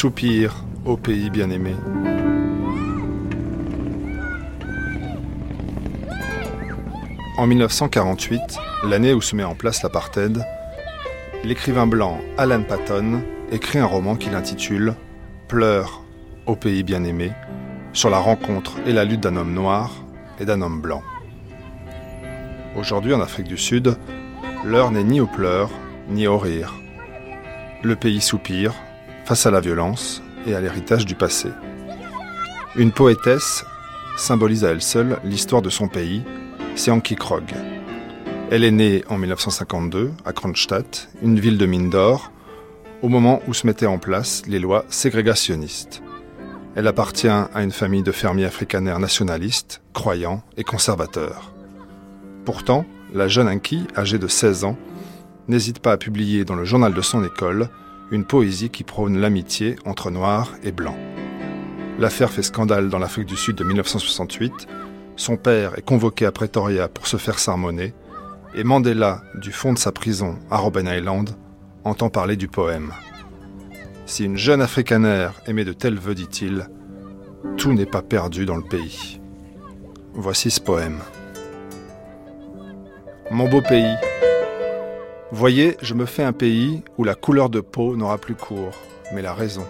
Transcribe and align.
Soupir 0.00 0.54
au 0.84 0.96
pays 0.96 1.28
bien-aimé. 1.28 1.74
En 7.36 7.48
1948, 7.48 8.40
l'année 8.84 9.12
où 9.12 9.20
se 9.20 9.34
met 9.34 9.42
en 9.42 9.56
place 9.56 9.82
l'apartheid, 9.82 10.46
l'écrivain 11.42 11.88
blanc 11.88 12.20
Alan 12.36 12.62
Patton 12.62 13.24
écrit 13.50 13.80
un 13.80 13.86
roman 13.86 14.14
qu'il 14.14 14.36
intitule 14.36 14.94
Pleurs 15.48 16.04
au 16.46 16.54
pays 16.54 16.84
bien-aimé, 16.84 17.32
sur 17.92 18.08
la 18.08 18.18
rencontre 18.18 18.74
et 18.86 18.92
la 18.92 19.04
lutte 19.04 19.24
d'un 19.24 19.34
homme 19.34 19.52
noir 19.52 20.04
et 20.38 20.44
d'un 20.44 20.62
homme 20.62 20.80
blanc. 20.80 21.02
Aujourd'hui, 22.76 23.14
en 23.14 23.20
Afrique 23.20 23.48
du 23.48 23.58
Sud, 23.58 23.96
l'heure 24.64 24.92
n'est 24.92 25.02
ni 25.02 25.20
aux 25.20 25.26
pleurs, 25.26 25.70
ni 26.08 26.28
au 26.28 26.38
rire. 26.38 26.72
Le 27.82 27.96
pays 27.96 28.20
soupire 28.20 28.74
face 29.28 29.44
à 29.44 29.50
la 29.50 29.60
violence 29.60 30.22
et 30.46 30.54
à 30.54 30.60
l'héritage 30.62 31.04
du 31.04 31.14
passé. 31.14 31.50
Une 32.76 32.92
poétesse 32.92 33.62
symbolise 34.16 34.64
à 34.64 34.70
elle 34.70 34.80
seule 34.80 35.18
l'histoire 35.22 35.60
de 35.60 35.68
son 35.68 35.86
pays, 35.86 36.22
c'est 36.76 36.90
Anki 36.90 37.14
Krog. 37.14 37.44
Elle 38.50 38.64
est 38.64 38.70
née 38.70 39.04
en 39.10 39.18
1952 39.18 40.12
à 40.24 40.32
Kronstadt, 40.32 41.10
une 41.20 41.38
ville 41.38 41.58
de 41.58 41.66
mine 41.66 41.90
d'or, 41.90 42.32
au 43.02 43.10
moment 43.10 43.42
où 43.46 43.52
se 43.52 43.66
mettaient 43.66 43.84
en 43.84 43.98
place 43.98 44.44
les 44.46 44.58
lois 44.58 44.86
ségrégationnistes. 44.88 46.02
Elle 46.74 46.86
appartient 46.86 47.28
à 47.28 47.62
une 47.62 47.70
famille 47.70 48.02
de 48.02 48.12
fermiers 48.12 48.46
afrikaners 48.46 48.98
nationalistes, 48.98 49.82
croyants 49.92 50.42
et 50.56 50.64
conservateurs. 50.64 51.52
Pourtant, 52.46 52.86
la 53.12 53.28
jeune 53.28 53.48
Anki, 53.48 53.88
âgée 53.94 54.18
de 54.18 54.26
16 54.26 54.64
ans, 54.64 54.78
n'hésite 55.48 55.80
pas 55.80 55.92
à 55.92 55.98
publier 55.98 56.46
dans 56.46 56.56
le 56.56 56.64
journal 56.64 56.94
de 56.94 57.02
son 57.02 57.22
école 57.22 57.68
une 58.10 58.24
poésie 58.24 58.70
qui 58.70 58.84
prône 58.84 59.18
l'amitié 59.18 59.76
entre 59.84 60.10
noirs 60.10 60.54
et 60.62 60.72
blancs. 60.72 60.98
L'affaire 61.98 62.30
fait 62.30 62.42
scandale 62.42 62.88
dans 62.88 62.98
l'Afrique 62.98 63.26
du 63.26 63.36
Sud 63.36 63.56
de 63.56 63.64
1968. 63.64 64.52
Son 65.16 65.36
père 65.36 65.76
est 65.76 65.82
convoqué 65.82 66.26
à 66.26 66.32
Pretoria 66.32 66.88
pour 66.88 67.06
se 67.06 67.16
faire 67.16 67.38
sermonner 67.38 67.92
et 68.54 68.64
Mandela, 68.64 69.22
du 69.34 69.52
fond 69.52 69.72
de 69.72 69.78
sa 69.78 69.92
prison 69.92 70.38
à 70.50 70.56
Robben 70.56 70.86
Island, 70.86 71.30
entend 71.84 72.08
parler 72.08 72.36
du 72.36 72.48
poème. 72.48 72.92
Si 74.06 74.24
une 74.24 74.36
jeune 74.36 74.62
africanaire 74.62 75.34
émet 75.46 75.64
de 75.64 75.72
tels 75.72 75.98
vœux, 75.98 76.14
dit-il, 76.14 76.66
tout 77.56 77.72
n'est 77.72 77.86
pas 77.86 78.02
perdu 78.02 78.46
dans 78.46 78.56
le 78.56 78.62
pays. 78.62 79.20
Voici 80.14 80.50
ce 80.50 80.60
poème. 80.60 80.98
Mon 83.30 83.48
beau 83.48 83.60
pays. 83.60 83.94
Voyez, 85.30 85.76
je 85.82 85.92
me 85.92 86.06
fais 86.06 86.22
un 86.22 86.32
pays 86.32 86.82
où 86.96 87.04
la 87.04 87.14
couleur 87.14 87.50
de 87.50 87.60
peau 87.60 87.96
n'aura 87.96 88.16
plus 88.16 88.34
cours, 88.34 88.72
mais 89.12 89.20
la 89.20 89.34
raison. 89.34 89.66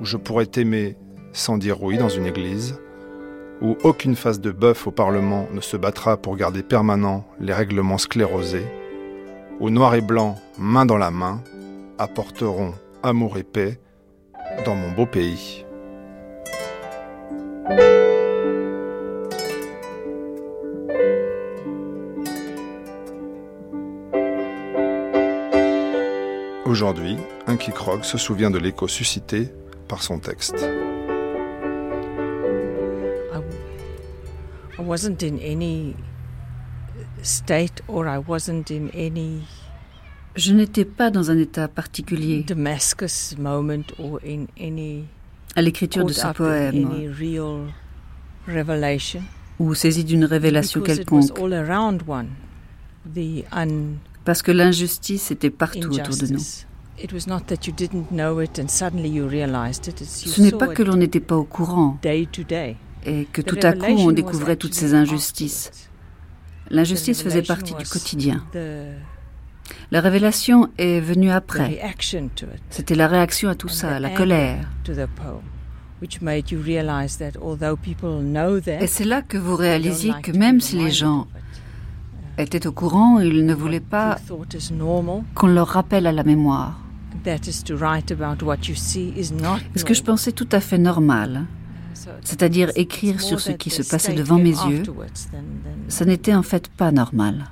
Où 0.00 0.04
je 0.04 0.16
pourrais 0.16 0.46
t'aimer 0.46 0.96
sans 1.32 1.58
dire 1.58 1.80
oui 1.84 1.96
dans 1.96 2.08
une 2.08 2.26
église, 2.26 2.80
où 3.62 3.76
aucune 3.84 4.16
face 4.16 4.40
de 4.40 4.50
bœuf 4.50 4.88
au 4.88 4.90
Parlement 4.90 5.46
ne 5.52 5.60
se 5.60 5.76
battra 5.76 6.16
pour 6.16 6.36
garder 6.36 6.64
permanent 6.64 7.24
les 7.38 7.52
règlements 7.52 7.98
sclérosés, 7.98 8.66
où 9.60 9.70
noir 9.70 9.94
et 9.94 10.00
blanc, 10.00 10.34
main 10.58 10.86
dans 10.86 10.98
la 10.98 11.12
main, 11.12 11.40
apporteront 11.96 12.74
amour 13.04 13.38
et 13.38 13.44
paix 13.44 13.78
dans 14.64 14.74
mon 14.74 14.90
beau 14.90 15.06
pays. 15.06 15.64
Aujourd'hui, 26.78 27.16
Inky 27.48 27.72
Krog 27.72 28.04
se 28.04 28.18
souvient 28.18 28.52
de 28.52 28.58
l'écho 28.58 28.86
suscité 28.86 29.48
par 29.88 30.00
son 30.00 30.20
texte. 30.20 30.54
I 34.78 34.80
wasn't 34.80 35.24
in 35.24 35.38
any 35.44 35.96
state 37.20 37.82
or 37.88 38.06
I 38.06 38.18
wasn't 38.24 38.70
in 38.70 38.90
any 38.94 39.40
Je 40.36 40.52
n'étais 40.52 40.84
pas 40.84 41.10
dans 41.10 41.32
un 41.32 41.38
état 41.38 41.66
particulier. 41.66 42.44
Damascus 42.44 43.34
moment 43.36 43.82
or 43.98 44.20
in 44.24 44.44
any 44.56 45.06
à 45.56 45.62
l'écriture 45.62 46.04
de 46.04 46.12
ce 46.12 46.28
poème. 46.28 47.12
real 47.18 47.72
revelation. 48.46 49.22
Ou 49.58 49.74
saisi 49.74 50.04
d'une 50.04 50.26
révélation 50.26 50.78
because 50.78 50.98
it 50.98 51.10
was 51.10 51.26
quelconque, 51.26 51.40
all 51.40 51.54
around 51.54 52.02
one 52.06 52.28
the 53.04 53.44
parce 54.24 54.42
que 54.42 54.52
l'injustice 54.52 55.32
était 55.32 55.50
partout 55.50 55.88
autour 55.92 56.16
de 56.16 56.34
nous. 56.34 56.67
Injustice 56.98 57.04
it 57.04 57.12
was 57.12 57.26
not 57.26 57.46
that 57.46 57.66
you 57.66 57.72
didn't 57.74 58.08
know 58.10 58.40
it 58.40 58.58
and 58.58 58.68
suddenly 58.68 59.08
you 59.08 59.26
realized 59.28 59.86
it 59.88 60.00
it's 60.00 60.24
you 60.24 60.30
Ce 60.32 60.40
n'est 60.40 60.52
pas 60.52 60.68
que 60.68 60.82
l'on 60.82 60.96
n'était 60.96 61.20
pas 61.20 61.36
au 61.36 61.44
courant 61.44 61.98
et 63.04 63.26
que 63.32 63.42
tout 63.42 63.58
à 63.62 63.72
coup 63.72 63.86
on 63.98 64.06
was 64.06 64.12
découvrait 64.12 64.56
toutes 64.56 64.74
ces 64.74 64.94
injustices. 64.94 65.70
L'injustice 66.70 67.18
The 67.20 67.22
faisait 67.24 67.42
partie 67.42 67.72
du 67.74 67.84
was 67.84 67.88
quotidien. 67.90 68.42
the- 68.52 68.98
La 69.90 70.00
révélation 70.00 70.68
est 70.78 71.00
venue 71.00 71.30
après. 71.30 71.66
reaction 71.66 72.28
to 72.34 72.46
it 72.46 72.60
C'était 72.70 72.94
la 72.94 73.06
réaction 73.06 73.48
à 73.48 73.54
tout 73.54 73.68
ça, 73.68 73.98
the 73.98 74.02
la 74.02 74.08
anger 74.08 74.16
colère. 74.16 74.68
to 74.84 74.92
the 74.92 75.06
poem, 75.14 75.40
which 76.02 76.20
made 76.20 76.50
you 76.50 76.60
realize 76.60 77.16
that 77.18 77.32
although 77.40 77.76
people 77.76 78.20
know 78.22 78.60
that, 78.60 78.80
Et 78.82 78.86
c'est 78.86 79.04
là 79.04 79.22
que 79.22 79.38
vous 79.38 79.56
réalisiez 79.56 80.12
que 80.22 80.32
même 80.32 80.60
si 80.60 80.76
les 80.76 80.90
gens 80.90 81.26
étaient 82.38 82.66
au 82.66 82.72
courant, 82.72 83.18
ils 83.20 83.44
ne 83.46 83.54
voulaient 83.54 83.80
pas 83.80 84.16
qu'on 85.34 85.46
leur 85.48 85.68
rappelle 85.68 86.06
à 86.06 86.12
la 86.12 86.24
mémoire. 86.24 86.78
That 87.24 87.46
is 87.46 87.62
to 87.64 87.76
write 87.76 88.10
about 88.10 88.42
what 88.42 88.68
you 88.68 88.74
see 88.74 89.12
is 89.16 89.32
not 89.32 89.60
Ce 89.76 89.84
que 89.84 89.94
je 89.94 90.02
pensais 90.02 90.32
tout 90.32 90.48
à 90.52 90.60
fait 90.60 90.78
normal, 90.78 91.46
c'est-à-dire 92.22 92.70
écrire 92.76 93.20
sur 93.20 93.40
ce 93.40 93.52
qui 93.52 93.70
se 93.70 93.82
passait 93.82 94.14
devant 94.14 94.38
mes 94.38 94.50
yeux, 94.50 94.82
ça 95.88 96.04
n'était 96.04 96.34
en 96.34 96.42
fait 96.42 96.68
pas 96.68 96.92
normal. 96.92 97.46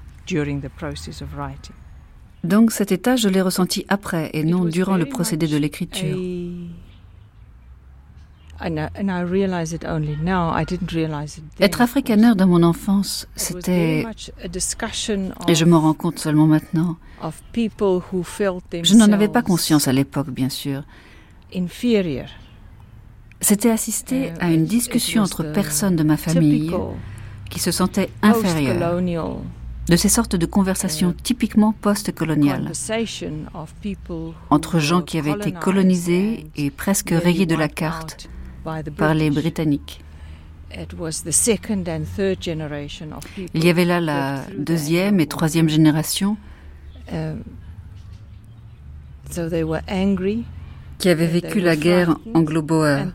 Donc 2.44 2.72
cet 2.72 2.93
état, 2.93 3.16
je 3.16 3.28
l'ai 3.28 3.41
ressenti 3.41 3.84
après 3.88 4.31
et 4.32 4.44
non 4.44 4.65
durant 4.65 4.97
le 4.97 5.06
procédé 5.06 5.47
de 5.47 5.56
l'écriture. 5.56 6.16
Être 11.61 11.81
africaneur 11.81 12.37
dans 12.37 12.47
mon 12.47 12.62
enfance, 12.62 13.28
c'était, 13.37 14.06
et 15.49 15.55
je 15.55 15.65
m'en 15.65 15.81
rends 15.81 15.94
compte 15.94 16.19
seulement 16.19 16.47
maintenant, 16.47 16.97
je 17.22 18.95
n'en 18.95 19.12
avais 19.12 19.28
pas 19.28 19.43
conscience 19.43 19.89
à 19.89 19.93
l'époque, 19.93 20.31
bien 20.31 20.49
sûr. 20.49 20.83
C'était 23.41 23.71
assister 23.71 24.31
Uh, 24.31 24.33
à 24.41 24.50
une 24.50 24.65
discussion 24.65 25.22
entre 25.22 25.43
personnes 25.43 25.95
de 25.97 26.03
ma 26.03 26.16
famille 26.16 26.72
qui 27.50 27.59
se 27.61 27.71
sentaient 27.71 28.09
inférieures, 28.22 28.99
de 29.89 29.97
ces 29.97 30.09
sortes 30.09 30.37
de 30.37 30.47
conversations 30.47 31.11
Uh, 31.11 31.22
typiquement 31.22 31.72
post-coloniales, 31.72 32.72
entre 34.50 34.78
gens 34.78 35.03
qui 35.03 35.19
avaient 35.19 35.33
été 35.33 35.53
colonisés 35.53 36.47
et 36.56 36.71
presque 36.71 37.11
rayés 37.11 37.47
de 37.47 37.55
la 37.55 37.69
carte 37.69 38.28
par 38.97 39.15
les. 39.15 39.31
Britanniques. 39.31 40.00
It 40.75 40.93
was 40.99 41.22
the 41.25 41.32
second 41.32 41.88
and 41.88 42.04
third 42.16 42.43
generation 42.43 43.12
of 43.16 43.25
people 43.34 43.50
Il 43.54 43.65
y 43.65 43.71
avait 43.71 43.84
là 43.84 44.00
la 44.00 44.43
deuxième 44.59 45.21
et 45.21 45.27
troisième 45.27 45.69
génération 45.69 46.37
Um, 47.12 47.44
so 49.31 49.49
they 49.49 49.62
were 49.62 49.81
angry 49.88 50.44
qui 50.99 51.15
they 51.15 51.15
vécu 51.15 51.59
were 51.59 51.65
la 51.65 51.77
guerre 51.77 52.16
anglo-boer. 52.34 53.07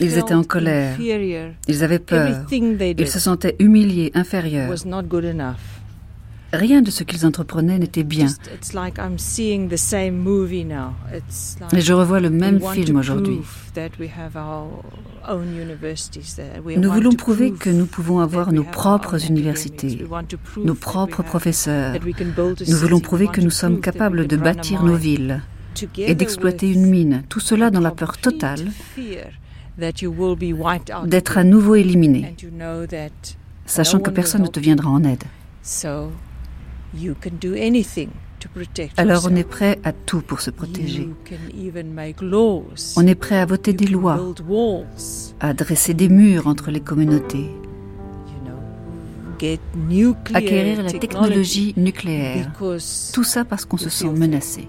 Ils 0.00 0.18
étaient 0.18 0.34
en 0.34 0.42
colère. 0.42 0.94
inferior. 0.94 1.50
Ils 1.68 1.84
avaient 1.84 1.98
peur. 1.98 2.44
Ils 2.50 3.08
se 3.08 3.18
sentaient 3.20 3.56
humiliés, 3.58 4.10
inférieurs. 4.14 4.68
was 4.68 4.84
not 4.84 5.04
good 5.04 5.24
enough. 5.24 5.80
Rien 6.52 6.82
de 6.82 6.90
ce 6.90 7.02
qu'ils 7.02 7.24
entreprenaient 7.24 7.78
n'était 7.78 8.04
bien. 8.04 8.26
Et 11.72 11.80
je 11.80 11.92
revois 11.92 12.20
le 12.20 12.30
même 12.30 12.60
film 12.60 12.96
aujourd'hui. 12.96 13.40
Nous 16.76 16.92
voulons 16.92 17.14
prouver 17.14 17.52
que 17.52 17.70
nous 17.70 17.86
pouvons 17.86 18.18
avoir 18.18 18.52
nos 18.52 18.64
propres 18.64 19.24
universités, 19.24 20.04
nos 20.62 20.74
propres 20.74 21.22
professeurs. 21.22 21.94
Nous 22.68 22.76
voulons 22.76 23.00
prouver 23.00 23.28
que 23.28 23.40
nous 23.40 23.50
sommes 23.50 23.80
capables 23.80 24.26
de 24.26 24.36
bâtir 24.36 24.82
nos 24.82 24.96
villes 24.96 25.40
et 25.96 26.14
d'exploiter 26.14 26.70
une 26.70 26.86
mine. 26.86 27.22
Tout 27.30 27.40
cela 27.40 27.70
dans 27.70 27.80
la 27.80 27.92
peur 27.92 28.18
totale 28.18 28.70
d'être 31.06 31.38
à 31.38 31.44
nouveau 31.44 31.74
éliminé, 31.76 32.36
sachant 33.64 34.00
que 34.00 34.10
personne 34.10 34.42
ne 34.42 34.48
te 34.48 34.60
viendra 34.60 34.90
en 34.90 35.02
aide. 35.04 35.24
Alors 38.96 39.28
on 39.30 39.36
est 39.36 39.48
prêt 39.48 39.78
à 39.84 39.92
tout 39.92 40.20
pour 40.20 40.40
se 40.40 40.50
protéger. 40.50 41.08
On 42.96 43.06
est 43.06 43.14
prêt 43.14 43.38
à 43.38 43.46
voter 43.46 43.72
des 43.72 43.86
lois, 43.86 44.16
build 44.16 44.42
walls, 44.48 44.84
à 45.40 45.54
dresser 45.54 45.94
des 45.94 46.08
murs 46.08 46.46
entre 46.46 46.70
les 46.70 46.80
communautés, 46.80 47.38
you 47.38 48.44
know, 48.44 48.58
get 49.38 49.60
nuclear 49.88 50.36
acquérir 50.36 50.82
la 50.82 50.90
technology 50.90 50.98
technologie 50.98 51.74
nucléaire. 51.76 52.50
because 52.58 53.12
Tout 53.14 53.24
ça 53.24 53.44
parce 53.44 53.64
qu'on 53.64 53.78
se 53.78 53.88
sent 53.88 54.08
feel 54.08 54.18
menacé. 54.18 54.66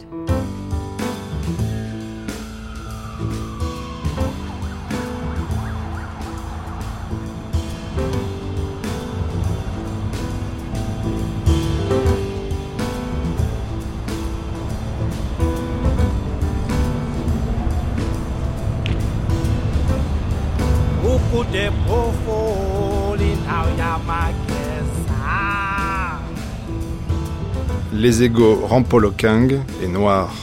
Les 27.95 28.23
égaux 28.23 28.55
Rampolokang 28.55 29.59
est 29.83 29.87
noir. 29.87 30.33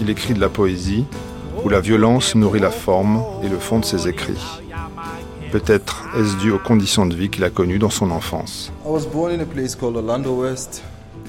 Il 0.00 0.08
écrit 0.08 0.32
de 0.32 0.40
la 0.40 0.48
poésie 0.48 1.04
où 1.62 1.68
la 1.68 1.80
violence 1.80 2.34
nourrit 2.34 2.60
la 2.60 2.70
forme 2.70 3.22
et 3.42 3.48
le 3.48 3.58
fond 3.58 3.78
de 3.78 3.84
ses 3.84 4.08
écrits. 4.08 4.42
Peut-être 5.50 6.08
est-ce 6.16 6.36
dû 6.38 6.50
aux 6.50 6.58
conditions 6.58 7.04
de 7.04 7.14
vie 7.14 7.28
qu'il 7.28 7.44
a 7.44 7.50
connues 7.50 7.78
dans 7.78 7.90
son 7.90 8.10
enfance. 8.10 8.72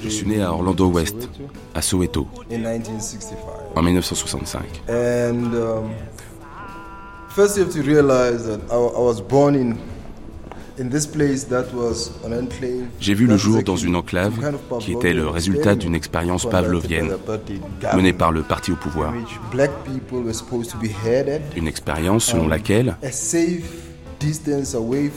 Je 0.01 0.09
suis 0.09 0.25
né 0.25 0.41
à 0.41 0.53
Orlando 0.53 0.87
West, 0.87 1.29
à 1.75 1.81
Soweto, 1.81 2.25
en 3.75 3.81
1965. 3.81 4.63
J'ai 12.99 13.13
vu 13.13 13.27
le 13.27 13.37
jour 13.37 13.63
dans 13.63 13.75
une 13.75 13.95
enclave 13.95 14.33
qui 14.79 14.93
était 14.93 15.13
le 15.13 15.27
résultat 15.27 15.75
d'une 15.75 15.95
expérience 15.95 16.49
pavlovienne 16.49 17.11
menée 17.95 18.13
par 18.13 18.31
le 18.31 18.43
parti 18.43 18.71
au 18.71 18.75
pouvoir. 18.75 19.13
Une 21.55 21.67
expérience 21.67 22.25
selon 22.25 22.47
laquelle 22.47 22.95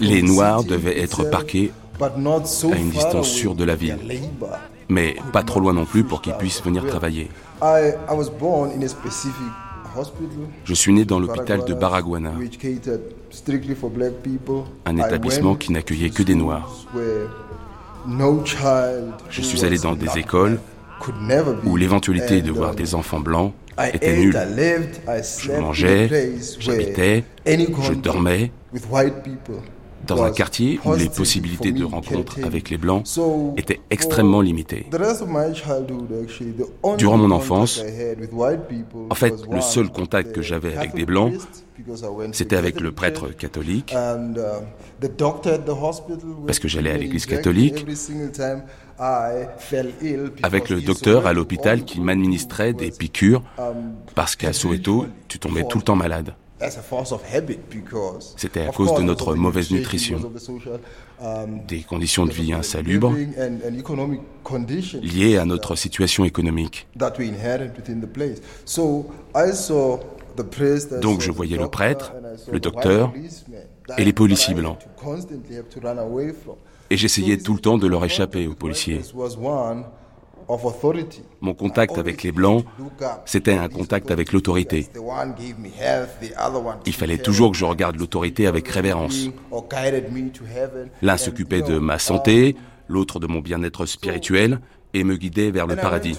les 0.01 0.23
Noirs 0.23 0.65
devaient 0.65 1.01
être 1.01 1.25
parqués 1.25 1.73
à 2.01 2.77
une 2.77 2.91
distance 2.91 3.29
sûre 3.29 3.55
de 3.55 3.65
la 3.65 3.75
ville, 3.75 3.99
mais 4.89 5.17
pas 5.33 5.43
trop 5.43 5.61
loin 5.61 5.73
non 5.73 5.85
plus 5.85 6.05
pour 6.05 6.23
qu'ils 6.23 6.35
puissent 6.35 6.63
venir 6.63 6.87
travailler. 6.87 7.31
Je 10.65 10.75
suis 10.75 10.93
né 10.93 11.05
dans 11.05 11.19
l'hôpital 11.19 11.65
de 11.65 11.75
Baragouana, 11.75 12.33
un 14.85 14.97
établissement 14.97 15.55
qui 15.55 15.73
n'accueillait 15.73 16.11
que 16.11 16.23
des 16.23 16.35
Noirs. 16.35 16.87
Je 19.31 19.43
suis 19.43 19.65
allé 19.65 19.79
dans 19.79 19.95
des 19.95 20.19
écoles 20.19 20.61
où 21.65 21.77
l'éventualité 21.77 22.43
de 22.43 22.51
voir 22.51 22.75
des 22.75 22.95
enfants 22.95 23.21
blancs 23.21 23.53
était 23.93 24.17
nulle. 24.17 24.39
Je 25.39 25.53
mangeais, 25.53 26.35
j'habitais, 26.59 27.25
je 27.47 27.93
dormais 27.95 28.51
dans 30.07 30.23
un 30.23 30.31
quartier 30.31 30.79
où 30.85 30.95
les 30.95 31.09
possibilités 31.09 31.73
de 31.73 31.85
rencontre 31.85 32.39
avec 32.45 32.71
les 32.71 32.79
Blancs 32.79 33.05
étaient 33.57 33.81
extrêmement 33.91 34.41
limitées. 34.41 34.87
Durant 36.99 37.17
mon 37.17 37.31
enfance, 37.31 37.83
en 39.11 39.15
fait, 39.15 39.35
le 39.51 39.61
seul 39.61 39.91
contact 39.91 40.33
que 40.33 40.43
j'avais 40.43 40.77
avec 40.77 40.95
des 40.95 41.07
Blancs, 41.07 41.35
c'était 42.33 42.57
avec 42.57 42.81
le 42.81 42.93
prêtre 42.93 43.29
catholique, 43.29 43.95
parce 46.47 46.59
que 46.59 46.69
j'allais 46.69 46.91
à 46.91 46.97
l'église 46.97 47.27
catholique, 47.27 47.87
avec 50.43 50.71
le 50.71 50.81
docteur 50.81 51.27
à 51.27 51.33
l'hôpital 51.33 51.85
qui 51.85 52.01
m'administrait 52.01 52.73
des 52.73 52.91
piqûres, 52.91 53.43
parce 54.15 54.37
qu'à 54.37 54.53
Soweto, 54.53 55.07
tu 55.29 55.39
tombais 55.39 55.65
tout 55.69 55.79
le 55.79 55.85
temps 55.85 55.97
malade. 55.97 56.35
C'était 58.37 58.63
à 58.63 58.73
cause 58.73 58.95
de 58.95 59.03
notre 59.03 59.35
mauvaise 59.35 59.71
nutrition, 59.71 60.19
des 61.69 61.81
conditions 61.83 62.25
de 62.25 62.33
vie 62.33 62.55
insalubres 62.55 63.15
liées 65.03 65.37
à 65.37 65.45
notre 65.45 65.77
situation 65.77 66.25
économique. 66.25 66.89
Donc 71.01 71.21
je 71.21 71.31
voyais 71.31 71.57
le 71.57 71.69
prêtre, 71.69 72.13
le 72.51 72.61
docteur 72.61 73.13
et 73.99 74.05
les 74.05 74.13
policiers 74.13 74.55
blancs. 74.55 74.79
Et 76.91 76.97
j'essayais 76.97 77.39
tout 77.39 77.55
le 77.55 77.61
temps 77.61 77.79
de 77.79 77.87
leur 77.87 78.05
échapper 78.05 78.47
aux 78.47 78.55
policiers. 78.55 79.01
Mon 81.41 81.55
contact 81.55 81.99
avec 81.99 82.23
les 82.23 82.33
Blancs, 82.33 82.65
c'était 83.25 83.55
un 83.55 83.69
contact 83.69 84.11
avec 84.11 84.33
l'autorité. 84.33 84.87
Il 86.87 86.95
fallait 86.95 87.19
toujours 87.19 87.51
que 87.51 87.57
je 87.57 87.65
regarde 87.65 87.97
l'autorité 87.97 88.47
avec 88.47 88.69
révérence. 88.69 89.29
L'un 91.03 91.17
s'occupait 91.17 91.63
de 91.63 91.79
ma 91.79 91.99
santé, 91.99 92.57
l'autre 92.89 93.19
de 93.19 93.27
mon 93.27 93.41
bien-être 93.41 93.87
spirituel 93.87 94.61
et 94.95 95.03
me 95.03 95.17
guidait 95.17 95.51
vers 95.51 95.67
le 95.67 95.77
paradis. 95.77 96.19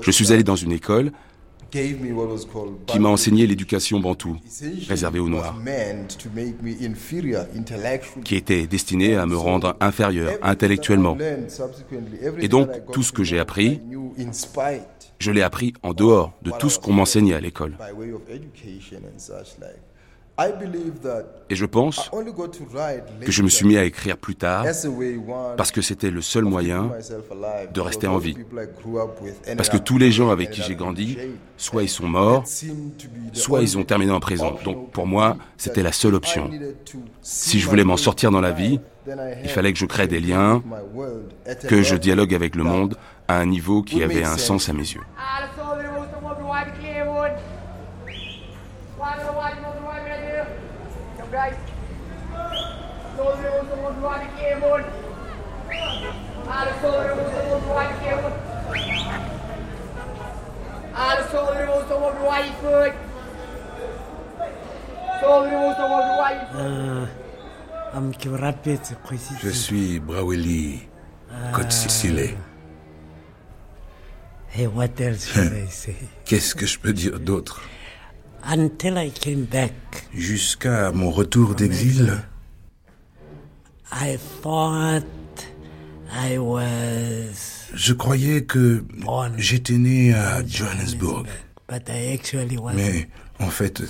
Je 0.00 0.10
suis 0.10 0.32
allé 0.32 0.42
dans 0.42 0.56
une 0.56 0.72
école 0.72 1.12
qui 2.86 2.98
m'a 2.98 3.08
enseigné 3.08 3.46
l'éducation 3.46 4.00
bantoue, 4.00 4.36
réservée 4.88 5.18
aux 5.18 5.28
Noirs, 5.28 5.56
qui 8.24 8.36
était 8.36 8.66
destinée 8.66 9.16
à 9.16 9.26
me 9.26 9.36
rendre 9.36 9.76
inférieur 9.80 10.32
intellectuellement. 10.42 11.16
Et 12.40 12.48
donc, 12.48 12.68
tout 12.92 13.02
ce 13.02 13.12
que 13.12 13.24
j'ai 13.24 13.38
appris, 13.38 13.80
je 15.18 15.30
l'ai 15.30 15.42
appris 15.42 15.72
en 15.82 15.94
dehors 15.94 16.32
de 16.42 16.50
tout 16.58 16.68
ce 16.68 16.78
qu'on 16.78 16.92
m'enseignait 16.92 17.34
à 17.34 17.40
l'école. 17.40 17.76
Et 21.50 21.54
je 21.54 21.66
pense 21.66 22.10
que 23.20 23.30
je 23.30 23.42
me 23.42 23.48
suis 23.48 23.66
mis 23.66 23.76
à 23.76 23.84
écrire 23.84 24.16
plus 24.16 24.34
tard 24.34 24.64
parce 25.56 25.70
que 25.70 25.82
c'était 25.82 26.10
le 26.10 26.22
seul 26.22 26.44
moyen 26.44 26.90
de 27.72 27.80
rester 27.80 28.06
en 28.06 28.18
vie. 28.18 28.36
Parce 29.56 29.68
que 29.68 29.76
tous 29.76 29.98
les 29.98 30.10
gens 30.10 30.30
avec 30.30 30.50
qui 30.50 30.62
j'ai 30.62 30.74
grandi, 30.74 31.18
soit 31.56 31.82
ils 31.82 31.88
sont 31.88 32.08
morts, 32.08 32.44
soit 33.32 33.62
ils 33.62 33.76
ont 33.76 33.84
terminé 33.84 34.10
en 34.12 34.20
prison. 34.20 34.56
Donc 34.64 34.90
pour 34.90 35.06
moi, 35.06 35.36
c'était 35.58 35.82
la 35.82 35.92
seule 35.92 36.14
option. 36.14 36.50
Si 37.20 37.60
je 37.60 37.68
voulais 37.68 37.84
m'en 37.84 37.98
sortir 37.98 38.30
dans 38.30 38.40
la 38.40 38.52
vie, 38.52 38.80
il 39.42 39.50
fallait 39.50 39.72
que 39.72 39.78
je 39.78 39.86
crée 39.86 40.06
des 40.06 40.20
liens, 40.20 40.62
que 41.68 41.82
je 41.82 41.96
dialogue 41.96 42.34
avec 42.34 42.54
le 42.54 42.64
monde 42.64 42.96
à 43.28 43.38
un 43.38 43.46
niveau 43.46 43.82
qui 43.82 44.02
avait 44.02 44.24
un 44.24 44.38
sens 44.38 44.68
à 44.68 44.72
mes 44.72 44.80
yeux. 44.80 45.02
Je 69.42 69.50
suis 69.50 70.00
Braweli 70.00 70.82
Kotsile. 71.52 72.34
Qu'est-ce 76.24 76.54
que 76.54 76.66
je 76.66 76.78
peux 76.78 76.92
dire 76.92 77.18
d'autre? 77.20 77.62
Jusqu'à 80.12 80.92
mon 80.92 81.10
retour 81.10 81.54
d'exil, 81.54 82.18
je 87.74 87.92
croyais 87.92 88.44
que 88.44 88.84
j'étais 89.36 89.78
né 89.78 90.14
à 90.14 90.46
Johannesburg. 90.46 91.26
Mais 92.74 93.08
en 93.38 93.48
fait, 93.50 93.82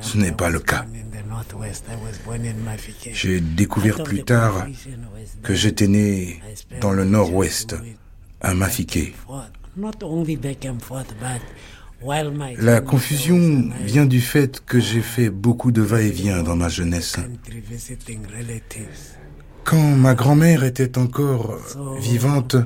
ce 0.00 0.16
n'est 0.18 0.32
pas 0.32 0.50
le 0.50 0.60
cas. 0.60 0.84
J'ai 3.12 3.40
découvert 3.40 4.02
plus 4.02 4.24
tard 4.24 4.66
que 5.42 5.54
j'étais 5.54 5.86
né 5.88 6.40
dans 6.80 6.92
le 6.92 7.04
nord-ouest, 7.04 7.76
à 8.40 8.54
Mafike. 8.54 9.14
La 12.58 12.80
confusion 12.80 13.70
vient 13.84 14.06
du 14.06 14.20
fait 14.20 14.64
que 14.64 14.80
j'ai 14.80 15.02
fait 15.02 15.28
beaucoup 15.28 15.70
de 15.70 15.82
va-et-vient 15.82 16.42
dans 16.42 16.56
ma 16.56 16.68
jeunesse. 16.68 17.16
Quand 19.64 19.96
ma 19.96 20.14
grand-mère 20.14 20.64
était 20.64 20.98
encore 20.98 21.58
vivante, 22.00 22.56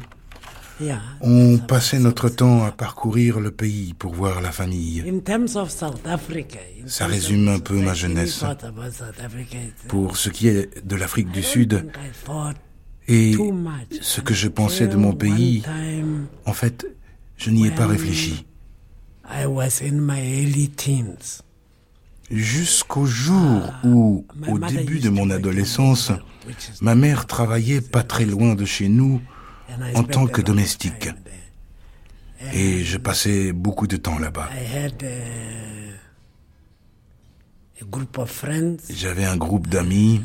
on 1.20 1.58
passait 1.58 1.98
notre 1.98 2.28
temps 2.28 2.64
à 2.64 2.72
parcourir 2.72 3.40
le 3.40 3.50
pays 3.50 3.94
pour 3.94 4.14
voir 4.14 4.40
la 4.40 4.52
famille. 4.52 5.04
Ça 6.86 7.06
résume 7.06 7.48
un 7.48 7.58
peu 7.58 7.74
ma 7.80 7.94
jeunesse. 7.94 8.44
Pour 9.88 10.16
ce 10.16 10.30
qui 10.30 10.48
est 10.48 10.86
de 10.86 10.96
l'Afrique 10.96 11.30
du 11.30 11.42
Sud 11.42 11.86
et 13.06 13.36
ce 14.00 14.20
que 14.20 14.34
je 14.34 14.48
pensais 14.48 14.86
de 14.86 14.96
mon 14.96 15.12
pays, 15.12 15.62
en 16.46 16.52
fait, 16.52 16.86
je 17.36 17.50
n'y 17.50 17.66
ai 17.66 17.70
pas 17.70 17.86
réfléchi. 17.86 18.46
Jusqu'au 22.34 23.06
jour 23.06 23.72
où, 23.84 24.26
au 24.48 24.58
début 24.58 24.98
de 24.98 25.08
mon 25.08 25.30
adolescence, 25.30 26.10
ma 26.80 26.96
mère 26.96 27.26
travaillait 27.26 27.80
pas 27.80 28.02
très 28.02 28.24
loin 28.24 28.56
de 28.56 28.64
chez 28.64 28.88
nous 28.88 29.22
en 29.94 30.02
tant 30.02 30.26
que 30.26 30.42
domestique. 30.42 31.10
Et 32.52 32.82
je 32.82 32.98
passais 32.98 33.52
beaucoup 33.52 33.86
de 33.86 33.96
temps 33.96 34.18
là-bas. 34.18 34.50
J'avais 38.90 39.24
un 39.24 39.36
groupe 39.36 39.68
d'amis, 39.68 40.20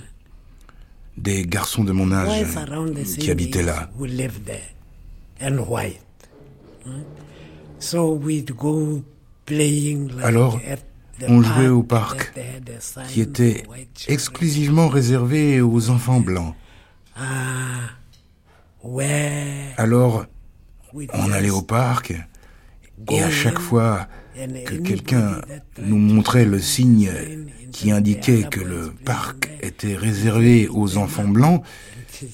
des 1.17 1.45
garçons 1.45 1.83
de 1.83 1.91
mon 1.91 2.11
âge 2.11 2.45
qui 3.19 3.29
habitaient 3.29 3.63
là. 3.63 3.89
Alors, 10.23 10.59
on 11.27 11.41
jouait 11.41 11.67
au 11.67 11.83
parc, 11.83 12.33
qui 13.07 13.21
était 13.21 13.63
exclusivement 14.07 14.87
réservé 14.87 15.61
aux 15.61 15.89
enfants 15.89 16.19
blancs. 16.19 16.55
Ah, 17.15 17.89
Alors, 19.77 20.25
on 20.93 21.31
allait 21.31 21.49
au 21.49 21.61
parc, 21.61 22.13
et 23.11 23.21
à 23.21 23.29
chaque 23.29 23.59
fois 23.59 24.07
que 24.35 24.75
quelqu'un 24.75 25.41
nous 25.81 25.97
montrait 25.97 26.45
le 26.45 26.59
signe 26.59 27.11
qui 27.71 27.91
indiquait 27.91 28.43
que 28.43 28.59
le 28.59 28.91
parc 29.05 29.49
était 29.61 29.95
réservé 29.95 30.67
aux 30.69 30.97
enfants 30.97 31.27
blancs, 31.27 31.63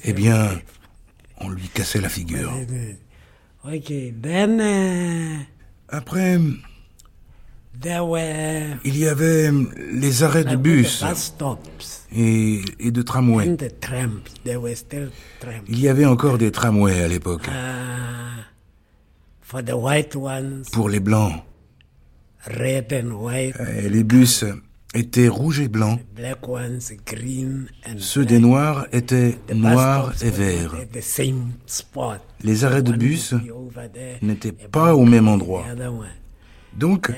eh 0.04 0.14
bien, 0.14 0.52
on 1.40 1.50
lui 1.50 1.68
cassait 1.68 2.02
la 2.02 2.10
figure. 2.10 2.54
Après, 5.90 6.38
il 8.84 8.98
y 8.98 9.08
avait 9.08 9.52
les 9.92 10.24
arrêts 10.24 10.44
de 10.44 10.56
bus 10.56 11.04
et, 12.16 12.62
et 12.80 12.92
de 12.92 13.02
tramways. 13.02 13.58
Il 15.68 15.80
y 15.80 15.88
avait 15.88 16.06
encore 16.06 16.38
des 16.38 16.52
tramways 16.52 17.02
à 17.04 17.08
l'époque. 17.08 17.48
Ah, 17.50 18.44
Pour 20.72 20.90
les 20.90 21.00
blancs. 21.00 21.34
Et 22.48 23.90
les 23.90 24.04
bus 24.04 24.46
étaient 24.94 25.28
rouges 25.28 25.60
et 25.60 25.68
blancs. 25.68 26.00
Ceux 27.98 28.26
des 28.26 28.40
noirs 28.40 28.88
étaient 28.92 29.38
noirs 29.54 30.14
et 30.24 30.30
verts. 30.30 30.76
Les 32.44 32.64
arrêts 32.66 32.84
de 32.84 32.92
bus 32.94 33.34
n'étaient 34.22 34.52
pas 34.52 34.96
au 34.96 35.06
même 35.06 35.28
endroit. 35.28 35.66
Donc, 36.78 37.12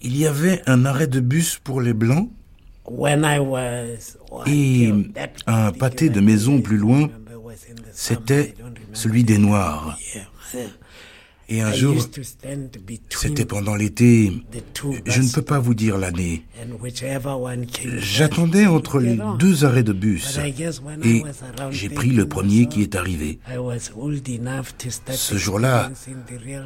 il 0.00 0.16
y 0.16 0.26
avait 0.26 0.62
un 0.66 0.84
arrêt 0.84 1.06
de 1.06 1.20
bus 1.20 1.58
pour 1.62 1.80
les 1.80 1.92
blancs 1.92 2.30
et 4.46 4.92
un 5.46 5.72
pâté 5.72 6.08
de 6.08 6.20
maison 6.20 6.60
plus 6.60 6.78
loin, 6.78 7.08
c'était 7.92 8.54
celui 8.92 9.24
des 9.24 9.38
noirs. 9.38 9.98
Et 11.50 11.62
un 11.62 11.72
jour, 11.72 11.96
c'était 13.10 13.46
pendant 13.46 13.74
l'été, 13.74 14.32
je 15.06 15.22
ne 15.22 15.32
peux 15.32 15.42
pas 15.42 15.58
vous 15.58 15.74
dire 15.74 15.96
l'année. 15.96 16.44
J'attendais 17.98 18.66
entre 18.66 18.98
les 18.98 19.18
deux 19.38 19.64
arrêts 19.64 19.82
de 19.82 19.94
bus 19.94 20.38
et 21.02 21.22
j'ai 21.70 21.88
pris 21.88 22.10
le 22.10 22.28
premier 22.28 22.66
qui 22.66 22.82
est 22.82 22.94
arrivé. 22.94 23.38
Ce 25.10 25.36
jour-là, 25.38 25.90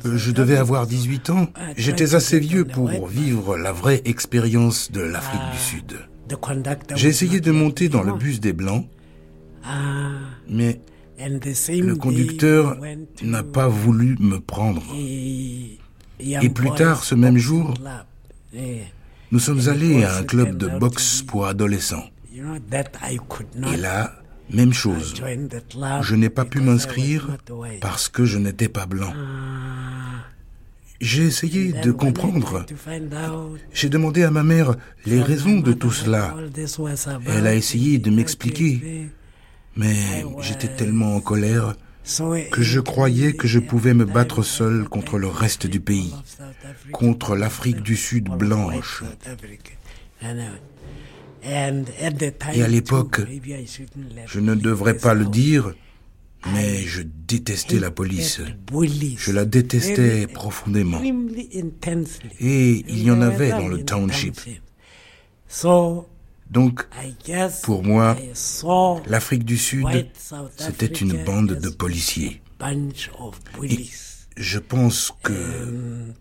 je 0.05 0.31
devais 0.33 0.57
avoir 0.57 0.89
18 0.89 1.31
ans. 1.31 1.47
J'étais 1.77 2.17
assez 2.17 2.41
vieux 2.41 2.65
pour 2.65 3.07
vivre 3.07 3.57
la 3.57 3.71
vraie 3.71 4.03
expérience 4.05 4.91
de 4.91 5.01
l'Afrique 5.01 5.41
du 5.53 5.59
Sud. 5.59 5.99
J'ai 6.97 7.09
essayé 7.09 7.41
de 7.41 7.53
monter 7.53 7.89
dans 7.89 8.03
le 8.03 8.15
bus 8.15 8.41
des 8.41 8.53
Blancs, 8.53 8.87
mais 10.49 10.81
le 11.29 11.95
conducteur 11.95 12.79
n'a 13.23 13.43
pas 13.43 13.69
voulu 13.69 14.17
me 14.21 14.39
prendre. 14.39 14.83
Et 16.19 16.49
plus 16.49 16.71
tard, 16.73 17.05
ce 17.05 17.15
même 17.15 17.39
jour, 17.39 17.75
nous 19.31 19.39
sommes 19.39 19.69
allés 19.69 20.05
à 20.05 20.17
un 20.19 20.23
club 20.25 20.57
de 20.57 20.69
boxe 20.69 21.23
pour 21.23 21.47
adolescents. 21.47 22.05
Et 22.35 23.77
là, 23.77 24.13
même 24.51 24.73
chose. 24.73 25.15
Je 26.03 26.15
n'ai 26.15 26.31
pas 26.31 26.45
pu 26.45 26.61
m'inscrire 26.61 27.29
parce 27.81 28.09
que 28.09 28.25
je 28.25 28.39
n'étais 28.39 28.69
pas 28.69 28.87
blanc. 28.87 29.13
J'ai 31.01 31.25
essayé 31.25 31.73
de 31.73 31.91
comprendre. 31.91 32.65
J'ai 33.73 33.89
demandé 33.89 34.23
à 34.23 34.31
ma 34.31 34.45
mère 34.45 34.77
les 35.05 35.21
raisons 35.21 35.59
de 35.59 35.73
tout 35.73 35.91
cela. 35.91 36.35
Elle 37.27 37.47
a 37.47 37.55
essayé 37.55 37.99
de 37.99 38.11
m'expliquer. 38.11 39.09
Mais 39.77 40.25
j'étais 40.41 40.69
tellement 40.69 41.17
en 41.17 41.21
colère 41.21 41.75
que 42.51 42.63
je 42.63 42.81
croyais 42.81 43.33
que 43.33 43.47
je 43.47 43.59
pouvais 43.59 43.95
me 43.95 44.05
battre 44.05 44.43
seul 44.43 44.89
contre 44.89 45.19
le 45.19 45.29
reste 45.29 45.67
du 45.67 45.81
pays, 45.81 46.13
contre 46.91 47.37
l'Afrique 47.37 47.81
du 47.81 47.97
Sud 47.97 48.25
blanche. 48.25 49.05
Et 51.45 51.55
à 51.55 52.69
l'époque, 52.69 53.21
je 54.27 54.41
ne 54.41 54.55
devrais 54.55 54.97
pas 54.97 55.15
le 55.15 55.27
dire, 55.27 55.75
mais 56.53 56.83
je 56.83 57.03
détestais 57.03 57.79
la 57.79 57.91
police. 57.91 58.41
Je 59.17 59.33
la 59.33 59.45
détestais 59.45 60.27
profondément. 60.27 61.01
Et 62.41 62.85
il 62.89 63.03
y 63.03 63.11
en 63.11 63.21
avait 63.21 63.51
dans 63.51 63.69
le 63.69 63.85
township. 63.85 64.41
Donc, 66.53 66.87
pour 67.63 67.83
moi, 67.83 68.15
l'Afrique 69.07 69.45
du 69.45 69.57
Sud, 69.57 69.87
c'était 70.59 70.87
une 70.87 71.25
bande 71.25 71.55
de 71.55 71.71
policiers. 71.71 72.43
Et 73.63 73.89
je 74.37 74.59
pense 74.59 75.15
que 75.23 76.13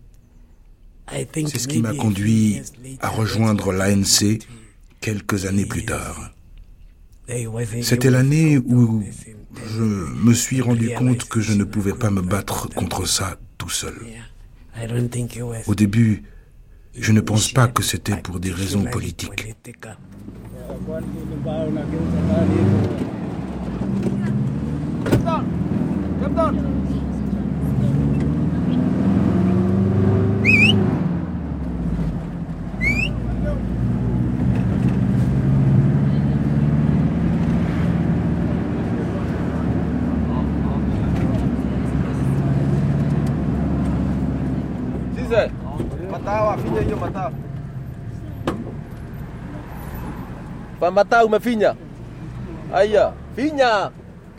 c'est 1.06 1.58
ce 1.58 1.68
qui 1.68 1.82
m'a 1.82 1.94
conduit 1.94 2.62
à 3.00 3.10
rejoindre 3.10 3.72
l'ANC 3.72 4.38
quelques 5.02 5.44
années 5.44 5.66
plus 5.66 5.84
tard. 5.84 6.32
C'était 7.82 8.10
l'année 8.10 8.56
où 8.56 9.04
je 9.66 9.82
me 9.82 10.32
suis 10.32 10.62
rendu 10.62 10.94
compte 10.94 11.24
que 11.24 11.42
je 11.42 11.52
ne 11.52 11.64
pouvais 11.64 11.92
pas 11.92 12.10
me 12.10 12.22
battre 12.22 12.70
contre 12.70 13.06
ça 13.06 13.38
tout 13.58 13.68
seul. 13.68 13.94
Au 15.66 15.74
début, 15.74 16.22
je 16.94 17.12
ne 17.12 17.20
pense 17.20 17.52
pas 17.52 17.68
que 17.68 17.82
c'était 17.82 18.16
pour 18.16 18.38
des 18.40 18.50
raisons 18.50 18.84
politiques. 18.84 19.46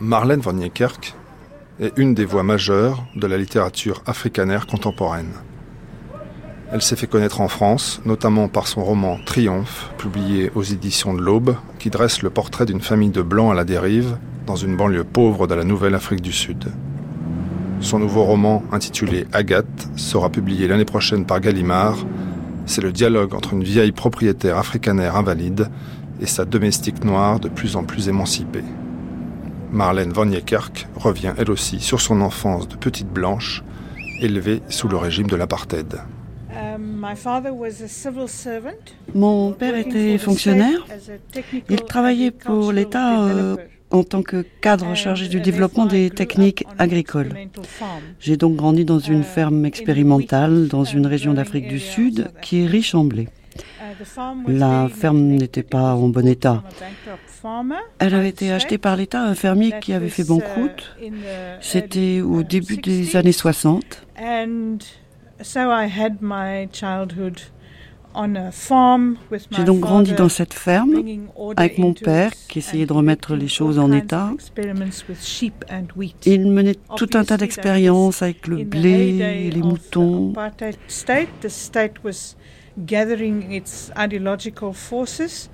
Marlène 0.00 0.40
van 0.40 0.52
Niekerk 0.52 1.14
est 1.80 1.92
une 1.96 2.14
des 2.14 2.24
voix 2.24 2.42
majeures 2.42 3.04
de 3.16 3.26
la 3.26 3.36
littérature 3.36 4.02
africanaire 4.06 4.66
contemporaine. 4.66 5.32
Elle 6.72 6.82
s'est 6.82 6.96
fait 6.96 7.06
connaître 7.06 7.40
en 7.40 7.48
France, 7.48 8.00
notamment 8.04 8.48
par 8.48 8.66
son 8.66 8.82
roman 8.84 9.18
Triomphe, 9.24 9.92
publié 9.96 10.50
aux 10.54 10.62
éditions 10.62 11.14
de 11.14 11.20
l'Aube, 11.20 11.56
qui 11.78 11.90
dresse 11.90 12.22
le 12.22 12.30
portrait 12.30 12.66
d'une 12.66 12.80
famille 12.80 13.10
de 13.10 13.22
blancs 13.22 13.52
à 13.52 13.54
la 13.54 13.64
dérive 13.64 14.16
dans 14.46 14.56
une 14.56 14.76
banlieue 14.76 15.04
pauvre 15.04 15.46
de 15.46 15.54
la 15.54 15.64
Nouvelle-Afrique 15.64 16.20
du 16.20 16.32
Sud. 16.32 16.72
Son 17.80 17.98
nouveau 17.98 18.24
roman, 18.24 18.62
intitulé 18.72 19.26
Agathe, 19.32 19.88
sera 19.96 20.30
publié 20.30 20.66
l'année 20.66 20.84
prochaine 20.84 21.26
par 21.26 21.40
Gallimard. 21.40 21.98
C'est 22.66 22.80
le 22.80 22.92
dialogue 22.92 23.34
entre 23.34 23.52
une 23.52 23.62
vieille 23.62 23.92
propriétaire 23.92 24.56
africanaire 24.56 25.16
invalide 25.16 25.68
et 26.20 26.26
sa 26.26 26.44
domestique 26.44 27.04
noire 27.04 27.40
de 27.40 27.48
plus 27.48 27.76
en 27.76 27.84
plus 27.84 28.08
émancipée. 28.08 28.64
Marlène 29.70 30.12
Van 30.12 30.24
Niekerk 30.24 30.86
revient 30.96 31.34
elle 31.36 31.50
aussi 31.50 31.80
sur 31.80 32.00
son 32.00 32.20
enfance 32.20 32.68
de 32.68 32.76
petite 32.76 33.08
blanche, 33.08 33.64
élevée 34.20 34.62
sous 34.68 34.88
le 34.88 34.96
régime 34.96 35.26
de 35.26 35.36
l'apartheid. 35.36 36.00
Mon 39.14 39.52
père 39.52 39.76
était 39.76 40.18
fonctionnaire. 40.18 40.86
Il 41.68 41.82
travaillait 41.82 42.30
pour 42.30 42.72
l'État 42.72 43.24
euh, 43.24 43.56
en 43.94 44.02
tant 44.02 44.22
que 44.22 44.44
cadre 44.60 44.94
chargé 44.96 45.28
du 45.28 45.40
développement 45.40 45.86
des 45.86 46.10
techniques 46.10 46.64
agricoles. 46.78 47.32
J'ai 48.18 48.36
donc 48.36 48.56
grandi 48.56 48.84
dans 48.84 48.98
une 48.98 49.22
ferme 49.22 49.64
expérimentale 49.64 50.66
dans 50.66 50.82
une 50.82 51.06
région 51.06 51.32
d'Afrique 51.32 51.68
du 51.68 51.78
Sud 51.78 52.32
qui 52.42 52.62
est 52.62 52.66
riche 52.66 52.94
en 52.94 53.04
blé. 53.04 53.28
La 54.48 54.88
ferme 54.88 55.20
n'était 55.20 55.62
pas 55.62 55.94
en 55.94 56.08
bon 56.08 56.26
état. 56.26 56.64
Elle 58.00 58.14
avait 58.14 58.30
été 58.30 58.50
achetée 58.50 58.78
par 58.78 58.96
l'État 58.96 59.22
à 59.22 59.26
un 59.26 59.36
fermier 59.36 59.74
qui 59.80 59.92
avait 59.92 60.08
fait 60.08 60.24
banqueroute. 60.24 60.96
C'était 61.60 62.20
au 62.20 62.42
début 62.42 62.78
des 62.78 63.14
années 63.16 63.30
60. 63.30 64.06
J'ai 69.50 69.64
donc 69.64 69.80
grandi 69.80 70.12
dans 70.12 70.28
cette 70.28 70.54
ferme 70.54 71.02
avec 71.56 71.78
mon 71.78 71.92
père 71.92 72.30
qui 72.48 72.58
essayait 72.60 72.86
de 72.86 72.92
remettre 72.92 73.34
les 73.34 73.48
choses 73.48 73.78
en 73.78 73.90
état. 73.92 74.30
Il 76.24 76.50
menait 76.50 76.76
tout 76.96 77.10
un 77.14 77.24
tas 77.24 77.36
d'expériences 77.36 78.22
avec 78.22 78.46
le 78.46 78.64
blé 78.64 79.18
et 79.46 79.50
les 79.50 79.62
moutons. 79.62 80.32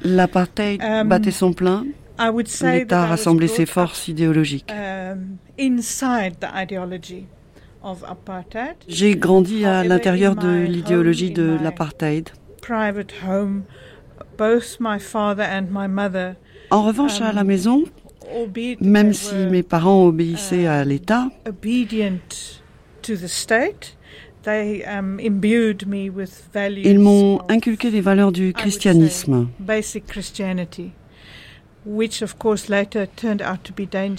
L'apartheid 0.02 0.82
um, 0.82 1.08
battait 1.08 1.30
son 1.30 1.52
plein. 1.52 1.84
L'État 2.62 3.06
rassemblait 3.06 3.48
ses 3.48 3.66
forces 3.66 4.08
idéologiques. 4.08 4.70
Um, 4.70 5.36
J'ai 8.88 9.16
grandi 9.16 9.64
à 9.64 9.84
l'intérieur 9.84 10.36
de 10.36 10.64
l'idéologie 10.64 11.30
de 11.30 11.56
l'apartheid. 11.62 12.30
En 16.70 16.82
revanche, 16.82 17.20
à 17.20 17.32
la 17.32 17.40
um, 17.40 17.46
maison, 17.46 17.84
même 18.80 19.12
si 19.12 19.34
mes 19.34 19.62
parents 19.62 20.04
obéissaient 20.06 20.66
à 20.66 20.82
uh, 20.82 20.88
l'État, 20.88 21.28
um, 24.46 25.20
ils 25.20 26.98
m'ont 26.98 27.40
inculqué 27.48 27.90
les 27.90 28.00
valeurs 28.00 28.32
du 28.32 28.52
christianisme, 28.52 29.48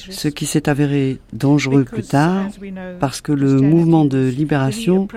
ce 0.09 0.27
qui 0.27 0.45
s'est 0.45 0.67
avéré 0.67 1.19
dangereux 1.31 1.83
plus 1.83 2.03
tard 2.03 2.47
parce 2.99 3.21
que 3.21 3.31
le 3.31 3.61
mouvement 3.61 4.05
de 4.05 4.27
libération 4.27 5.07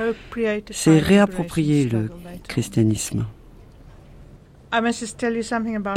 s'est 0.70 0.98
réapproprié 0.98 1.88
le 1.88 2.10
christianisme. 2.46 3.26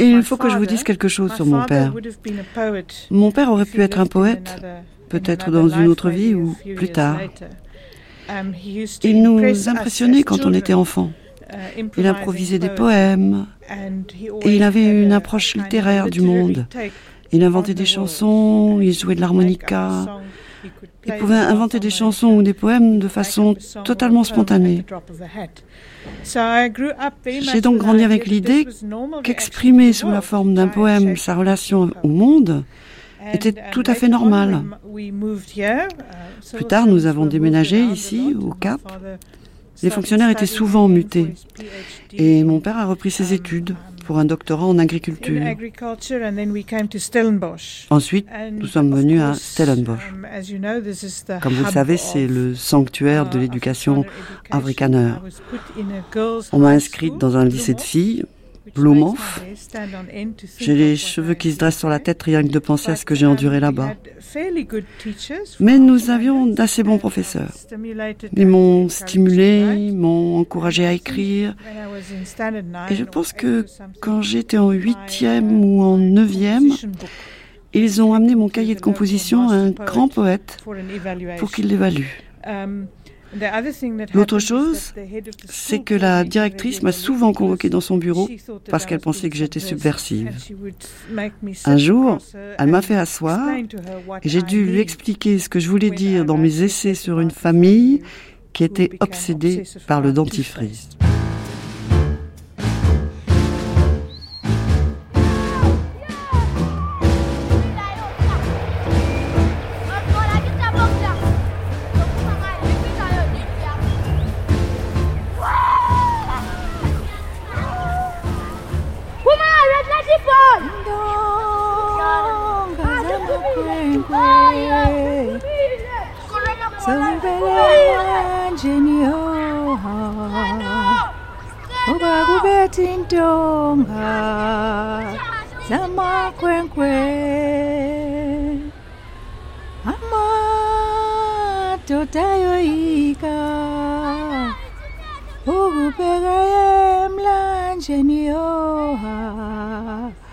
Et 0.00 0.08
il 0.08 0.22
faut 0.22 0.36
que 0.36 0.48
je 0.48 0.56
vous 0.56 0.66
dise 0.66 0.84
quelque 0.84 1.08
chose 1.08 1.34
sur 1.34 1.44
mon 1.44 1.64
père. 1.64 1.92
Mon 3.10 3.32
père 3.32 3.50
aurait 3.50 3.64
pu 3.64 3.82
être 3.82 3.98
un 3.98 4.06
poète, 4.06 4.56
peut-être 5.08 5.50
dans 5.50 5.68
une 5.68 5.88
autre 5.88 6.10
vie 6.10 6.34
ou 6.34 6.56
plus 6.76 6.90
tard. 6.90 7.18
Um, 8.30 8.52
il 9.02 9.22
nous 9.22 9.68
impressionnait 9.70 10.22
quand 10.22 10.44
on 10.44 10.52
était 10.52 10.74
enfant. 10.74 11.10
Uh, 11.50 11.82
il 11.96 12.06
improvisait 12.06 12.58
des 12.58 12.68
poèmes 12.68 13.46
et 14.42 14.56
il 14.56 14.62
avait 14.62 14.86
une 14.86 15.12
approche 15.12 15.54
littéraire 15.54 16.10
du 16.10 16.20
monde. 16.20 16.66
Il 17.32 17.42
inventait 17.42 17.74
des 17.74 17.86
chansons, 17.86 18.80
il 18.80 18.92
jouait 18.92 19.14
de 19.14 19.20
l'harmonica. 19.20 20.20
Il 21.06 21.14
pouvait 21.14 21.36
inventer 21.36 21.80
des 21.80 21.90
chansons 21.90 22.28
ou 22.28 22.42
des 22.42 22.52
poèmes 22.52 22.98
de 22.98 23.08
façon 23.08 23.56
totalement 23.84 24.24
spontanée. 24.24 24.84
J'ai 26.24 27.60
donc 27.60 27.78
grandi 27.78 28.04
avec 28.04 28.26
l'idée 28.26 28.66
qu'exprimer 29.22 29.92
sous 29.92 30.10
la 30.10 30.20
forme 30.20 30.54
d'un 30.54 30.68
poème 30.68 31.16
sa 31.16 31.34
relation 31.34 31.90
au 32.02 32.08
monde 32.08 32.64
était 33.32 33.54
tout 33.72 33.84
à 33.86 33.94
fait 33.94 34.08
normal. 34.08 34.64
Plus 36.52 36.64
tard, 36.64 36.86
nous 36.86 37.06
avons 37.06 37.26
déménagé 37.26 37.80
ici, 37.80 38.34
au 38.40 38.52
Cap. 38.52 38.80
Les 39.82 39.90
fonctionnaires 39.90 40.30
étaient 40.30 40.46
souvent 40.46 40.88
mutés. 40.88 41.34
Et 42.12 42.44
mon 42.44 42.60
père 42.60 42.76
a 42.76 42.86
repris 42.86 43.10
ses 43.10 43.32
études 43.32 43.74
pour 44.04 44.18
un 44.18 44.24
doctorat 44.24 44.64
en 44.64 44.78
agriculture. 44.78 45.42
Ensuite, 47.90 48.26
nous 48.52 48.66
sommes 48.66 48.94
venus 48.94 49.20
à 49.20 49.34
Stellenbosch. 49.34 50.14
Comme 51.42 51.52
vous 51.52 51.64
le 51.64 51.70
savez, 51.70 51.96
c'est 51.98 52.26
le 52.26 52.54
sanctuaire 52.54 53.28
de 53.28 53.38
l'éducation 53.38 54.04
afrikaner. 54.50 55.12
On 56.52 56.58
m'a 56.58 56.70
inscrite 56.70 57.18
dans 57.18 57.36
un 57.36 57.44
lycée 57.44 57.74
de 57.74 57.80
filles 57.80 58.24
j'ai 60.58 60.74
les 60.74 60.96
cheveux 60.96 61.34
qui 61.34 61.52
se 61.52 61.58
dressent 61.58 61.78
sur 61.78 61.88
la 61.88 61.98
tête 61.98 62.22
rien 62.22 62.42
que 62.42 62.48
de 62.48 62.58
penser 62.58 62.90
à 62.90 62.96
ce 62.96 63.04
que 63.04 63.14
j'ai 63.14 63.26
enduré 63.26 63.60
là-bas. 63.60 63.94
Mais 65.60 65.78
nous 65.78 66.10
avions 66.10 66.46
d'assez 66.46 66.82
bons 66.82 66.98
professeurs. 66.98 67.52
Ils 68.36 68.46
m'ont 68.46 68.88
stimulé, 68.88 69.92
m'ont 69.92 70.38
encouragé 70.38 70.86
à 70.86 70.92
écrire. 70.92 71.54
Et 72.90 72.94
je 72.94 73.04
pense 73.04 73.32
que 73.32 73.64
quand 74.00 74.22
j'étais 74.22 74.58
en 74.58 74.70
huitième 74.70 75.64
ou 75.64 75.82
en 75.82 75.96
neuvième, 75.96 76.72
ils 77.74 78.02
ont 78.02 78.14
amené 78.14 78.34
mon 78.34 78.48
cahier 78.48 78.74
de 78.74 78.80
composition 78.80 79.50
à 79.50 79.54
un 79.54 79.70
grand 79.70 80.08
poète 80.08 80.58
pour 81.38 81.50
qu'il 81.50 81.68
l'évalue. 81.68 82.06
L'autre 84.14 84.38
chose, 84.38 84.94
c'est 85.48 85.80
que 85.80 85.94
la 85.94 86.24
directrice 86.24 86.82
m'a 86.82 86.92
souvent 86.92 87.32
convoqué 87.32 87.68
dans 87.68 87.80
son 87.80 87.98
bureau 87.98 88.28
parce 88.70 88.86
qu'elle 88.86 89.00
pensait 89.00 89.28
que 89.30 89.36
j'étais 89.36 89.60
subversive. 89.60 90.30
Un 91.64 91.76
jour, 91.76 92.18
elle 92.58 92.68
m'a 92.68 92.82
fait 92.82 92.96
asseoir 92.96 93.48
et 93.56 94.28
j'ai 94.28 94.42
dû 94.42 94.64
lui 94.64 94.80
expliquer 94.80 95.38
ce 95.38 95.48
que 95.48 95.60
je 95.60 95.68
voulais 95.68 95.90
dire 95.90 96.24
dans 96.24 96.38
mes 96.38 96.62
essais 96.62 96.94
sur 96.94 97.20
une 97.20 97.30
famille 97.30 98.02
qui 98.52 98.64
était 98.64 98.90
obsédée 99.00 99.64
par 99.86 100.00
le 100.00 100.12
dentifrice. 100.12 100.88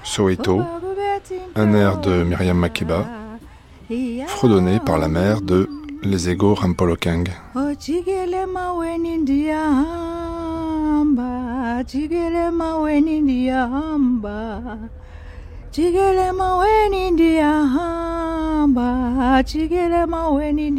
Soweto, 0.04 0.63
un 1.56 1.74
air 1.74 1.98
de 1.98 2.24
Myriam 2.24 2.58
Makeba, 2.58 3.06
fredonné 4.28 4.80
par 4.80 4.98
la 4.98 5.10
mère 5.10 5.41
de 5.41 5.68
Les 6.06 6.30
Ego 6.30 6.54
Rampolokeng. 6.54 7.26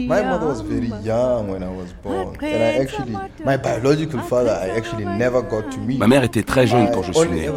My 0.09 0.23
mother 0.23 0.47
was 0.47 0.63
very 0.63 0.91
young 1.05 1.51
when 1.51 1.63
I 1.63 1.69
was 1.69 1.93
born. 2.03 2.29
And 2.41 2.63
I 2.63 2.79
actually, 2.81 3.13
my 3.45 3.59
biological 3.59 4.21
father, 4.21 4.53
I 4.53 4.71
actually 4.71 5.05
never 5.05 5.43
got 5.43 5.71
to 5.73 5.81
meet. 5.81 5.99
Ma 5.99 6.07
mère 6.07 6.25
était 6.25 6.43
très 6.43 6.67
jeune 6.67 6.91
quand 6.91 7.03
je 7.03 7.13
suis 7.13 7.29
né. 7.29 7.51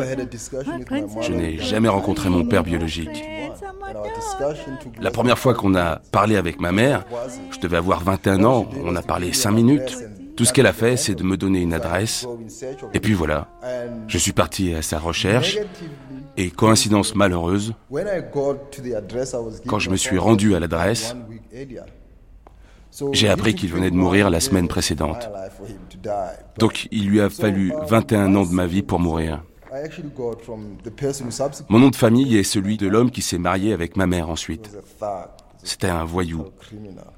Je 1.21 1.31
n'ai 1.31 1.57
jamais 1.59 1.87
rencontré 1.87 2.29
mon 2.29 2.43
père 2.43 2.63
biologique. 2.63 3.23
La 4.99 5.11
première 5.11 5.39
fois 5.39 5.53
qu'on 5.53 5.75
a 5.75 6.01
parlé 6.11 6.35
avec 6.35 6.59
ma 6.59 6.73
mère, 6.73 7.05
je 7.51 7.59
devais 7.59 7.77
avoir 7.77 8.03
21 8.03 8.43
ans, 8.43 8.67
on 8.83 8.95
a 8.97 9.01
parlé 9.01 9.31
5 9.31 9.51
minutes. 9.51 9.97
Tout 10.39 10.45
ce 10.45 10.53
qu'elle 10.53 10.67
a 10.67 10.73
fait, 10.73 10.95
c'est 10.95 11.15
de 11.15 11.23
me 11.23 11.35
donner 11.35 11.59
une 11.59 11.73
adresse. 11.73 12.25
Et 12.93 13.01
puis 13.01 13.13
voilà, 13.13 13.49
je 14.07 14.17
suis 14.17 14.31
parti 14.31 14.73
à 14.73 14.81
sa 14.81 14.97
recherche. 14.97 15.57
Et 16.37 16.49
coïncidence 16.49 17.13
malheureuse, 17.13 17.73
quand 19.67 19.79
je 19.79 19.89
me 19.89 19.97
suis 19.97 20.17
rendu 20.17 20.55
à 20.55 20.61
l'adresse, 20.61 21.13
j'ai 23.11 23.27
appris 23.27 23.53
qu'il 23.53 23.69
venait 23.69 23.91
de 23.91 23.97
mourir 23.97 24.29
la 24.29 24.39
semaine 24.39 24.69
précédente. 24.69 25.29
Donc 26.57 26.87
il 26.89 27.09
lui 27.09 27.19
a 27.19 27.29
fallu 27.29 27.73
21 27.87 28.33
ans 28.35 28.45
de 28.45 28.53
ma 28.53 28.65
vie 28.65 28.81
pour 28.81 29.01
mourir. 29.01 29.43
Mon 31.67 31.79
nom 31.79 31.89
de 31.89 31.97
famille 31.97 32.37
est 32.37 32.43
celui 32.43 32.77
de 32.77 32.87
l'homme 32.87 33.11
qui 33.11 33.21
s'est 33.21 33.37
marié 33.37 33.73
avec 33.73 33.97
ma 33.97 34.07
mère 34.07 34.29
ensuite. 34.29 34.69
C'était 35.63 35.87
un 35.87 36.05
voyou, 36.05 36.45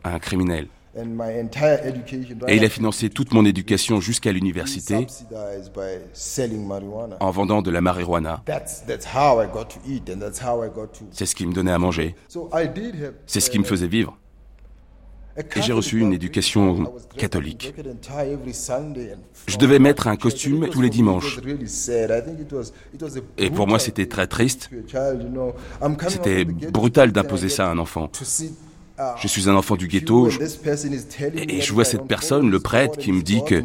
un 0.04 0.18
criminel. 0.18 0.70
Et 0.94 2.56
il 2.56 2.66
a 2.66 2.70
financé 2.70 3.10
toute 3.10 3.34
mon 3.34 3.46
éducation 3.46 4.02
jusqu'à 4.02 4.32
l'université 4.32 5.08
en 7.20 7.32
vendant 7.32 7.62
de 7.62 7.72
la 7.72 7.82
marijuana. 7.82 8.44
C'est 11.12 11.26
ce 11.26 11.36
qui 11.36 11.46
me 11.46 11.54
donnait 11.54 11.72
à 11.72 11.80
manger. 11.80 12.16
C'est 13.26 13.40
ce 13.40 13.50
qui 13.50 13.60
me 13.60 13.64
faisait 13.64 13.88
vivre. 13.88 14.18
et 15.38 15.62
j'ai 15.62 15.72
reçu 15.72 16.00
une 16.00 16.12
éducation 16.12 16.94
catholique. 17.18 17.74
Je 19.48 19.58
devais 19.58 19.80
mettre 19.80 20.08
un 20.08 20.18
costume 20.18 20.68
tous 20.68 20.82
les 20.82 20.90
dimanches. 20.90 21.40
Et 23.38 23.50
pour 23.50 23.66
moi, 23.66 23.80
c'était 23.80 24.08
très 24.08 24.28
triste. 24.28 24.70
C'était 26.10 26.44
brutal 26.44 27.14
d'imposer 27.14 27.48
ça 27.48 27.70
à 27.70 27.72
un 27.72 27.78
enfant. 27.78 28.10
Je 29.18 29.28
suis 29.28 29.50
un 29.50 29.56
enfant 29.56 29.76
du 29.76 29.88
ghetto 29.88 30.30
et 30.30 31.62
je 31.62 31.74
vois 31.74 31.86
cette 31.86 32.06
personne, 32.06 32.50
le 32.50 32.60
prêtre, 32.60 32.98
qui 32.98 33.12
me 33.12 33.22
dit 33.22 33.42
que 33.46 33.64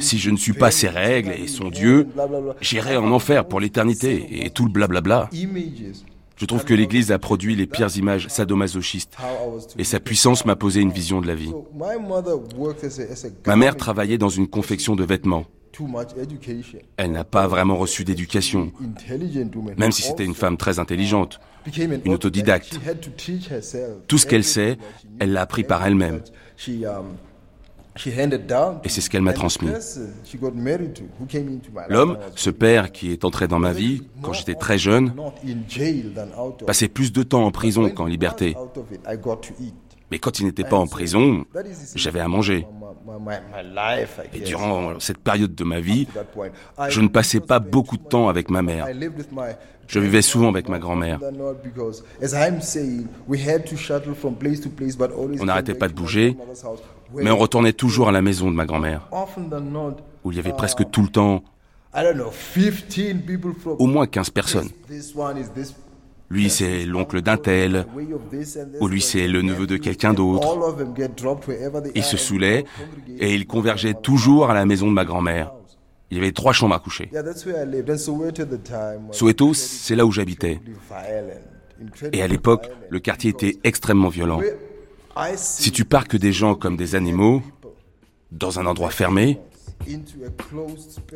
si 0.00 0.18
je 0.18 0.30
ne 0.30 0.36
suis 0.36 0.52
pas 0.52 0.70
ses 0.70 0.88
règles 0.88 1.32
et 1.32 1.48
son 1.48 1.68
Dieu, 1.68 2.08
j'irai 2.60 2.96
en 2.96 3.10
enfer 3.10 3.46
pour 3.46 3.60
l'éternité 3.60 4.44
et 4.44 4.50
tout 4.50 4.64
le 4.64 4.70
blablabla. 4.72 5.30
Je 6.36 6.46
trouve 6.46 6.64
que 6.64 6.74
l'Église 6.74 7.12
a 7.12 7.18
produit 7.18 7.54
les 7.54 7.66
pires 7.66 7.96
images 7.96 8.26
sadomasochistes 8.28 9.16
et 9.78 9.84
sa 9.84 10.00
puissance 10.00 10.44
m'a 10.44 10.56
posé 10.56 10.80
une 10.80 10.90
vision 10.90 11.20
de 11.20 11.26
la 11.26 11.34
vie. 11.34 11.52
Ma 13.46 13.56
mère 13.56 13.76
travaillait 13.76 14.18
dans 14.18 14.28
une 14.28 14.48
confection 14.48 14.96
de 14.96 15.04
vêtements. 15.04 15.44
Elle 16.96 17.12
n'a 17.12 17.24
pas 17.24 17.46
vraiment 17.46 17.76
reçu 17.76 18.04
d'éducation, 18.04 18.72
même 19.76 19.92
si 19.92 20.02
c'était 20.02 20.24
une 20.24 20.34
femme 20.34 20.56
très 20.56 20.78
intelligente, 20.78 21.40
une 22.04 22.12
autodidacte. 22.12 22.78
Tout 24.06 24.18
ce 24.18 24.26
qu'elle 24.26 24.44
sait, 24.44 24.78
elle 25.18 25.32
l'a 25.32 25.42
appris 25.42 25.64
par 25.64 25.84
elle-même. 25.86 26.20
Et 28.84 28.88
c'est 28.88 29.00
ce 29.00 29.08
qu'elle 29.08 29.22
m'a 29.22 29.32
transmis. 29.32 29.68
L'homme, 31.88 32.18
ce 32.34 32.50
père 32.50 32.92
qui 32.92 33.12
est 33.12 33.24
entré 33.24 33.46
dans 33.46 33.58
ma 33.60 33.72
vie 33.72 34.02
quand 34.22 34.32
j'étais 34.32 34.54
très 34.54 34.78
jeune, 34.78 35.12
passait 36.66 36.88
plus 36.88 37.12
de 37.12 37.22
temps 37.22 37.44
en 37.44 37.50
prison 37.50 37.88
qu'en 37.90 38.06
liberté. 38.06 38.56
Mais 40.10 40.18
quand 40.18 40.38
il 40.38 40.46
n'était 40.46 40.64
pas 40.64 40.76
en 40.76 40.86
prison, 40.86 41.44
j'avais 41.94 42.20
à 42.20 42.28
manger. 42.28 42.66
Et 44.32 44.40
durant 44.40 44.98
cette 45.00 45.18
période 45.18 45.54
de 45.54 45.64
ma 45.64 45.80
vie, 45.80 46.06
je 46.88 47.00
ne 47.00 47.08
passais 47.08 47.40
pas 47.40 47.58
beaucoup 47.58 47.96
de 47.96 48.02
temps 48.04 48.28
avec 48.28 48.50
ma 48.50 48.62
mère. 48.62 48.86
Je 49.86 50.00
vivais 50.00 50.22
souvent 50.22 50.48
avec 50.48 50.68
ma 50.68 50.78
grand-mère. 50.78 51.20
On 55.40 55.44
n'arrêtait 55.44 55.74
pas 55.74 55.88
de 55.88 55.92
bouger, 55.92 56.36
mais 57.14 57.30
on 57.30 57.36
retournait 57.36 57.72
toujours 57.72 58.08
à 58.08 58.12
la 58.12 58.22
maison 58.22 58.50
de 58.50 58.56
ma 58.56 58.64
grand-mère, 58.66 59.08
où 60.24 60.32
il 60.32 60.36
y 60.36 60.40
avait 60.40 60.52
presque 60.52 60.90
tout 60.90 61.02
le 61.02 61.08
temps 61.08 61.42
au 63.78 63.86
moins 63.86 64.06
15 64.06 64.30
personnes. 64.30 64.68
Lui, 66.34 66.50
c'est 66.50 66.84
l'oncle 66.84 67.22
d'un 67.22 67.36
tel, 67.36 67.86
ou 68.80 68.88
lui, 68.88 69.00
c'est 69.00 69.28
le 69.28 69.40
neveu 69.42 69.68
de 69.68 69.76
quelqu'un 69.76 70.12
d'autre. 70.12 70.58
Ils 71.94 72.02
se 72.02 72.16
saoulaient 72.16 72.64
et 73.20 73.34
ils 73.36 73.46
convergeaient 73.46 73.94
toujours 73.94 74.50
à 74.50 74.54
la 74.54 74.66
maison 74.66 74.88
de 74.88 74.92
ma 74.92 75.04
grand-mère. 75.04 75.52
Il 76.10 76.16
y 76.16 76.20
avait 76.20 76.32
trois 76.32 76.52
chambres 76.52 76.74
à 76.74 76.80
coucher. 76.80 77.08
Soweto, 79.12 79.54
c'est 79.54 79.94
là 79.94 80.04
où 80.04 80.10
j'habitais. 80.10 80.60
Et 82.12 82.20
à 82.20 82.26
l'époque, 82.26 82.68
le 82.90 82.98
quartier 82.98 83.30
était 83.30 83.56
extrêmement 83.62 84.08
violent. 84.08 84.40
Si 85.36 85.70
tu 85.70 85.84
parques 85.84 86.16
des 86.16 86.32
gens 86.32 86.56
comme 86.56 86.76
des 86.76 86.96
animaux, 86.96 87.42
dans 88.32 88.58
un 88.58 88.66
endroit 88.66 88.90
fermé, 88.90 89.38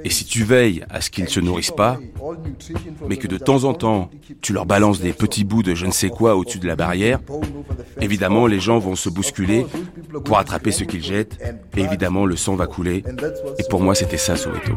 et 0.05 0.11
si 0.11 0.25
tu 0.25 0.45
veilles 0.45 0.85
à 0.91 1.01
ce 1.01 1.11
qu'ils 1.11 1.25
ne 1.25 1.29
se 1.29 1.41
nourrissent 1.41 1.71
pas, 1.71 1.99
mais 3.09 3.17
que 3.17 3.27
de 3.27 3.39
temps 3.39 3.65
en 3.65 3.75
temps, 3.75 4.11
tu 4.43 4.53
leur 4.53 4.67
balances 4.67 5.01
des 5.01 5.13
petits 5.13 5.45
bouts 5.45 5.63
de 5.63 5.75
je 5.75 5.87
ne 5.87 5.91
sais 5.91 6.11
quoi 6.11 6.37
au-dessus 6.37 6.59
de 6.59 6.67
la 6.67 6.77
barrière, 6.77 7.21
évidemment, 8.01 8.47
les 8.47 8.61
gens 8.61 8.79
vont 8.79 8.97
se 8.97 9.09
bousculer 9.09 9.67
pour 10.25 10.39
attraper 10.39 10.73
ce 10.73 10.85
qu'ils 10.85 11.05
jettent, 11.05 11.39
et 11.77 11.81
évidemment, 11.81 12.27
le 12.27 12.37
sang 12.37 12.57
va 12.57 12.67
couler. 12.67 13.05
Et 13.59 13.63
pour 13.69 13.81
moi, 13.81 13.95
c'était 13.95 14.19
ça, 14.19 14.37
Soweto. 14.37 14.73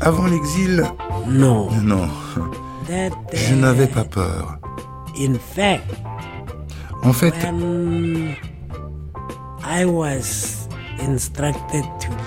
Avant 0.00 0.26
l'exil? 0.26 0.84
Non. 1.26 1.70
Non. 1.82 2.08
Je 3.32 3.54
n'avais 3.54 3.86
pas 3.86 4.04
peur. 4.04 4.58
En 7.02 7.12
fait, 7.12 7.34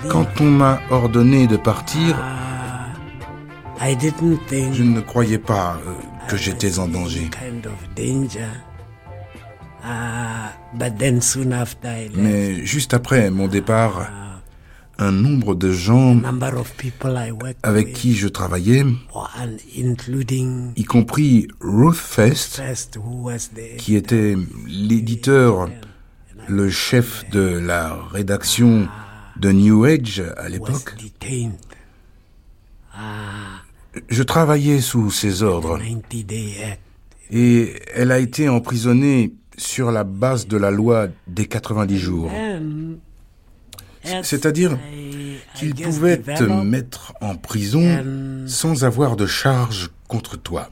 quand 0.08 0.26
on 0.40 0.50
m'a 0.50 0.80
ordonné 0.90 1.46
de 1.46 1.56
partir, 1.56 2.16
je 3.80 4.82
ne 4.82 5.00
croyais 5.00 5.38
pas 5.38 5.78
euh, 5.86 5.92
que 6.28 6.36
j'étais 6.36 6.78
en 6.78 6.88
danger. 6.88 7.30
Mais 12.14 12.64
juste 12.64 12.94
après 12.94 13.30
mon 13.30 13.48
départ, 13.48 14.10
un 14.98 15.12
nombre 15.12 15.54
de 15.54 15.72
gens 15.72 16.20
avec 17.62 17.92
qui 17.94 18.14
je 18.14 18.28
travaillais, 18.28 18.84
y 20.76 20.84
compris 20.84 21.48
Ruth 21.60 21.96
Fest, 21.96 22.62
qui 23.78 23.96
était 23.96 24.36
l'éditeur, 24.66 25.70
le 26.48 26.70
chef 26.70 27.28
de 27.30 27.40
la 27.40 27.96
rédaction 28.12 28.88
de 29.36 29.52
New 29.52 29.84
Age 29.84 30.22
à 30.36 30.48
l'époque, 30.48 30.94
je 34.08 34.22
travaillais 34.22 34.80
sous 34.80 35.10
ses 35.10 35.42
ordres. 35.42 35.78
Et 37.32 37.74
elle 37.94 38.12
a 38.12 38.18
été 38.18 38.48
emprisonnée 38.48 39.32
sur 39.60 39.90
la 39.90 40.04
base 40.04 40.46
de 40.46 40.56
la 40.56 40.70
loi 40.70 41.08
des 41.26 41.46
90 41.46 41.98
jours. 41.98 42.30
C'est-à-dire 44.22 44.78
qu'il 45.54 45.74
pouvait 45.74 46.18
te 46.18 46.44
mettre 46.44 47.12
en 47.20 47.36
prison 47.36 47.84
sans 48.46 48.84
avoir 48.84 49.16
de 49.16 49.26
charge 49.26 49.90
contre 50.08 50.36
toi. 50.36 50.68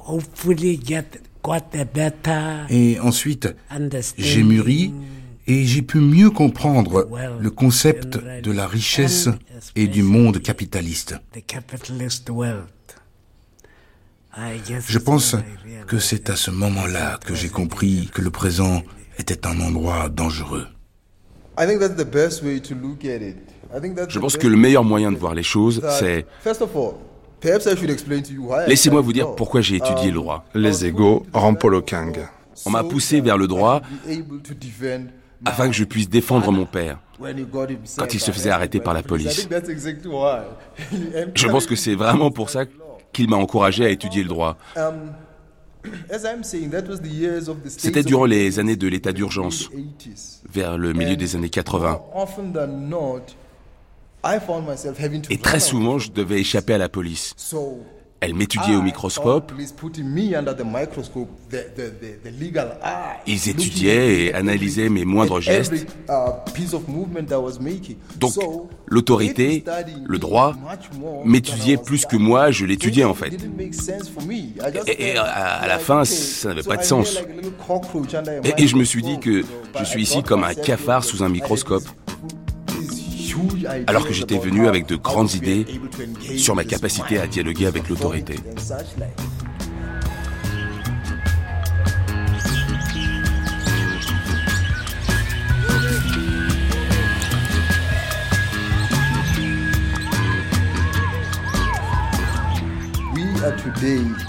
Et 2.71 2.99
ensuite, 3.01 3.55
j'ai 4.17 4.43
mûri 4.43 4.93
et 5.47 5.65
j'ai 5.65 5.83
pu 5.83 5.99
mieux 5.99 6.31
comprendre 6.31 7.09
le 7.39 7.51
concept 7.51 8.19
de 8.43 8.51
la 8.51 8.67
richesse 8.67 9.29
et 9.77 9.87
du 9.87 10.03
monde 10.03 10.41
capitaliste. 10.41 11.17
Je 14.37 14.99
pense 14.99 15.37
que 15.87 15.99
c'est 15.99 16.31
à 16.31 16.37
ce 16.37 16.51
moment-là 16.51 17.19
que 17.25 17.35
j'ai 17.35 17.49
compris 17.49 18.11
que 18.13 18.23
le 18.23 18.31
présent 18.31 18.83
était 19.19 19.47
un 19.47 19.61
endroit 19.61 20.09
dangereux. 20.09 20.67
Je 24.09 24.19
pense 24.19 24.37
que 24.37 24.47
le 24.47 24.57
meilleur 24.57 24.85
moyen 24.85 25.13
de 25.13 25.17
voir 25.17 25.35
les 25.35 25.43
choses, 25.43 25.83
c'est... 25.99 26.27
Laissez-moi 28.67 29.01
vous 29.01 29.13
dire 29.13 29.35
pourquoi 29.35 29.61
j'ai 29.61 29.77
étudié 29.77 30.11
le 30.11 30.19
droit. 30.19 30.45
Les 30.55 30.85
égaux, 30.85 31.27
Rampolo 31.33 31.83
Kang. 31.83 32.19
On 32.67 32.71
m'a 32.71 32.85
poussé 32.85 33.21
vers 33.21 33.39
le 33.39 33.47
droit 33.47 33.83
afin 35.45 35.69
que 35.69 35.75
je 35.75 35.85
puisse 35.85 36.09
défendre 36.09 36.51
mon 36.51 36.67
père 36.67 36.99
quand 37.97 38.15
il 38.15 38.21
se 38.21 38.31
faisait 38.31 38.51
arrêter 38.51 38.81
par 38.81 38.95
la 38.95 39.03
police. 39.03 39.49
Je 41.35 41.49
pense 41.49 41.67
que 41.67 41.77
c'est 41.77 41.95
vraiment 41.95 42.31
pour 42.31 42.51
ça 42.51 42.65
qu'il 43.13 43.29
m'a 43.29 43.37
encouragé 43.37 43.85
à 43.85 43.91
étudier 43.91 44.23
le 44.23 44.29
droit. 44.29 44.57
C'était 47.67 48.03
durant 48.03 48.25
les 48.25 48.59
années 48.59 48.77
de 48.77 48.89
l'état 48.89 49.13
d'urgence, 49.13 49.71
vers 50.51 50.77
le 50.77 50.93
milieu 50.93 51.17
des 51.17 51.37
années 51.37 51.51
80. 51.51 52.01
Et 55.31 55.39
très 55.39 55.61
souvent, 55.61 55.99
je 55.99 56.11
devais 56.11 56.41
échapper 56.41 56.75
à 56.75 56.79
la 56.79 56.89
police. 56.89 57.35
Elle 58.21 58.35
m'étudiait 58.35 58.75
au 58.75 58.83
microscope. 58.83 59.53
Ils 63.27 63.49
étudiaient 63.49 64.25
et 64.25 64.35
analysaient 64.35 64.89
mes 64.89 65.05
moindres 65.05 65.41
gestes. 65.41 65.87
Donc, 68.19 68.33
l'autorité, 68.87 69.65
le 70.05 70.19
droit, 70.19 70.57
m'étudiait 71.25 71.77
plus 71.77 72.07
que 72.07 72.17
moi, 72.17 72.51
je 72.51 72.67
l'étudiais 72.67 73.05
en 73.05 73.15
fait. 73.15 73.37
Et, 74.87 75.17
à, 75.17 75.67
la 75.69 75.79
fin, 75.79 76.05
ça 76.05 76.49
n'avait 76.49 76.63
pas 76.65 76.77
de 76.77 76.83
sens. 76.83 77.23
Et, 78.45 78.63
et 78.63 78.67
je 78.67 78.77
me 78.77 78.85
suis 78.85 79.03
dit 79.03 79.21
que 79.21 79.45
je 79.79 79.85
suis 79.85 80.03
ici 80.03 80.23
comme 80.25 80.43
un 80.43 80.55
cafard 80.55 81.05
sous 81.05 81.23
un 81.23 81.29
microscope. 81.29 81.85
Alors 83.87 84.07
que 84.07 84.13
j'étais 84.13 84.39
venu 84.39 84.67
avec 84.69 84.87
de 84.87 84.97
grandes 84.97 85.35
idées 85.35 85.67
sur 86.37 86.55
ma 86.55 86.65
capacité 86.65 87.19
à 87.19 87.27
dialoguer 87.27 87.67
avec 87.67 87.89
l'autorité. 87.89 88.37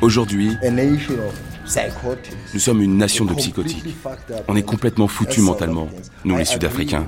Aujourd'hui, 0.02 0.58
nous 2.54 2.60
sommes 2.60 2.82
une 2.82 2.98
nation 2.98 3.26
de 3.26 3.34
psychotiques. 3.34 3.84
On 4.48 4.56
est 4.56 4.64
complètement 4.64 5.08
foutus 5.08 5.44
mentalement, 5.44 5.88
nous 6.26 6.38
les 6.38 6.46
Sud-Africains. 6.46 7.08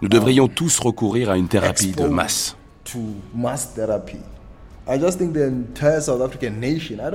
Nous 0.00 0.08
devrions 0.08 0.48
tous 0.48 0.78
recourir 0.78 1.30
à 1.30 1.36
une 1.36 1.48
thérapie 1.48 1.92
de 1.92 2.06
masse. 2.06 2.56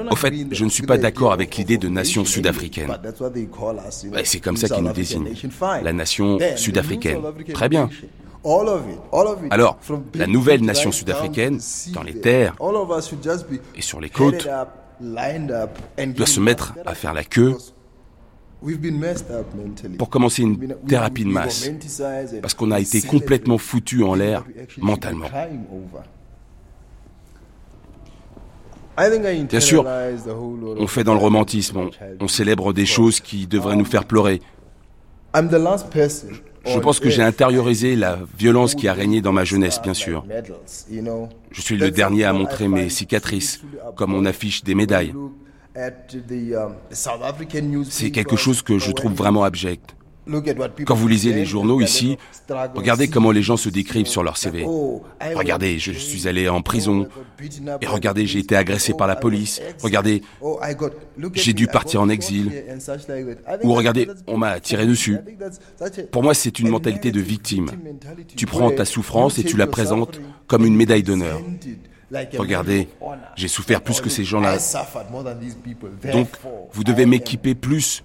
Au 0.10 0.16
fait, 0.16 0.34
je 0.52 0.64
ne 0.64 0.70
suis 0.70 0.84
pas 0.84 0.98
d'accord 0.98 1.34
avec 1.34 1.58
l'idée 1.58 1.78
de 1.78 1.90
nation 1.90 2.24
sud-africaine. 2.24 2.98
C'est 4.24 4.40
comme 4.40 4.56
ça 4.56 4.70
qu'ils 4.70 4.84
nous 4.84 4.94
désignent. 4.94 5.34
La 5.84 5.94
nation 5.94 6.38
sud-africaine. 6.56 7.22
Très 7.54 7.70
bien. 7.70 7.90
Alors, 9.52 9.78
la 10.14 10.28
nouvelle 10.28 10.64
nation 10.64 10.92
sud-africaine, 10.92 11.60
dans 11.94 12.04
les 12.04 12.20
terres 12.20 12.56
et 13.76 13.82
sur 13.82 14.00
les 14.00 14.10
côtes, 14.10 14.48
doit 15.00 16.26
se 16.26 16.40
mettre 16.40 16.74
à 16.86 16.96
faire 16.96 17.14
la 17.14 17.24
queue 17.24 17.56
pour 19.98 20.10
commencer 20.10 20.42
une 20.44 20.76
thérapie 20.88 21.26
de 21.26 21.30
masse, 21.30 21.70
parce 22.42 22.54
qu'on 22.54 22.72
a 22.72 22.80
été 22.80 23.02
complètement 23.02 23.58
foutu 23.58 24.04
en 24.04 24.16
l'air 24.16 24.44
mentalement. 24.78 25.28
Bien 28.98 29.60
sûr, 29.60 29.86
on 29.86 30.88
fait 30.88 31.04
dans 31.04 31.14
le 31.14 31.20
romantisme, 31.20 31.90
on, 32.20 32.28
célèbre 32.28 32.74
des 32.74 32.88
choses 32.88 33.20
qui 33.20 33.46
devraient 33.46 33.76
nous 33.76 33.86
faire 33.86 34.06
pleurer. 34.06 34.42
Je 36.68 36.80
pense 36.80 37.00
que 37.00 37.10
j'ai 37.10 37.24
intériorisé 37.24 37.96
la 37.96 38.20
violence 38.38 38.76
qui 38.76 38.88
a 38.88 38.94
régné 38.94 39.22
dans 39.22 39.32
ma 39.32 39.44
jeunesse, 39.44 39.82
bien 39.82 39.94
sûr. 39.94 40.26
Je 41.52 41.62
suis 41.62 41.78
le 41.78 41.92
dernier 41.92 42.26
à 42.26 42.34
montrer 42.34 42.68
mes 42.68 42.90
cicatrices, 42.90 43.62
comme 43.96 44.14
on 44.14 44.26
affiche 44.26 44.64
des 44.64 44.76
médailles. 44.76 45.14
C'est 47.90 48.12
quelque 48.12 48.36
chose 48.36 48.62
que 48.62 48.80
je 48.80 48.92
trouve 48.92 49.14
vraiment 49.14 49.44
abject. 49.44 49.96
Quand 50.86 50.96
vous 50.96 51.08
lisez 51.08 51.34
les 51.34 51.46
journaux 51.46 51.82
ici, 51.82 52.18
regardez 52.76 53.08
comment 53.08 53.32
les 53.32 53.42
gens 53.42 53.58
se 53.58 53.70
décrivent 53.70 54.08
sur 54.08 54.24
leur 54.24 54.38
CV. 54.38 54.66
Regardez, 55.36 55.80
je 55.80 55.92
suis 55.92 56.28
allé 56.28 56.50
en 56.50 56.62
prison. 56.62 57.08
Et 57.82 57.88
regardez, 57.88 58.26
j'ai 58.26 58.40
été 58.40 58.56
agressé 58.56 58.94
par 58.94 59.08
la 59.08 59.16
police. 59.16 59.62
Regardez, 59.82 60.22
j'ai 61.34 61.54
dû 61.54 61.68
partir 61.68 62.02
en 62.02 62.10
exil. 62.10 62.52
Ou 63.64 63.74
regardez, 63.74 64.08
on 64.28 64.38
m'a 64.38 64.60
tiré 64.60 64.86
dessus. 64.86 65.18
Pour 66.12 66.24
moi, 66.24 66.34
c'est 66.34 66.60
une 66.60 66.70
mentalité 66.70 67.12
de 67.12 67.20
victime. 67.20 67.70
Tu 68.36 68.46
prends 68.46 68.72
ta 68.72 68.86
souffrance 68.86 69.38
et 69.40 69.44
tu 69.44 69.58
la 69.58 69.68
présentes 69.68 70.20
comme 70.48 70.66
une 70.66 70.76
médaille 70.76 71.04
d'honneur. 71.04 71.42
Regardez, 72.38 72.88
j'ai 73.36 73.48
souffert 73.48 73.82
plus 73.82 74.00
que 74.02 74.10
ces 74.10 74.24
gens-là. 74.24 74.58
Donc, 76.12 76.30
vous 76.72 76.84
devez 76.84 77.06
m'équiper 77.06 77.56
plus 77.56 78.04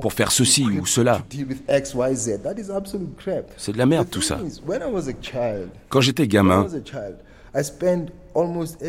pour 0.00 0.12
faire 0.12 0.32
ceci 0.32 0.64
ou 0.64 0.86
cela. 0.86 1.22
C'est 3.56 3.72
de 3.72 3.78
la 3.78 3.86
merde 3.86 4.10
tout 4.10 4.22
ça. 4.22 4.38
Quand 5.88 6.00
j'étais 6.00 6.26
gamin, 6.26 6.66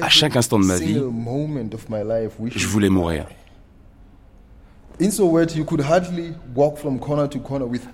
à 0.01 0.09
chaque 0.09 0.35
instant 0.35 0.59
de 0.59 0.65
ma 0.65 0.77
vie, 0.77 0.99
je 2.55 2.67
voulais 2.67 2.89
mourir. 2.89 3.27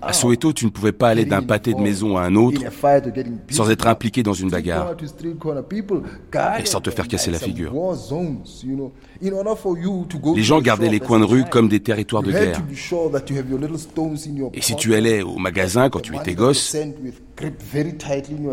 À 0.02 0.14
Soweto, 0.14 0.54
tu 0.54 0.66
ne 0.66 0.70
pouvais 0.70 0.94
pas 0.94 1.10
aller 1.10 1.26
d'un 1.26 1.42
pâté 1.42 1.74
de 1.74 1.80
maison 1.80 2.18
à 2.18 2.24
un 2.24 2.36
autre 2.36 2.62
sans 3.50 3.70
être 3.70 3.88
impliqué 3.88 4.24
dans 4.24 4.34
une 4.34 4.50
bagarre 4.50 4.96
et 6.60 6.66
sans 6.66 6.80
te 6.80 6.90
faire 6.90 7.08
casser 7.08 7.32
la 7.32 7.40
figure. 7.40 7.74
Les 10.36 10.44
gens 10.44 10.62
gardaient 10.62 10.90
les 10.90 11.00
coins 11.00 11.20
de 11.20 11.26
rue 11.26 11.44
comme 11.44 11.68
des 11.68 11.82
territoires 11.82 12.24
de 12.24 12.32
guerre. 12.32 12.62
Et 14.54 14.62
si 14.62 14.76
tu 14.76 14.96
allais 14.96 15.22
au 15.22 15.38
magasin 15.38 15.90
quand 15.90 16.00
tu 16.00 16.16
étais 16.16 16.36
gosse, 16.36 16.76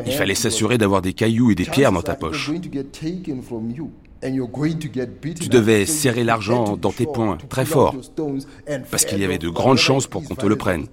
il 0.07 0.13
fallait 0.13 0.35
s'assurer 0.35 0.79
d'avoir 0.79 1.03
des 1.03 1.13
cailloux 1.13 1.53
et 1.53 1.55
des 1.55 1.65
pierres 1.65 1.93
dans 1.93 2.03
ta 2.03 2.15
poche. 2.15 2.51
Tu 4.23 5.49
devais 5.49 5.87
serrer 5.87 6.25
l'argent 6.25 6.77
dans 6.77 6.93
tes 6.93 7.07
poings 7.07 7.39
très 7.49 7.65
fort, 7.65 7.97
parce 8.91 9.05
qu'il 9.05 9.19
y 9.19 9.25
avait 9.25 9.39
de 9.39 9.49
grandes 9.49 9.79
chances 9.79 10.07
pour 10.07 10.23
qu'on 10.25 10.35
te 10.35 10.47
le 10.47 10.57
prenne 10.57 10.87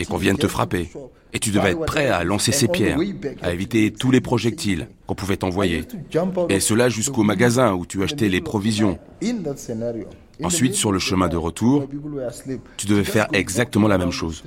et 0.00 0.04
qu'on 0.04 0.16
vienne 0.16 0.38
te 0.38 0.46
frapper. 0.46 0.90
Et 1.32 1.38
tu 1.38 1.50
devais 1.50 1.72
être 1.72 1.84
prêt 1.84 2.08
à 2.08 2.24
lancer 2.24 2.52
ces 2.52 2.68
pierres, 2.68 2.98
à 3.42 3.52
éviter 3.52 3.92
tous 3.92 4.10
les 4.10 4.22
projectiles 4.22 4.88
qu'on 5.06 5.14
pouvait 5.14 5.36
t'envoyer. 5.36 5.84
Et 6.48 6.60
cela 6.60 6.88
jusqu'au 6.88 7.22
magasin 7.22 7.74
où 7.74 7.84
tu 7.84 8.02
achetais 8.02 8.28
les 8.28 8.40
provisions. 8.40 8.98
Ensuite, 10.42 10.74
sur 10.74 10.92
le 10.92 10.98
chemin 10.98 11.28
de 11.28 11.36
retour, 11.36 11.86
tu 12.78 12.86
devais 12.86 13.04
faire 13.04 13.28
exactement 13.32 13.88
la 13.88 13.98
même 13.98 14.12
chose. 14.12 14.42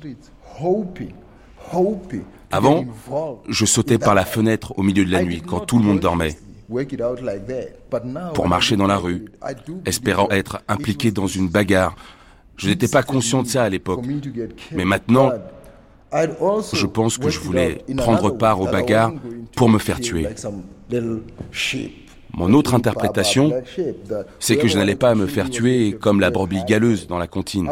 Avant, 2.50 2.84
je 3.48 3.64
sautais 3.64 3.98
par 3.98 4.16
la 4.16 4.24
fenêtre 4.24 4.76
au 4.76 4.82
milieu 4.82 5.04
de 5.04 5.12
la 5.12 5.22
nuit 5.22 5.40
quand 5.40 5.60
tout 5.60 5.78
le 5.78 5.84
monde 5.84 6.00
dormait 6.00 6.36
pour 8.34 8.48
marcher 8.48 8.76
dans 8.76 8.86
la 8.86 8.96
rue, 8.96 9.24
espérant 9.86 10.28
être 10.30 10.62
impliqué 10.68 11.10
dans 11.10 11.26
une 11.26 11.48
bagarre. 11.48 11.96
Je 12.56 12.68
n'étais 12.68 12.88
pas 12.88 13.02
conscient 13.02 13.42
de 13.42 13.48
ça 13.48 13.64
à 13.64 13.68
l'époque. 13.68 14.04
Mais 14.72 14.84
maintenant, 14.84 15.32
je 16.12 16.86
pense 16.86 17.18
que 17.18 17.30
je 17.30 17.40
voulais 17.40 17.84
prendre 17.96 18.30
part 18.30 18.60
aux 18.60 18.66
bagarres 18.66 19.12
pour 19.56 19.68
me 19.68 19.78
faire 19.78 20.00
tuer. 20.00 20.28
Mon 22.32 22.52
autre 22.54 22.74
interprétation, 22.74 23.52
c'est 24.38 24.56
que 24.56 24.68
je 24.68 24.76
n'allais 24.78 24.94
pas 24.94 25.14
me 25.14 25.26
faire 25.26 25.50
tuer 25.50 25.96
comme 26.00 26.20
la 26.20 26.30
brebis 26.30 26.64
galeuse 26.64 27.06
dans 27.06 27.18
la 27.18 27.26
comptine. 27.26 27.68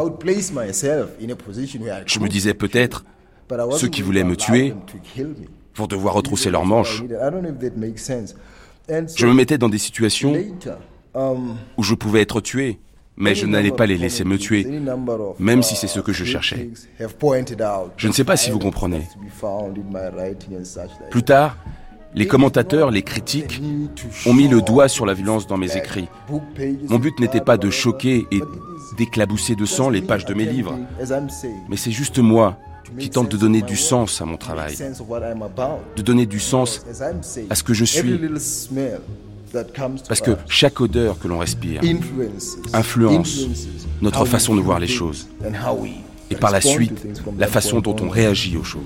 Je 2.05 2.19
me 2.19 2.27
disais 2.27 2.53
peut-être, 2.53 3.05
ceux 3.77 3.87
qui 3.87 4.01
voulaient 4.01 4.23
me 4.23 4.35
tuer 4.35 4.73
vont 5.75 5.87
devoir 5.87 6.13
retrousser 6.13 6.51
leurs 6.51 6.65
manches. 6.65 7.03
Je 9.15 9.25
me 9.25 9.33
mettais 9.33 9.57
dans 9.57 9.69
des 9.69 9.77
situations 9.77 10.33
um, 11.13 11.55
où 11.77 11.83
je 11.83 11.93
pouvais 11.95 12.21
être 12.21 12.41
tué, 12.41 12.79
mais 13.17 13.35
je 13.35 13.45
n'allais 13.45 13.71
pas 13.71 13.85
les 13.85 13.97
laisser 13.97 14.23
me 14.23 14.37
tuer, 14.37 14.65
même 15.39 15.63
si 15.63 15.75
c'est 15.75 15.87
ce 15.87 15.99
que 15.99 16.13
je 16.13 16.23
cherchais. 16.23 16.69
Je 17.97 18.07
ne 18.07 18.13
sais 18.13 18.23
pas 18.23 18.37
si 18.37 18.49
vous 18.49 18.59
comprenez. 18.59 19.07
Plus 21.11 21.23
tard, 21.23 21.57
les 22.15 22.27
commentateurs, 22.27 22.89
les 22.89 23.03
critiques 23.03 23.61
ont 24.25 24.33
mis 24.33 24.47
le 24.47 24.61
doigt 24.61 24.87
sur 24.87 25.05
la 25.05 25.13
violence 25.13 25.45
dans 25.45 25.57
mes 25.57 25.77
écrits. 25.77 26.07
Mon 26.87 26.97
but 26.97 27.19
n'était 27.19 27.41
pas 27.41 27.57
de 27.57 27.69
choquer 27.69 28.25
et 28.31 28.41
d'éclabousser 28.97 29.55
de 29.55 29.65
sang 29.65 29.89
les 29.89 30.01
pages 30.01 30.25
de 30.25 30.33
mes 30.33 30.45
livres, 30.45 30.79
mais 31.69 31.77
c'est 31.77 31.91
juste 31.91 32.19
moi 32.19 32.57
qui 32.97 33.09
tente 33.09 33.29
de 33.29 33.37
donner 33.37 33.61
du 33.61 33.75
sens 33.75 34.21
à 34.21 34.25
mon 34.25 34.37
travail, 34.37 34.75
de 35.95 36.01
donner 36.01 36.25
du 36.25 36.39
sens 36.39 36.85
à 37.49 37.55
ce 37.55 37.63
que 37.63 37.73
je 37.73 37.85
suis. 37.85 38.19
Parce 40.07 40.21
que 40.21 40.31
chaque 40.47 40.79
odeur 40.79 41.17
que 41.19 41.27
l'on 41.27 41.39
respire 41.39 41.81
influence 42.73 43.41
notre 44.01 44.25
façon 44.25 44.55
de 44.55 44.61
voir 44.61 44.79
les 44.79 44.87
choses 44.87 45.27
et 46.29 46.35
par 46.35 46.51
la 46.51 46.61
suite 46.61 47.07
la 47.37 47.47
façon 47.47 47.79
dont 47.79 47.95
on 48.01 48.09
réagit 48.09 48.57
aux 48.57 48.63
choses. 48.63 48.83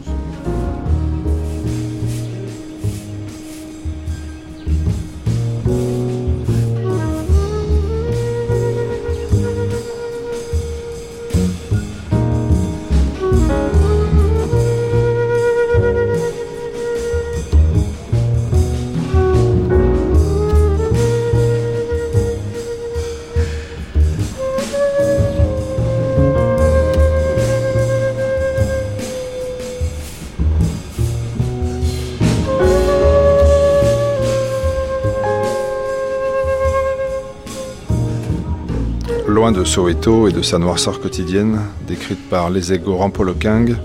De 39.63 39.67
Soweto 39.69 40.28
et 40.28 40.34
de 40.34 40.41
sa 40.41 40.60
noirceur 40.60 40.99
quotidienne, 40.99 41.62
décrite 41.88 42.30
par 42.30 42.49
les 42.49 42.73
égaux 42.73 42.97
Rampolokang, 42.97 43.78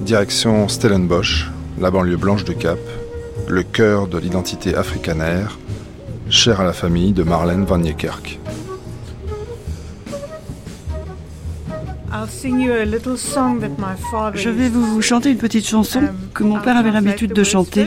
direction 0.00 0.66
Stellenbosch, 0.66 1.52
la 1.80 1.92
banlieue 1.92 2.16
blanche 2.16 2.44
de 2.44 2.52
Cap, 2.52 2.80
le 3.46 3.62
cœur 3.62 4.08
de 4.08 4.18
l'identité 4.18 4.74
africanaire, 4.74 5.56
chère 6.30 6.60
à 6.60 6.64
la 6.64 6.72
famille 6.72 7.12
de 7.12 7.22
Marlène 7.22 7.64
Van 7.64 7.78
Niekerk. 7.78 8.40
Je 14.34 14.50
vais 14.50 14.68
vous 14.68 15.00
chanter 15.00 15.30
une 15.30 15.38
petite 15.38 15.66
chanson 15.66 16.00
um, 16.00 16.08
que 16.34 16.42
mon 16.42 16.58
père 16.58 16.76
avait 16.76 16.90
l'habitude 16.90 17.32
de 17.32 17.44
chanter. 17.44 17.86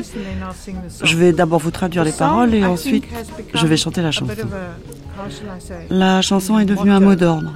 Je 1.03 1.17
vais 1.17 1.33
d'abord 1.33 1.59
vous 1.59 1.71
traduire 1.71 2.05
les 2.05 2.13
paroles 2.13 2.53
et 2.53 2.63
ensuite 2.63 3.03
je 3.53 3.67
vais 3.67 3.75
chanter 3.75 4.01
la 4.01 4.11
chanson. 4.11 4.33
La 5.89 6.21
chanson 6.21 6.59
est 6.59 6.65
devenue 6.65 6.91
un 6.91 6.99
mot 6.99 7.15
d'ordre. 7.15 7.53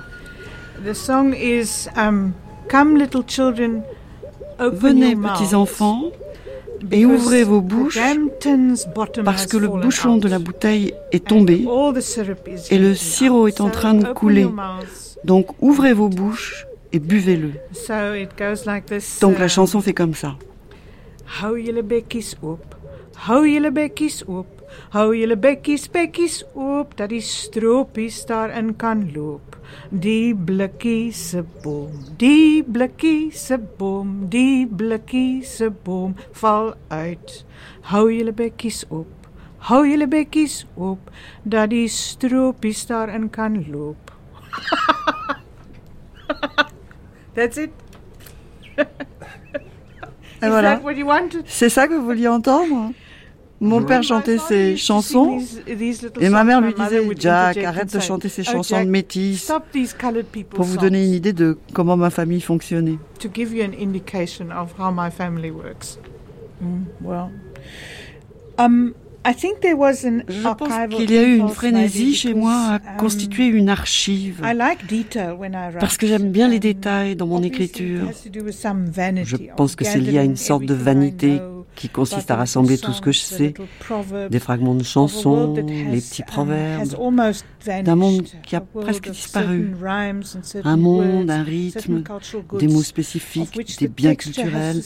Um, 1.97 2.33
Venez 4.59 5.15
petits 5.15 5.55
enfants 5.55 6.03
et 6.91 7.05
ouvrez 7.05 7.43
vos 7.43 7.61
bouches 7.61 7.99
parce 9.23 9.45
que 9.47 9.57
le 9.57 9.67
bouchon 9.67 10.17
de 10.17 10.27
la 10.27 10.39
bouteille 10.39 10.93
est 11.11 11.25
tombé 11.25 11.65
et 12.69 12.77
le 12.77 12.95
sirop 12.95 13.47
est 13.47 13.61
en 13.61 13.69
train 13.69 13.93
de 13.93 14.05
couler. 14.13 14.47
Donc 15.23 15.47
ouvrez 15.61 15.93
vos 15.93 16.09
bouches 16.09 16.67
et 16.93 16.99
buvez-le. 16.99 17.51
Donc 19.21 19.39
la 19.39 19.45
uh, 19.45 19.49
chanson 19.49 19.81
fait 19.81 19.93
comme 19.93 20.13
ça. 20.13 20.35
Hou 24.95 25.15
jullie 25.15 25.37
bekkies, 25.37 25.89
bekkies 25.91 26.43
op, 26.53 26.93
dat 26.97 27.09
die 27.11 27.21
stropies 27.21 28.21
daarin 28.29 28.75
kan 28.79 29.03
loop. 29.13 29.57
Die 29.89 30.35
blikkiese 30.35 31.43
boom, 31.63 31.91
die 32.21 32.63
blikkiese 32.63 33.57
boom, 33.77 34.29
die 34.31 34.67
blikkiese 34.67 35.69
boom 35.83 36.15
val 36.39 36.73
uit. 36.87 37.43
Hou 37.91 38.07
jullie 38.13 38.33
bekkies 38.33 38.85
op, 38.87 39.27
hou 39.67 39.83
jullie 39.89 40.07
bekkies 40.07 40.63
op, 40.75 41.11
dat 41.43 41.69
die 41.73 41.87
stropies 41.91 42.85
daarin 42.87 43.29
kan 43.29 43.65
loop. 43.71 44.13
That's 47.35 47.57
it. 47.57 47.71
Is 48.77 50.51
voilà. 50.51 50.61
that 50.61 50.83
what 50.83 50.95
you 50.95 51.05
wanted? 51.05 51.43
C'est 51.47 51.69
ça 51.69 51.87
que 51.87 51.93
vous 51.93 52.05
vouliez 52.05 52.27
entendre 52.27 52.93
Mon 53.61 53.83
père 53.83 54.03
chantait 54.03 54.37
ses 54.37 54.75
chansons 54.75 55.39
et 56.19 56.29
ma 56.29 56.43
mère 56.43 56.61
lui 56.61 56.73
disait 56.73 57.01
Jack, 57.17 57.57
arrête 57.57 57.93
de 57.93 57.99
chanter 57.99 58.29
ces 58.29 58.41
oh, 58.41 58.51
chansons 58.51 58.83
de 58.83 58.89
métis 58.89 59.51
pour 60.49 60.65
vous 60.65 60.77
donner 60.77 61.05
une 61.05 61.13
idée 61.13 61.33
de 61.33 61.57
comment 61.73 61.95
ma 61.95 62.09
famille 62.09 62.41
fonctionnait. 62.41 62.97
To 63.19 63.29
give 63.33 63.53
you 63.53 63.63
an 63.63 63.71
indication 63.79 64.51
of 64.51 64.73
how 64.77 64.91
my 64.91 65.09
family 65.09 65.51
works. 65.51 65.97
Mm, 66.61 66.85
um, 68.57 68.93
je 69.25 70.53
pense 70.53 70.95
qu'il 70.95 71.11
y 71.11 71.17
a 71.17 71.23
eu 71.23 71.37
une 71.37 71.49
frénésie 71.49 72.13
chez 72.13 72.33
moi 72.33 72.53
à 72.53 72.75
um, 72.75 72.97
constituer 72.97 73.47
une 73.47 73.69
archive. 73.69 74.41
Parce 75.79 75.97
que 75.97 76.05
j'aime 76.05 76.31
bien 76.31 76.47
les 76.47 76.59
détails 76.59 77.15
dans 77.15 77.25
mon 77.25 77.41
écriture. 77.41 78.11
Je 78.23 79.37
pense 79.57 79.75
que 79.75 79.83
c'est 79.83 79.99
lié 79.99 80.19
à 80.19 80.23
une 80.23 80.35
sorte 80.35 80.65
de 80.65 80.75
vanité 80.75 81.39
qui 81.75 81.89
consiste 81.89 82.31
à 82.31 82.35
rassembler 82.35 82.77
tout 82.77 82.93
ce 82.93 83.01
que 83.01 83.11
je 83.11 83.19
sais, 83.19 83.53
des 84.29 84.39
fragments 84.39 84.75
de 84.75 84.83
chansons, 84.83 85.53
les 85.55 86.01
petits 86.01 86.23
proverbes, 86.23 86.93
d'un 87.83 87.95
monde 87.95 88.23
qui 88.43 88.55
a 88.55 88.61
presque 88.61 89.09
disparu, 89.09 89.71
un 90.63 90.77
monde, 90.77 91.29
un 91.29 91.43
rythme, 91.43 92.03
des 92.59 92.67
mots 92.67 92.83
spécifiques, 92.83 93.79
des 93.79 93.87
biens 93.87 94.15
culturels, 94.15 94.81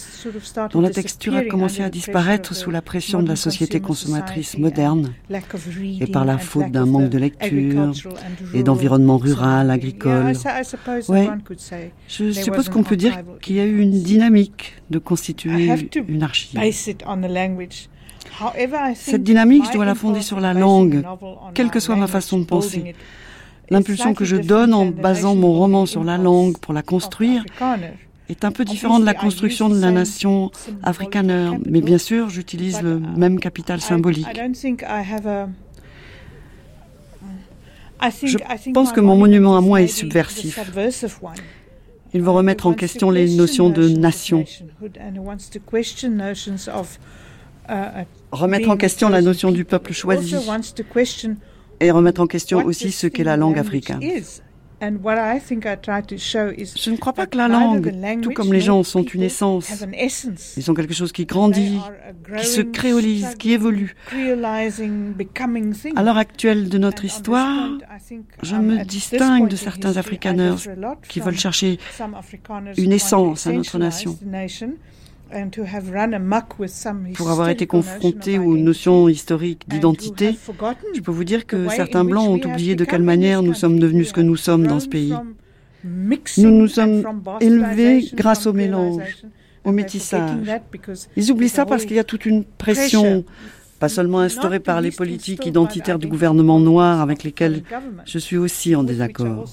dont 0.71 0.81
la 0.81 0.89
texture 0.89 1.35
a 1.35 1.43
commencé 1.43 1.83
à 1.83 1.89
disparaître 1.89 2.55
sous 2.55 2.71
la 2.71 2.81
pression 2.81 3.21
de 3.21 3.27
la 3.27 3.35
société 3.35 3.79
consommatrice 3.79 4.57
moderne 4.57 5.13
et 5.99 6.07
par 6.07 6.25
la 6.25 6.37
faute 6.37 6.71
d'un 6.71 6.85
manque 6.85 7.09
de 7.09 7.17
lecture 7.17 7.93
et 8.53 8.63
d'environnement 8.63 9.17
rural, 9.17 9.69
agricole. 9.69 10.33
Ouais, 11.07 11.29
je 12.07 12.31
suppose 12.31 12.69
qu'on 12.69 12.83
peut 12.83 12.97
dire 12.97 13.19
qu'il 13.41 13.55
y 13.55 13.59
a 13.59 13.65
eu 13.65 13.79
une 13.79 14.01
dynamique 14.01 14.73
de 14.89 14.99
constituer 14.99 15.69
une 16.07 16.23
archive. 16.23 16.59
Cette 18.95 19.23
dynamique, 19.23 19.65
je 19.67 19.73
dois 19.73 19.85
la 19.85 19.95
fonder 19.95 20.21
sur 20.21 20.39
la 20.39 20.53
langue, 20.53 21.03
quelle 21.53 21.69
que 21.69 21.79
soit 21.79 21.95
ma 21.95 22.07
façon 22.07 22.39
de 22.39 22.45
penser. 22.45 22.95
L'impulsion 23.69 24.13
que 24.13 24.25
je 24.25 24.35
donne 24.35 24.73
en 24.73 24.87
basant 24.87 25.35
mon 25.35 25.53
roman 25.53 25.85
sur 25.85 26.03
la 26.03 26.17
langue 26.17 26.57
pour 26.57 26.73
la 26.73 26.81
construire 26.81 27.43
est 28.29 28.43
un 28.43 28.51
peu 28.51 28.65
différente 28.65 29.01
de 29.01 29.05
la 29.05 29.13
construction 29.13 29.69
de 29.69 29.79
la 29.79 29.91
nation 29.91 30.51
afrikaner, 30.83 31.51
mais 31.67 31.81
bien 31.81 31.97
sûr, 31.97 32.29
j'utilise 32.29 32.81
le 32.81 32.99
même 32.99 33.39
capital 33.39 33.81
symbolique. 33.81 34.27
Je 38.23 38.71
pense 38.71 38.91
que 38.91 39.01
mon 39.01 39.17
monument 39.17 39.57
à 39.57 39.61
moi 39.61 39.81
est 39.81 39.87
subversif. 39.87 40.59
Il 42.13 42.21
veut 42.21 42.31
remettre 42.31 42.67
en 42.67 42.73
question 42.73 43.11
les 43.11 43.35
notions 43.35 43.69
de 43.69 43.87
nation. 43.87 44.43
Remettre 48.31 48.69
en 48.69 48.77
question 48.77 49.09
la 49.09 49.21
notion 49.21 49.51
du 49.51 49.65
peuple 49.65 49.93
choisi. 49.93 50.35
Et 51.81 51.91
remettre 51.91 52.21
en 52.21 52.27
question 52.27 52.65
aussi 52.65 52.91
ce 52.91 53.07
qu'est 53.07 53.23
la 53.23 53.37
langue 53.37 53.59
africaine. 53.59 53.99
Je 54.81 54.89
ne 56.89 56.97
crois 56.97 57.13
pas 57.13 57.25
que 57.27 57.37
la 57.37 57.47
langue, 57.47 57.93
tout 58.21 58.31
comme 58.31 58.53
les 58.53 58.61
gens, 58.61 58.83
sont 58.83 59.03
une 59.03 59.23
essence. 59.23 59.85
Ils 60.57 60.63
sont 60.63 60.73
quelque 60.73 60.93
chose 60.93 61.11
qui 61.11 61.25
grandit, 61.25 61.79
qui 62.37 62.45
se 62.45 62.61
créolise, 62.61 63.35
qui 63.35 63.53
évolue. 63.53 63.95
À 65.95 66.03
l'heure 66.03 66.17
actuelle 66.17 66.69
de 66.69 66.77
notre 66.77 67.05
histoire, 67.05 67.69
je 68.41 68.55
me 68.55 68.83
distingue 68.83 69.49
de 69.49 69.55
certains 69.55 69.97
afrikaners 69.97 70.55
qui 71.07 71.19
veulent 71.19 71.37
chercher 71.37 71.79
une 72.77 72.91
essence 72.91 73.47
à 73.47 73.51
notre 73.51 73.77
nation. 73.77 74.17
Pour 77.15 77.29
avoir 77.29 77.49
été 77.49 77.67
confronté 77.67 78.39
aux 78.39 78.57
notions 78.57 79.07
historiques 79.09 79.67
d'identité, 79.67 80.35
je 80.95 81.01
peux 81.01 81.11
vous 81.11 81.23
dire 81.23 81.45
que 81.45 81.69
certains 81.69 82.03
Blancs 82.03 82.27
ont 82.29 82.49
oublié 82.49 82.75
de 82.75 82.85
quelle 82.85 83.03
manière 83.03 83.43
nous 83.43 83.53
sommes 83.53 83.79
devenus 83.79 84.09
ce 84.09 84.13
que 84.13 84.21
nous 84.21 84.35
sommes 84.35 84.65
dans 84.65 84.79
ce 84.79 84.87
pays. 84.87 85.13
Nous 85.83 86.51
nous 86.51 86.67
sommes 86.67 87.03
élevés 87.39 88.09
grâce 88.13 88.47
au 88.47 88.53
mélange, 88.53 89.03
au 89.63 89.71
métissage. 89.71 90.39
Ils 91.15 91.31
oublient 91.31 91.49
ça 91.49 91.65
parce 91.65 91.85
qu'il 91.85 91.95
y 91.95 91.99
a 91.99 92.03
toute 92.03 92.25
une 92.25 92.43
pression, 92.43 93.23
pas 93.79 93.89
seulement 93.89 94.19
instaurée 94.19 94.59
par 94.59 94.81
les 94.81 94.91
politiques 94.91 95.45
identitaires 95.45 95.99
du 95.99 96.07
gouvernement 96.07 96.59
noir 96.59 97.01
avec 97.01 97.23
lesquels 97.23 97.63
je 98.05 98.17
suis 98.17 98.37
aussi 98.37 98.75
en 98.75 98.83
désaccord. 98.83 99.45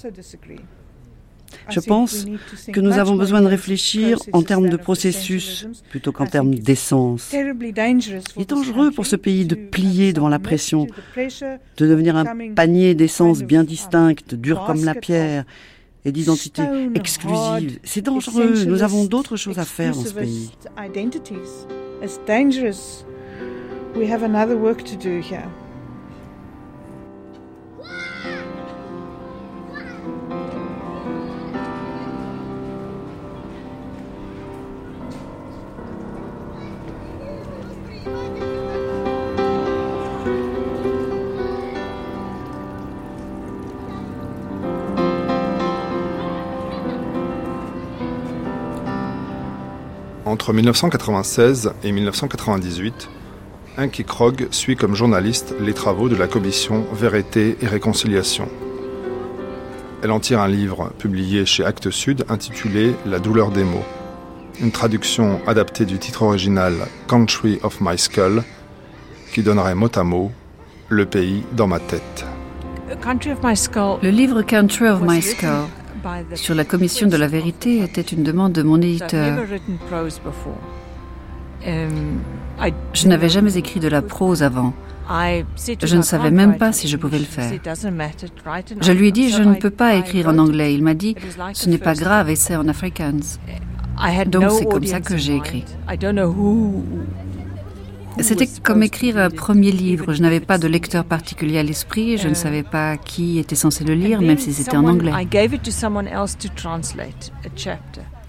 Je 1.69 1.79
pense 1.79 2.25
que 2.71 2.79
nous 2.79 2.93
avons 2.93 3.15
besoin 3.15 3.41
de 3.41 3.47
réfléchir 3.47 4.19
en 4.33 4.41
termes 4.41 4.69
de 4.69 4.77
processus 4.77 5.67
plutôt 5.89 6.11
qu'en 6.11 6.25
termes 6.25 6.55
d'essence. 6.55 7.33
Il 7.33 8.41
est 8.41 8.49
dangereux 8.49 8.91
pour 8.91 9.05
ce 9.05 9.15
pays 9.15 9.45
de 9.45 9.55
plier 9.55 10.13
devant 10.13 10.29
la 10.29 10.39
pression, 10.39 10.87
de 11.15 11.87
devenir 11.87 12.15
un 12.15 12.53
panier 12.55 12.95
d'essence 12.95 13.43
bien 13.43 13.63
distincte, 13.63 14.35
dur 14.35 14.63
comme 14.65 14.83
la 14.83 14.95
pierre, 14.95 15.45
et 16.05 16.11
d'identité 16.11 16.63
exclusive. 16.95 17.79
C'est 17.83 18.01
dangereux. 18.01 18.65
Nous 18.65 18.81
avons 18.81 19.05
d'autres 19.05 19.35
choses 19.35 19.59
à 19.59 19.65
faire 19.65 19.93
dans 19.93 20.03
ce 20.03 20.13
pays. 20.13 20.51
Entre 50.27 50.51
1996 50.51 51.71
et 51.85 51.91
1998, 51.93 53.09
Inky 53.77 54.03
Krog 54.03 54.49
suit 54.51 54.75
comme 54.75 54.93
journaliste 54.93 55.55
les 55.61 55.73
travaux 55.73 56.09
de 56.09 56.17
la 56.17 56.27
commission 56.27 56.85
Vérité 56.91 57.57
et 57.61 57.65
Réconciliation. 57.65 58.49
Elle 60.03 60.11
en 60.11 60.19
tire 60.19 60.41
un 60.41 60.49
livre 60.49 60.91
publié 60.99 61.45
chez 61.45 61.63
Actes 61.63 61.91
Sud 61.91 62.25
intitulé 62.27 62.93
La 63.05 63.19
douleur 63.19 63.51
des 63.51 63.63
mots, 63.63 63.85
une 64.59 64.71
traduction 64.71 65.39
adaptée 65.47 65.85
du 65.85 65.97
titre 65.97 66.23
original 66.23 66.73
Country 67.07 67.59
of 67.63 67.79
My 67.79 67.97
Skull, 67.97 68.43
qui 69.31 69.43
donnerait 69.43 69.75
mot 69.75 69.89
à 69.95 70.03
mot 70.03 70.33
Le 70.89 71.05
pays 71.05 71.43
dans 71.53 71.67
ma 71.67 71.79
tête. 71.79 72.25
Le 72.89 74.09
livre 74.09 74.41
Country 74.41 74.89
of 74.89 75.01
My 75.01 75.21
Skull 75.21 75.67
sur 76.35 76.55
la 76.55 76.65
commission 76.65 77.07
de 77.07 77.17
la 77.17 77.27
vérité 77.27 77.83
était 77.83 78.01
une 78.01 78.23
demande 78.23 78.53
de 78.53 78.63
mon 78.63 78.81
éditeur. 78.81 79.39
Um, 81.65 82.19
je 82.93 83.07
n'avais 83.07 83.29
jamais 83.29 83.57
écrit 83.57 83.79
de 83.79 83.87
la 83.87 84.01
prose 84.01 84.43
avant. 84.43 84.73
Je 85.09 85.95
ne 85.95 86.01
savais 86.01 86.31
même 86.31 86.57
pas 86.57 86.71
si 86.71 86.87
je 86.87 86.97
pouvais 86.97 87.19
le 87.19 87.25
faire. 87.25 87.51
Je 88.81 88.91
lui 88.91 89.07
ai 89.07 89.11
dit, 89.11 89.29
je 89.29 89.41
ne 89.41 89.55
peux 89.55 89.69
pas 89.69 89.95
écrire 89.95 90.29
en 90.29 90.37
anglais. 90.37 90.73
Il 90.73 90.83
m'a 90.83 90.93
dit, 90.93 91.15
ce 91.53 91.69
n'est 91.69 91.77
pas 91.77 91.93
grave, 91.93 92.29
essaie 92.29 92.55
en 92.55 92.67
afrikaans. 92.67 93.39
Donc 94.27 94.51
c'est 94.51 94.65
comme 94.65 94.85
ça 94.85 94.99
que 94.99 95.17
j'ai 95.17 95.35
écrit. 95.35 95.65
C'était 98.19 98.47
comme 98.63 98.83
écrire 98.83 99.17
un 99.17 99.29
premier 99.29 99.71
livre. 99.71 100.13
Je 100.13 100.21
n'avais 100.21 100.39
pas 100.39 100.57
de 100.57 100.67
lecteur 100.67 101.05
particulier 101.05 101.59
à 101.59 101.63
l'esprit. 101.63 102.17
Je 102.17 102.27
ne 102.27 102.33
savais 102.33 102.63
pas 102.63 102.97
qui 102.97 103.39
était 103.39 103.55
censé 103.55 103.83
le 103.83 103.93
lire, 103.93 104.21
même 104.21 104.37
si 104.37 104.53
c'était 104.53 104.77
en 104.77 104.85
anglais. 104.85 105.11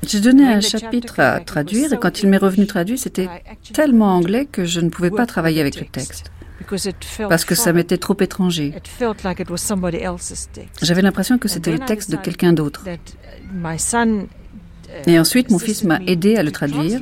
J'ai 0.07 0.21
donné 0.21 0.47
un 0.47 0.61
chapitre 0.61 1.21
à 1.21 1.41
traduire 1.41 1.93
et 1.93 1.99
quand 1.99 2.23
il 2.23 2.29
m'est 2.29 2.37
revenu 2.39 2.67
traduit, 2.67 2.99
c'était 2.99 3.29
tellement 3.73 4.15
anglais 4.15 4.47
que 4.47 4.65
je 4.65 4.81
ne 4.81 4.91
pouvais 4.91 5.11
pas 5.11 5.27
travailler 5.27 5.61
avec 5.61 5.81
le 5.81 5.87
texte 5.87 6.31
parce 7.29 7.45
que 7.45 7.55
ça 7.55 7.73
m'était 7.73 7.99
trop 7.99 8.17
étranger. 8.21 8.75
J'avais 10.83 11.03
l'impression 11.03 11.39
que 11.39 11.49
c'était 11.49 11.73
le 11.73 11.79
texte 11.79 12.11
de 12.11 12.17
quelqu'un 12.17 12.53
d'autre. 12.53 12.85
Et 15.07 15.19
ensuite, 15.19 15.51
mon 15.51 15.59
fils 15.59 15.85
m'a 15.85 16.01
aidé 16.07 16.37
à 16.37 16.43
le 16.43 16.51
traduire 16.51 17.01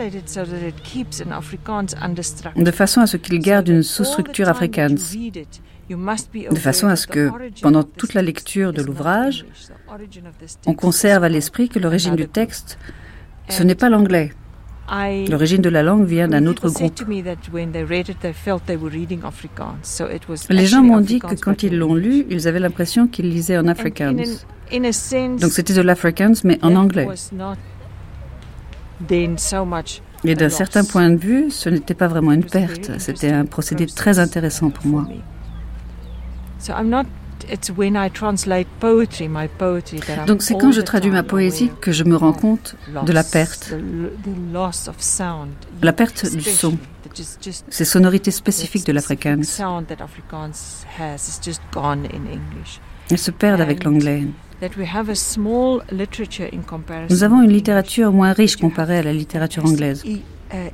de 2.57 2.70
façon 2.70 3.01
à 3.01 3.07
ce 3.07 3.16
qu'il 3.16 3.39
garde 3.39 3.68
une 3.68 3.82
sous-structure 3.82 4.49
africaine, 4.49 4.99
de 5.89 6.59
façon 6.59 6.89
à 6.89 6.97
ce 6.97 7.07
que, 7.07 7.30
pendant 7.62 7.84
toute 7.84 8.14
la 8.14 8.22
lecture 8.22 8.72
de 8.72 8.82
l'ouvrage, 8.82 9.47
on 10.66 10.74
conserve 10.74 11.24
à 11.24 11.28
l'esprit 11.28 11.68
que 11.68 11.78
l'origine 11.78 12.16
du 12.16 12.28
texte, 12.28 12.78
ce 13.49 13.62
n'est 13.62 13.74
pas 13.76 13.89
l'anglais. 13.89 14.32
L'origine 15.28 15.62
de 15.62 15.68
la 15.68 15.82
langue 15.82 16.05
vient 16.07 16.28
d'un 16.28 16.47
autre 16.47 16.68
groupe. 16.70 17.03
Les 20.51 20.66
gens 20.66 20.82
m'ont 20.82 21.01
dit 21.01 21.18
que 21.18 21.34
quand 21.34 21.62
ils 21.62 21.76
l'ont 21.76 21.95
lu, 21.95 22.26
ils 22.30 22.47
avaient 22.47 22.61
l'impression 22.61 23.09
qu'ils 23.09 23.28
lisaient 23.28 23.59
en 23.59 23.66
afrikaans. 23.66 24.14
Donc 25.41 25.53
c'était 25.53 25.74
de 25.74 25.80
l'afrikaans, 25.80 26.34
mais 26.45 26.59
en 26.62 26.74
anglais. 26.76 27.09
Et 30.25 30.35
d'un 30.35 30.49
certain 30.49 30.85
point 30.85 31.11
de 31.11 31.17
vue, 31.17 31.51
ce 31.51 31.69
n'était 31.69 31.95
pas 31.95 32.09
vraiment 32.09 32.33
une 32.33 32.45
perte. 32.45 32.91
C'était 32.99 33.31
un 33.31 33.45
procédé 33.45 33.87
très 33.87 34.19
intéressant 34.19 34.71
pour 34.71 34.87
moi. 34.87 35.07
Donc 40.27 40.43
c'est 40.43 40.55
quand 40.55 40.73
je 40.73 40.81
traduis 40.81 41.11
ma 41.11 41.23
poésie 41.23 41.71
que 41.81 41.93
je 41.93 42.05
me 42.05 42.17
rends 42.17 42.33
compte 42.33 42.77
de 43.05 43.13
la 43.13 43.23
perte, 43.23 43.75
la 45.83 45.93
perte 45.93 46.27
du 46.35 46.41
son, 46.41 46.79
ces 47.69 47.85
sonorités 47.85 48.31
spécifiques 48.31 48.87
de 48.87 48.93
l'afrikaans. 48.93 49.43
Elles 53.11 53.19
se 53.19 53.31
perdent 53.31 53.61
avec 53.61 53.85
l'anglais. 53.85 54.27
Nous 57.11 57.25
avons 57.25 57.43
une 57.43 57.53
littérature 57.53 58.13
moins 58.13 58.33
riche 58.33 58.57
comparée 58.57 58.99
à 58.99 59.03
la 59.03 59.13
littérature 59.13 59.65
anglaise. 59.67 60.03
Uh, 60.05 60.71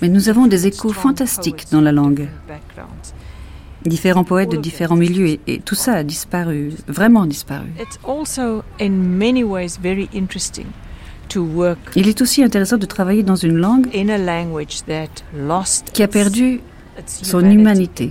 Mais 0.00 0.08
nous 0.08 0.28
avons 0.28 0.46
des 0.46 0.66
échos 0.66 0.92
fantastiques 0.92 1.66
dans 1.70 1.80
la 1.80 1.92
langue 1.92 2.28
différents 3.84 4.24
poètes 4.24 4.50
de 4.50 4.56
différents 4.56 4.96
milieux 4.96 5.38
et, 5.46 5.60
tout 5.60 5.74
ça 5.74 5.94
a 5.94 6.02
disparu, 6.02 6.72
vraiment 6.86 7.26
disparu. 7.26 7.68
Il 11.96 12.08
est 12.08 12.22
aussi 12.22 12.42
intéressant 12.42 12.76
de 12.78 12.86
travailler 12.86 13.22
dans 13.22 13.36
une 13.36 13.56
langue 13.56 13.88
qui 15.92 16.02
a 16.02 16.08
perdu 16.08 16.60
son 17.06 17.40
humanité. 17.44 18.10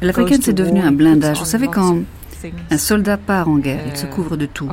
L'Africain, 0.00 0.38
c'est 0.40 0.52
devenu 0.52 0.80
un 0.80 0.92
blindage. 0.92 1.38
Vous 1.38 1.44
savez, 1.44 1.68
quand 1.68 1.98
un 2.70 2.78
soldat 2.78 3.16
part 3.16 3.48
en 3.48 3.58
guerre, 3.58 3.84
il 3.86 3.96
se 3.96 4.06
couvre 4.06 4.36
de 4.36 4.46
tout. 4.46 4.68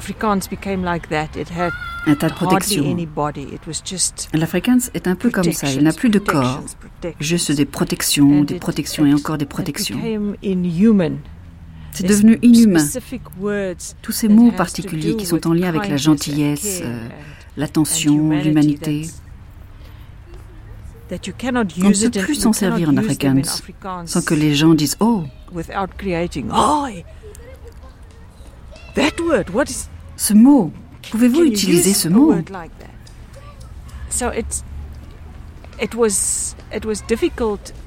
Un 2.07 2.15
tas 2.15 2.29
de 2.29 2.33
protection. 2.33 2.97
L'Afrikaans 4.33 4.79
est 4.93 5.07
un 5.07 5.15
peu 5.15 5.29
comme 5.29 5.51
ça, 5.51 5.69
il 5.71 5.83
n'a 5.83 5.91
plus 5.93 6.09
de 6.09 6.17
corps, 6.19 6.63
juste 7.19 7.51
des 7.51 7.65
protections, 7.65 8.43
des 8.43 8.55
protections 8.55 9.05
et 9.05 9.13
encore 9.13 9.37
des 9.37 9.45
protections. 9.45 9.99
C'est 11.91 12.07
devenu 12.07 12.39
inhumain. 12.41 12.85
Tous 14.01 14.11
ces 14.11 14.27
mots 14.29 14.51
particuliers 14.51 15.15
qui 15.15 15.25
sont 15.25 15.45
en 15.47 15.53
lien 15.53 15.67
avec 15.67 15.87
la 15.89 15.97
gentillesse, 15.97 16.81
euh, 16.83 17.07
l'attention, 17.57 18.29
l'humanité. 18.31 19.07
On 21.11 21.89
ne 21.89 22.07
peut 22.09 22.19
plus 22.21 22.35
s'en 22.35 22.53
servir 22.53 22.89
en 22.89 22.97
afrikaans 22.97 23.41
sans 24.05 24.21
que 24.21 24.33
les 24.33 24.53
gens 24.55 24.73
disent 24.73 24.97
Oh! 24.99 25.23
ce 30.15 30.33
mot, 30.33 30.71
pouvez-vous 31.11 31.43
utiliser 31.43 31.93
ce 31.93 32.09
mot? 32.09 32.35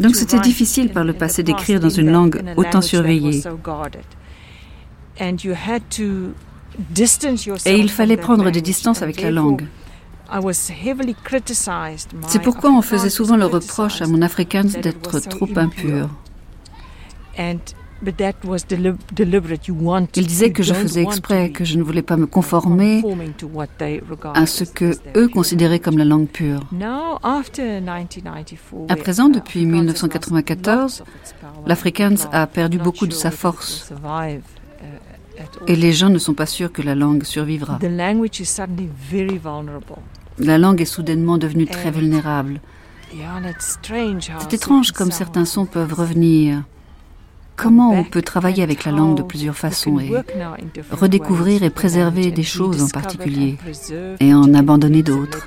donc 0.01 0.17
c'était 0.17 0.41
difficile 0.41 0.91
par 0.91 1.05
le 1.05 1.13
passé 1.13 1.43
d'écrire 1.43 1.79
dans 1.79 1.91
une 1.91 2.11
langue 2.11 2.43
autant 2.57 2.81
surveillée. 2.81 3.43
Et 7.67 7.79
il 7.79 7.91
fallait 7.91 8.17
prendre 8.17 8.51
des 8.51 8.63
distances 8.63 9.03
avec 9.03 9.21
la 9.21 9.31
langue. 9.31 9.67
C'est 12.29 12.43
pourquoi 12.43 12.71
on 12.71 12.83
faisait 12.83 13.11
souvent 13.11 13.37
le 13.37 13.47
reproche 13.47 14.03
à 14.03 14.07
mon 14.07 14.23
afrikaans 14.23 14.81
d'être 14.83 15.21
trop 15.21 15.49
impur. 15.57 16.09
Il 20.17 20.27
disait 20.27 20.51
que 20.51 20.63
je 20.63 20.75
faisais 20.75 21.03
exprès, 21.03 21.51
que 21.51 21.65
je 21.65 21.79
ne 21.79 21.83
voulais 21.83 22.03
pas 22.03 22.17
me 22.17 22.27
conformer 22.27 23.03
à 24.35 24.47
ce 24.47 24.65
que 24.65 24.97
eux 25.17 25.29
considéraient 25.29 25.79
comme 25.79 25.99
la 25.99 26.05
langue 26.05 26.27
pure. 26.27 26.61
À 28.89 28.97
présent, 28.97 29.29
depuis 29.29 29.67
1994, 29.67 31.05
l'Afrikaans 31.67 32.29
a 32.33 32.47
perdu 32.47 32.79
beaucoup 32.79 33.07
de 33.07 33.13
sa 33.13 33.31
force. 33.31 33.93
Et 35.67 35.77
les 35.77 35.93
gens 35.93 36.09
ne 36.09 36.19
sont 36.19 36.35
pas 36.35 36.47
sûrs 36.47 36.73
que 36.73 36.83
la 36.83 36.95
langue 36.95 37.23
survivra. 37.23 37.79
La 40.43 40.59
langue 40.59 40.81
est 40.81 40.87
soudainement 40.87 41.39
devenue 41.39 41.67
très 41.67 41.91
vulnérable. 41.91 42.61
C'est 44.41 44.55
étrange 44.55 44.93
comme 44.93 45.11
certains 45.13 45.45
sons 45.45 45.67
peuvent 45.67 45.93
revenir. 45.93 46.63
Comment 47.55 47.91
on 47.91 48.03
peut 48.03 48.23
travailler 48.23 48.63
avec 48.63 48.85
la 48.85 48.93
langue 48.93 49.17
de 49.17 49.23
plusieurs 49.23 49.57
façons 49.57 50.01
et 50.01 50.11
redécouvrir 50.91 51.63
et 51.63 51.71
préserver 51.71 52.33
des 52.33 52.43
choses 52.43 52.83
en 52.83 52.89
particulier 52.89 53.57
et 54.19 54.35
en 54.35 54.53
abandonner 54.55 55.03
d'autres. 55.03 55.47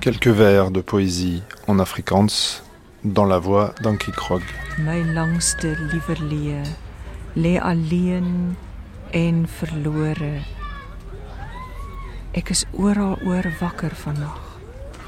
Quelques 0.00 0.26
vers 0.26 0.70
de 0.70 0.80
poésie 0.80 1.42
en 1.66 1.78
afrikaans 1.78 2.62
dans 3.04 3.26
la 3.26 3.38
voix 3.38 3.74
d'Anki 3.82 4.12
Krog 4.12 4.42
en 9.12 9.46
verlore. 9.46 10.40
Ek 12.32 12.50
is 12.50 12.64
oral 12.72 13.18
oor 13.28 13.46
wakker 13.60 13.92
vannag. 14.04 14.40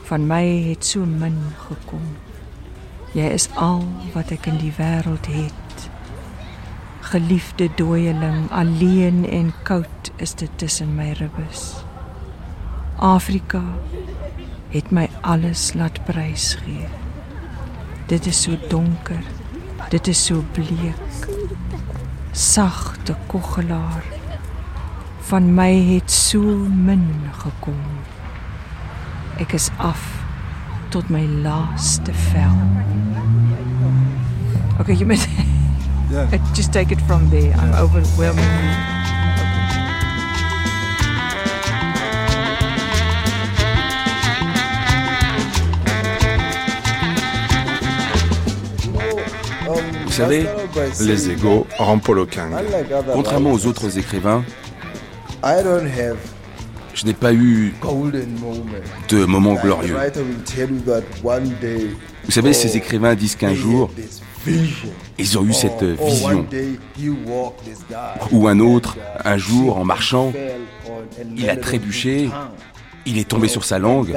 Van 0.05 0.26
my 0.28 0.45
het 0.68 0.85
so 0.85 1.07
min 1.09 1.39
gekom. 1.64 2.05
Jy 3.16 3.30
is 3.32 3.49
al 3.57 3.85
wat 4.12 4.35
ek 4.35 4.51
in 4.53 4.61
die 4.61 4.74
wêreld 4.76 5.30
het. 5.32 5.89
Geliefde 7.14 7.70
dooieling, 7.78 8.51
alleen 8.53 9.24
en 9.28 9.53
koud 9.64 10.12
is 10.16 10.37
dit 10.37 10.53
tussen 10.61 10.97
my 10.97 11.12
ribbes. 11.20 11.84
Afrika 13.05 13.62
het 14.72 14.90
my 14.90 15.09
alles 15.20 15.72
laat 15.76 16.00
prys 16.09 16.55
gee. 16.64 16.88
Dit 18.09 18.26
is 18.26 18.42
so 18.42 18.57
donker. 18.68 19.22
Dit 19.92 20.09
is 20.09 20.24
so 20.24 20.44
bleek 20.52 21.28
sagte 22.34 23.14
kogelaar 23.26 24.02
van 25.20 25.55
my 25.55 25.70
het 25.94 26.11
so 26.11 26.40
min 26.86 27.07
gekom 27.32 27.78
ek 29.38 29.55
is 29.55 29.68
af 29.78 30.02
tot 30.90 31.09
my 31.11 31.22
laaste 31.42 32.14
vel. 32.30 32.59
Okay, 34.80 34.94
you 34.94 35.07
must 35.07 35.28
yeah. 36.11 36.26
just 36.55 36.72
take 36.72 36.90
it 36.90 37.00
from 37.07 37.30
there. 37.30 37.55
I'm 37.55 37.74
overwhelming. 37.74 38.93
Savez, 50.14 50.46
les 51.00 51.30
égaux 51.30 51.66
Rampolo 51.76 52.26
Contrairement 53.12 53.52
aux 53.52 53.66
autres 53.66 53.98
écrivains, 53.98 54.44
je 56.94 57.06
n'ai 57.06 57.12
pas 57.12 57.32
eu 57.32 57.74
de 59.08 59.24
moments 59.24 59.54
glorieux. 59.54 59.96
Vous 62.24 62.30
savez, 62.30 62.52
ces 62.52 62.76
écrivains 62.76 63.14
disent 63.14 63.36
qu'un 63.36 63.54
jour, 63.54 63.90
ils 65.18 65.38
ont 65.38 65.44
eu 65.44 65.52
cette 65.52 65.82
vision. 65.82 66.46
Ou 68.30 68.48
un 68.48 68.60
autre, 68.60 68.96
un 69.24 69.36
jour, 69.36 69.78
en 69.78 69.84
marchant, 69.84 70.32
il 71.36 71.50
a 71.50 71.56
trébuché 71.56 72.30
il 73.07 73.18
est 73.18 73.28
tombé 73.28 73.48
sur 73.48 73.64
sa 73.64 73.78
langue 73.78 74.14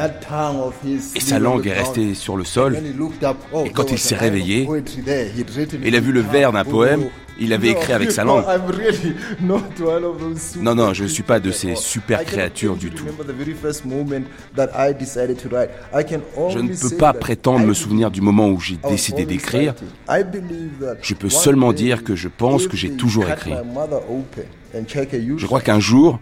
et 1.16 1.20
sa 1.20 1.40
langue 1.40 1.68
est 1.68 1.74
restée 1.74 2.14
sur 2.14 2.38
le 2.38 2.44
sol. 2.44 2.78
Et 3.66 3.70
quand 3.72 3.92
il 3.92 3.98
s'est 3.98 4.16
réveillé, 4.16 4.68
il 5.84 5.96
a 5.96 6.00
vu 6.00 6.12
le 6.12 6.22
vers 6.22 6.52
d'un 6.52 6.64
poème. 6.64 7.06
Il 7.40 7.54
avait 7.54 7.70
écrit 7.70 7.94
avec 7.94 8.12
sa 8.12 8.24
langue. 8.24 8.44
Non, 10.60 10.74
non, 10.76 10.94
je 10.94 11.04
ne 11.04 11.08
suis 11.08 11.22
pas 11.24 11.40
de 11.40 11.52
ces 11.52 11.76
super 11.76 12.24
créatures 12.24 12.76
du 12.76 12.90
tout. 12.90 13.06
Je 16.50 16.60
ne 16.60 16.82
peux 16.82 16.98
pas 16.98 17.14
prétendre 17.14 17.66
me 17.66 17.74
souvenir 17.74 18.10
du 18.10 18.22
moment 18.22 18.50
où 18.50 18.60
j'ai 18.60 18.78
décidé 18.90 19.26
d'écrire. 19.26 19.76
Je 21.02 21.14
peux 21.14 21.30
seulement 21.30 21.74
dire 21.74 22.04
que 22.04 22.16
je 22.16 22.28
pense 22.28 22.68
que 22.68 22.76
j'ai 22.76 22.92
toujours 22.92 23.30
écrit. 23.30 23.54
Je 25.38 25.46
crois 25.46 25.62
qu'un 25.62 25.80
jour, 25.80 26.20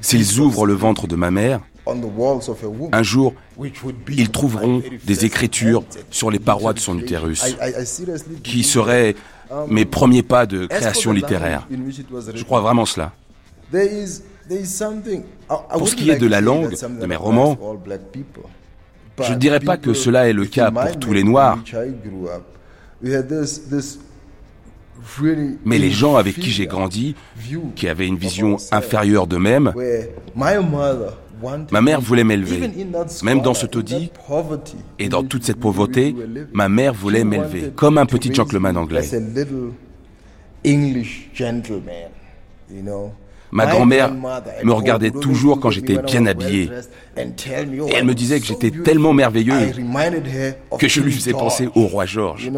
S'ils 0.00 0.40
ouvrent 0.40 0.66
le 0.66 0.74
ventre 0.74 1.06
de 1.06 1.16
ma 1.16 1.30
mère, 1.30 1.60
un 2.92 3.02
jour, 3.02 3.34
ils 4.08 4.30
trouveront 4.30 4.82
des 5.04 5.24
écritures 5.24 5.82
sur 6.10 6.30
les 6.30 6.38
parois 6.38 6.72
de 6.72 6.78
son 6.78 6.98
utérus, 6.98 7.44
qui 8.42 8.62
seraient 8.62 9.14
mes 9.68 9.84
premiers 9.84 10.22
pas 10.22 10.46
de 10.46 10.66
création 10.66 11.12
littéraire. 11.12 11.66
Je 12.34 12.44
crois 12.44 12.60
vraiment 12.60 12.86
cela. 12.86 13.12
Pour 15.72 15.88
ce 15.88 15.96
qui 15.96 16.10
est 16.10 16.18
de 16.18 16.26
la 16.26 16.40
langue 16.40 16.74
de 17.00 17.06
mes 17.06 17.16
romans, 17.16 17.58
je 19.22 19.32
ne 19.32 19.38
dirais 19.38 19.60
pas 19.60 19.76
que 19.76 19.94
cela 19.94 20.28
est 20.28 20.32
le 20.32 20.46
cas 20.46 20.70
pour 20.70 20.98
tous 20.98 21.12
les 21.12 21.24
Noirs. 21.24 21.58
Mais 25.64 25.78
les 25.78 25.90
gens 25.90 26.16
avec 26.16 26.36
qui 26.36 26.50
j'ai 26.50 26.66
grandi, 26.66 27.14
qui 27.76 27.88
avaient 27.88 28.06
une 28.06 28.16
vision 28.16 28.56
inférieure 28.72 29.26
d'eux-mêmes, 29.26 29.72
ma 31.70 31.80
mère 31.80 32.00
voulait 32.00 32.24
m'élever. 32.24 32.70
Même 33.22 33.40
dans 33.40 33.54
ce 33.54 33.66
taudis 33.66 34.10
et 34.98 35.08
dans 35.08 35.22
toute 35.22 35.44
cette 35.44 35.58
pauvreté, 35.58 36.14
ma 36.52 36.68
mère 36.68 36.94
voulait 36.94 37.24
m'élever 37.24 37.72
comme 37.74 37.98
un 37.98 38.06
petit 38.06 38.32
gentleman 38.32 38.76
anglais. 38.76 39.08
Ma 43.52 43.66
grand-mère 43.66 44.12
me 44.12 44.72
regardait 44.72 45.10
toujours 45.10 45.58
quand 45.60 45.70
j'étais 45.70 45.98
bien 45.98 46.26
habillé. 46.26 46.70
Et 47.16 47.94
elle 47.94 48.04
me 48.04 48.14
disait 48.14 48.38
que 48.38 48.46
j'étais 48.46 48.70
tellement 48.70 49.12
merveilleux 49.12 49.72
que 50.78 50.88
je 50.88 51.00
lui 51.00 51.12
faisais 51.12 51.32
penser 51.32 51.68
au 51.74 51.86
roi 51.86 52.06
George. 52.06 52.50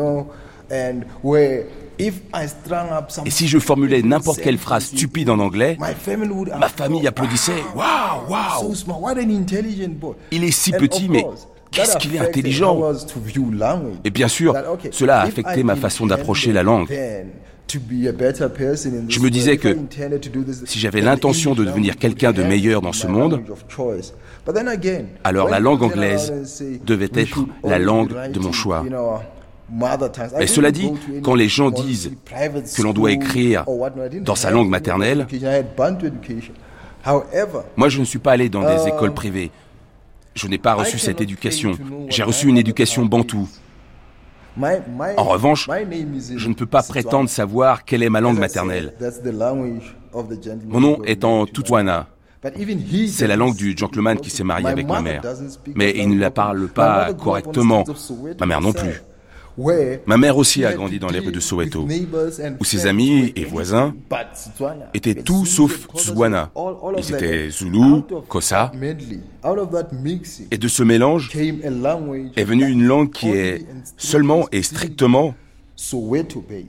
Et 3.24 3.30
si 3.30 3.48
je 3.48 3.59
formulais 3.59 4.03
n'importe 4.03 4.40
quelle 4.40 4.59
phrase 4.59 4.86
stupide 4.86 5.30
en 5.30 5.38
anglais, 5.38 5.76
ma 5.78 6.68
famille 6.68 7.07
applaudissait. 7.07 7.62
Waouh, 7.74 8.30
waouh. 8.30 8.74
Il 10.30 10.44
est 10.44 10.50
si 10.50 10.72
petit, 10.72 11.09
mais 11.09 11.26
qu'est-ce 11.70 11.98
qu'il 11.98 12.14
est 12.16 12.20
intelligent. 12.20 12.80
Et 14.05 14.11
bien 14.11 14.28
sûr, 14.28 14.55
cela 14.90 15.20
a 15.20 15.22
affecté 15.24 15.62
ma 15.62 15.76
façon 15.76 16.07
d'approcher 16.07 16.53
la 16.53 16.62
langue. 16.62 16.88
Je 19.09 19.20
me 19.20 19.30
disais 19.30 19.57
que 19.57 19.76
si 20.66 20.78
j'avais 20.78 21.00
l'intention 21.00 21.55
de 21.55 21.64
devenir 21.64 21.96
quelqu'un 21.96 22.32
de 22.32 22.42
meilleur 22.42 22.82
dans 22.82 22.92
ce 22.92 23.07
monde, 23.07 23.40
alors 25.24 25.48
la 25.48 25.61
langue 25.61 25.82
anglaise 25.82 26.32
devait 26.84 27.11
être 27.14 27.46
la 27.64 27.78
langue 27.78 28.30
de 28.30 28.38
mon 28.40 28.53
choix. 28.53 28.84
Mais 30.38 30.46
cela 30.46 30.70
dit, 30.70 30.90
quand 31.22 31.34
les 31.34 31.48
gens 31.48 31.70
disent 31.70 32.12
que 32.76 32.82
l'on 32.82 32.92
doit 32.92 33.12
écrire 33.12 33.64
dans 34.20 34.34
sa 34.34 34.50
langue 34.50 34.68
maternelle, 34.68 35.26
moi 37.76 37.88
je 37.88 38.00
ne 38.00 38.04
suis 38.04 38.18
pas 38.18 38.32
allé 38.32 38.48
dans 38.48 38.62
des 38.62 38.88
écoles 38.88 39.14
privées. 39.14 39.50
Je 40.34 40.48
n'ai 40.48 40.58
pas 40.58 40.74
reçu 40.74 40.98
cette 40.98 41.20
éducation. 41.20 41.72
J'ai 42.08 42.22
reçu 42.22 42.48
une 42.48 42.58
éducation 42.58 43.04
bantoue. 43.06 43.48
En 45.16 45.24
revanche, 45.24 45.68
je 46.36 46.48
ne 46.48 46.54
peux 46.54 46.66
pas 46.66 46.82
prétendre 46.82 47.28
savoir 47.30 47.84
quelle 47.84 48.02
est 48.02 48.10
ma 48.10 48.20
langue 48.20 48.38
maternelle. 48.38 48.94
Mon 50.66 50.80
nom 50.80 51.02
est 51.04 51.24
en 51.24 51.46
Tutuana. 51.46 52.08
C'est 53.08 53.28
la 53.28 53.36
langue 53.36 53.54
du 53.54 53.76
gentleman 53.76 54.18
qui 54.18 54.28
s'est 54.28 54.44
marié 54.44 54.66
avec 54.66 54.86
ma 54.86 55.00
mère. 55.00 55.22
Mais 55.74 55.92
il 55.96 56.10
ne 56.10 56.18
la 56.18 56.30
parle 56.30 56.68
pas 56.68 57.12
correctement. 57.14 57.84
Ma 58.40 58.46
mère 58.46 58.60
non 58.60 58.72
plus. 58.72 59.00
Ma 60.07 60.16
mère 60.16 60.36
aussi 60.36 60.64
a 60.64 60.72
grandi 60.72 60.98
dans 60.98 61.09
les 61.09 61.18
rues 61.18 61.32
de 61.32 61.40
Soweto, 61.40 61.86
où 62.61 62.64
ses 62.64 62.86
amis 62.86 63.32
et 63.36 63.44
voisins 63.44 63.94
étaient 64.94 65.14
tout 65.14 65.44
sauf 65.46 65.88
Tswana. 65.94 66.50
Ils 66.98 67.14
étaient 67.14 67.50
Zulu, 67.50 68.03
Kosa. 68.28 68.72
Et 70.50 70.59
de 70.59 70.68
ce 70.68 70.82
mélange 70.82 71.30
est 71.34 72.44
venue 72.44 72.68
une 72.68 72.84
langue 72.84 73.11
qui 73.11 73.28
est 73.28 73.66
seulement 73.96 74.46
et 74.53 74.62
strictement 74.62 75.34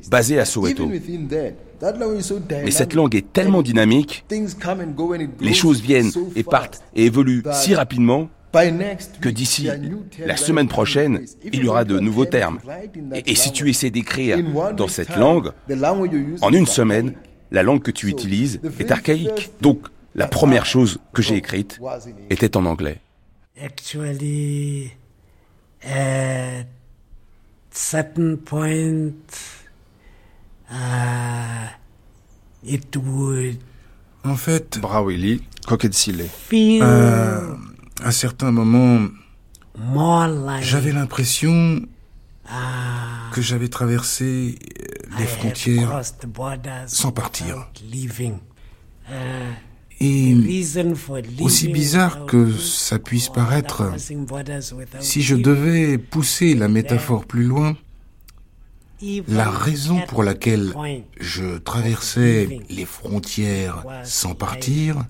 basée 0.10 0.40
à 0.40 0.46
Soweto. 0.46 0.90
Mais 2.50 2.72
cette 2.72 2.94
langue 2.94 3.16
est 3.16 3.34
tellement 3.34 3.62
dynamique, 3.62 4.26
les 5.40 5.54
choses 5.54 5.82
viennent 5.82 6.12
et 6.36 6.44
partent 6.44 6.82
et 6.96 7.06
évoluent 7.06 7.44
si 7.54 7.76
rapidement 7.76 8.30
que 9.22 9.30
d'ici 9.30 9.68
la 10.20 10.38
semaine 10.38 10.68
prochaine, 10.68 11.26
il 11.51 11.64
y 11.64 11.68
aura 11.68 11.86
de 11.86 11.99
nouveaux 11.99 12.26
termes. 12.26 12.60
Et, 13.26 13.36
si 13.36 13.51
tu 13.51 13.70
essaies 13.70 13.89
d'écrire 13.89 14.38
dans 14.76 14.88
cette 14.88 15.16
langue, 15.16 15.51
en 16.41 16.54
une 16.54 16.68
semaine, 16.68 17.14
la 17.51 17.64
langue 17.64 17.82
que 17.82 17.91
tu 17.91 18.08
utilises 18.08 18.60
est 18.80 18.91
archaïque. 18.91 19.51
Donc, 19.62 19.88
la 20.16 20.28
première 20.28 20.66
chose 20.66 20.99
que 21.14 21.22
j'ai 21.22 21.36
écrite 21.36 21.80
était 22.30 22.56
en 22.56 22.66
anglais. 22.66 22.99
En 34.24 34.36
fait, 34.36 34.80
Brawili, 34.80 35.43
Coquette 35.68 35.95
euh, 36.54 37.56
à 38.02 38.12
certains 38.12 38.52
moments, 38.52 39.08
j'avais 40.62 40.91
l'impression 40.91 41.82
ah. 42.50 43.30
que 43.34 43.41
j'avais 43.41 43.68
traversé 43.68 44.58
euh, 44.62 45.20
les 45.20 45.26
frontières 45.26 46.02
sans 46.88 47.12
partir. 47.12 47.70
Et 50.00 50.36
aussi 51.39 51.70
bizarre 51.70 52.26
que 52.26 52.52
ça 52.52 53.00
puisse 53.00 53.30
paraître, 53.30 53.94
si 55.00 55.22
je 55.22 55.36
devais 55.36 55.98
pousser 55.98 56.56
la 56.56 56.68
métaphore 56.68 57.26
plus 57.26 57.46
loin, 57.46 57.78
la 59.28 59.50
raison 59.50 60.02
pour 60.08 60.24
laquelle 60.24 60.74
je 61.20 61.58
traversais 61.58 62.60
les 62.70 62.86
frontières 62.86 63.86
sans 64.04 64.36
partir 64.36 65.06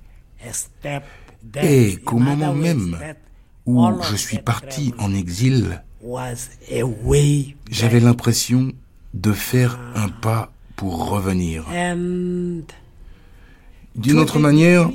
et 1.62 1.98
qu'au 1.98 2.20
moment 2.20 2.54
même 2.54 2.98
où 3.66 3.86
je 4.10 4.16
suis 4.16 4.40
parti 4.40 4.94
en 4.98 5.14
exil, 5.14 5.82
j'avais 7.70 8.00
l'impression 8.00 8.72
de 9.14 9.32
faire 9.32 9.80
un 9.96 10.10
pas 10.10 10.52
pour 10.76 11.10
revenir. 11.10 11.66
D'une 13.96 14.20
autre 14.20 14.40
manière, 14.40 14.90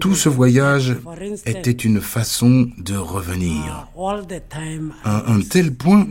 tout 0.00 0.14
ce 0.14 0.28
voyage 0.28 0.96
était 1.46 1.70
une 1.70 2.00
façon 2.00 2.70
de 2.78 2.96
revenir. 2.96 3.88
À 5.04 5.32
un 5.32 5.40
tel 5.40 5.74
point 5.74 6.06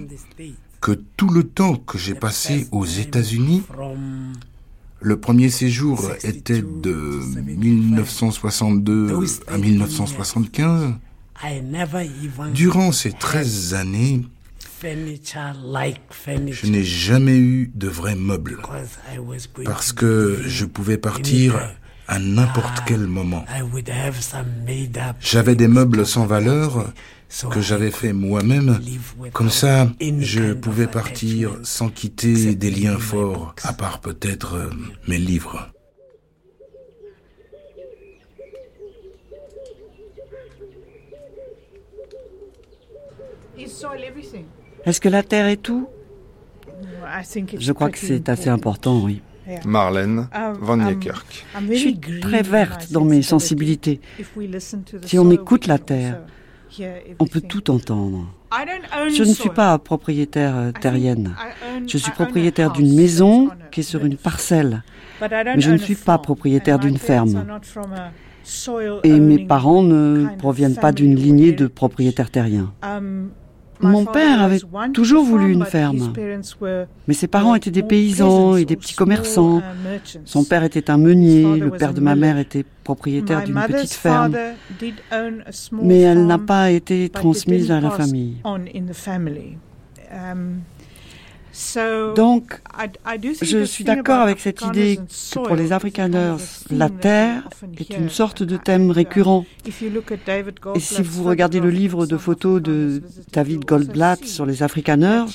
que 0.81 0.91
tout 0.91 1.29
le 1.29 1.43
temps 1.43 1.75
que 1.75 1.97
j'ai 1.97 2.15
passé 2.15 2.67
aux 2.71 2.85
États-Unis, 2.85 3.63
le 5.01 5.19
premier 5.19 5.49
séjour 5.49 6.11
était 6.23 6.61
de 6.61 7.19
1962 7.41 9.17
à 9.47 9.57
1975. 9.57 10.93
Durant 12.53 12.91
ces 12.91 13.11
13 13.11 13.73
années, 13.73 14.21
je 14.83 16.67
n'ai 16.67 16.83
jamais 16.83 17.37
eu 17.37 17.71
de 17.73 17.87
vrais 17.87 18.15
meubles 18.15 18.59
parce 19.65 19.91
que 19.91 20.41
je 20.45 20.65
pouvais 20.65 20.97
partir 20.97 21.59
à 22.07 22.19
n'importe 22.19 22.79
ah, 22.79 22.83
quel 22.85 23.07
moment. 23.07 23.45
J'avais 25.19 25.55
des 25.55 25.67
meubles 25.67 26.05
sans 26.05 26.25
valeur 26.25 26.93
que 27.51 27.61
j'avais 27.61 27.91
fait 27.91 28.13
moi-même. 28.13 28.79
Comme 29.33 29.49
ça, 29.49 29.87
je 29.99 30.53
pouvais 30.53 30.87
partir 30.87 31.57
sans 31.63 31.89
quitter 31.89 32.55
des 32.55 32.71
liens 32.71 32.97
forts, 32.97 33.55
à 33.63 33.73
part 33.73 33.99
peut-être 33.99 34.55
euh, 34.55 34.69
mes 35.07 35.17
livres. 35.17 35.71
Est-ce 44.85 44.99
que 44.99 45.09
la 45.09 45.23
Terre 45.23 45.47
est 45.47 45.57
tout? 45.57 45.87
Je 47.57 47.71
crois 47.71 47.89
que 47.89 47.97
c'est 47.97 48.29
assez 48.29 48.49
important, 48.49 48.99
oui. 49.03 49.21
Marlène 49.65 50.29
um, 50.33 50.53
Van 50.61 50.77
Niekerk. 50.77 51.45
Je 51.69 51.75
suis 51.75 51.99
très 51.99 52.41
verte 52.41 52.91
dans 52.91 53.03
mes 53.03 53.21
sensibilités. 53.21 53.99
Si 55.05 55.19
on 55.19 55.29
écoute 55.31 55.67
la 55.67 55.77
Terre, 55.77 56.21
on 57.19 57.25
peut 57.25 57.41
tout 57.41 57.69
entendre. 57.71 58.25
Je 59.09 59.23
ne 59.23 59.33
suis 59.33 59.49
pas 59.49 59.77
propriétaire 59.77 60.57
euh, 60.57 60.71
terrienne. 60.71 61.35
Je 61.87 61.97
suis 61.97 62.11
propriétaire 62.11 62.71
d'une 62.71 62.93
maison 62.95 63.49
qui 63.71 63.79
est 63.81 63.83
sur 63.83 64.03
une 64.05 64.17
parcelle. 64.17 64.83
Mais 65.21 65.59
je 65.61 65.71
ne 65.71 65.77
suis 65.77 65.95
pas 65.95 66.17
propriétaire 66.17 66.79
d'une 66.79 66.97
ferme. 66.97 67.45
Et 69.03 69.19
mes 69.19 69.45
parents 69.45 69.83
ne 69.83 70.27
proviennent 70.37 70.75
pas 70.75 70.91
d'une 70.91 71.15
lignée 71.15 71.51
de 71.51 71.67
propriétaires 71.67 72.31
terriens. 72.31 72.73
Mon 73.81 74.05
père 74.05 74.41
avait 74.41 74.61
toujours 74.93 75.23
voulu 75.23 75.53
une 75.53 75.65
ferme, 75.65 76.13
mais 77.07 77.13
ses 77.13 77.27
parents 77.27 77.55
étaient 77.55 77.71
des 77.71 77.83
paysans 77.83 78.55
et 78.55 78.65
des 78.65 78.75
petits 78.75 78.95
commerçants. 78.95 79.61
Son 80.25 80.43
père 80.43 80.63
était 80.63 80.89
un 80.89 80.97
meunier, 80.97 81.57
le 81.57 81.71
père 81.71 81.93
de 81.93 82.01
ma 82.01 82.15
mère 82.15 82.37
était 82.37 82.65
propriétaire 82.83 83.43
d'une 83.43 83.61
petite 83.67 83.93
ferme, 83.93 84.35
mais 85.81 86.01
elle 86.01 86.25
n'a 86.25 86.37
pas 86.37 86.71
été 86.71 87.09
transmise 87.09 87.71
à 87.71 87.79
la 87.79 87.91
famille. 87.91 88.37
Donc, 92.15 92.61
je 93.41 93.63
suis 93.63 93.83
d'accord 93.83 94.19
avec 94.19 94.39
cette 94.39 94.61
idée 94.61 94.97
que 94.97 95.39
pour 95.39 95.55
les 95.55 95.73
Afrikaners, 95.73 96.37
la 96.69 96.89
terre 96.89 97.49
est 97.77 97.95
une 97.95 98.09
sorte 98.09 98.43
de 98.43 98.57
thème 98.57 98.91
récurrent. 98.91 99.45
Et 99.65 100.79
si 100.79 101.01
vous 101.01 101.23
regardez 101.23 101.59
le 101.59 101.69
livre 101.69 102.05
de 102.05 102.17
photos 102.17 102.61
de 102.61 103.03
David 103.33 103.65
Goldblatt 103.65 104.23
sur 104.25 104.45
les 104.45 104.63
Afrikaners, 104.63 105.25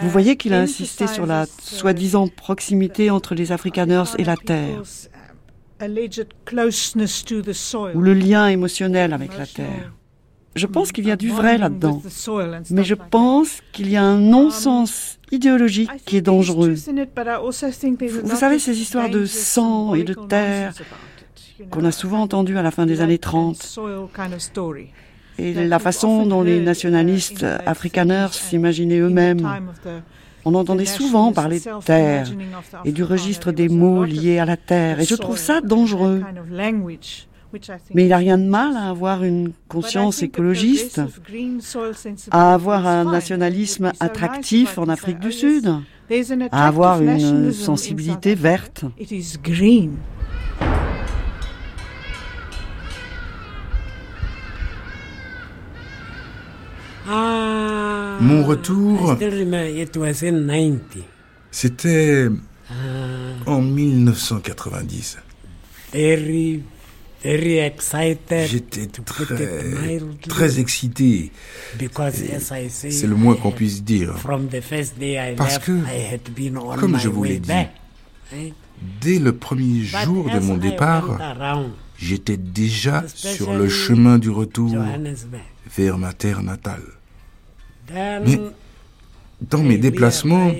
vous 0.00 0.10
voyez 0.10 0.36
qu'il 0.36 0.52
a 0.52 0.60
insisté 0.60 1.06
sur 1.06 1.26
la 1.26 1.46
soi-disant 1.60 2.28
proximité 2.28 3.10
entre 3.10 3.34
les 3.34 3.52
Afrikaners 3.52 4.16
et 4.18 4.24
la 4.24 4.36
terre, 4.36 4.82
ou 7.94 8.00
le 8.00 8.14
lien 8.14 8.48
émotionnel 8.48 9.12
avec 9.12 9.36
la 9.38 9.46
terre. 9.46 9.92
Je 10.54 10.66
pense 10.66 10.90
qu'il 10.90 11.06
y 11.06 11.10
a 11.10 11.16
du 11.16 11.28
vrai 11.28 11.58
là-dedans, 11.58 12.02
mais 12.70 12.82
je 12.82 12.94
pense 12.94 13.60
qu'il 13.72 13.90
y 13.90 13.96
a 13.96 14.02
un 14.02 14.18
non-sens 14.18 15.15
idéologique 15.32 15.90
qui 16.04 16.16
est 16.16 16.22
dangereux. 16.22 16.74
Vous 18.24 18.36
savez, 18.36 18.58
ces 18.58 18.80
histoires 18.80 19.08
de 19.08 19.24
sang 19.26 19.94
et 19.94 20.04
de 20.04 20.14
terre 20.14 20.72
qu'on 21.70 21.84
a 21.84 21.92
souvent 21.92 22.20
entendues 22.20 22.58
à 22.58 22.62
la 22.62 22.70
fin 22.70 22.86
des 22.86 23.00
années 23.00 23.18
30, 23.18 23.78
et 25.38 25.54
la 25.54 25.78
façon 25.78 26.26
dont 26.26 26.42
les 26.42 26.60
nationalistes 26.60 27.44
afrikaners 27.66 28.32
s'imaginaient 28.32 29.00
eux-mêmes. 29.00 29.48
On 30.44 30.54
entendait 30.54 30.84
souvent 30.84 31.32
parler 31.32 31.58
de 31.58 31.82
terre 31.84 32.28
et 32.84 32.92
du 32.92 33.02
registre 33.02 33.52
des 33.52 33.68
mots 33.68 34.04
liés 34.04 34.38
à 34.38 34.44
la 34.44 34.56
terre, 34.56 35.00
et 35.00 35.04
je 35.04 35.14
trouve 35.16 35.38
ça 35.38 35.60
dangereux. 35.60 36.22
Mais 37.94 38.02
il 38.02 38.06
n'y 38.06 38.12
a 38.12 38.18
rien 38.18 38.38
de 38.38 38.48
mal 38.48 38.76
à 38.76 38.88
avoir 38.88 39.24
une 39.24 39.52
conscience 39.68 40.22
écologiste, 40.22 41.00
à 42.30 42.54
avoir 42.54 42.86
un 42.86 43.04
nationalisme 43.04 43.92
attractif 44.00 44.78
en 44.78 44.88
Afrique 44.88 45.20
du 45.20 45.32
Sud, 45.32 45.72
à 46.52 46.66
avoir 46.66 47.00
une 47.02 47.52
sensibilité 47.52 48.34
verte. 48.34 48.84
Mon 58.20 58.44
retour, 58.44 59.16
c'était 61.50 62.28
en 63.46 63.62
1990. 63.62 65.18
J'étais 67.24 68.86
très, 69.04 69.24
très 70.28 70.60
excité. 70.60 71.32
C'est 71.78 73.06
le 73.06 73.16
moins 73.16 73.34
qu'on 73.34 73.50
puisse 73.50 73.82
dire. 73.82 74.14
Parce 75.36 75.58
que, 75.58 75.72
comme 76.78 76.98
je 76.98 77.08
vous 77.08 77.24
l'ai 77.24 77.38
dit, 77.38 77.52
dès 79.00 79.18
le 79.18 79.32
premier 79.32 79.82
jour 79.82 80.30
de 80.30 80.38
mon 80.38 80.56
départ, 80.56 81.18
j'étais 81.98 82.36
déjà 82.36 83.04
sur 83.08 83.54
le 83.54 83.68
chemin 83.68 84.18
du 84.18 84.30
retour 84.30 84.74
vers 85.76 85.98
ma 85.98 86.12
terre 86.12 86.42
natale. 86.42 86.82
Mais 87.92 88.40
dans 89.40 89.62
mes 89.62 89.78
déplacements, 89.78 90.52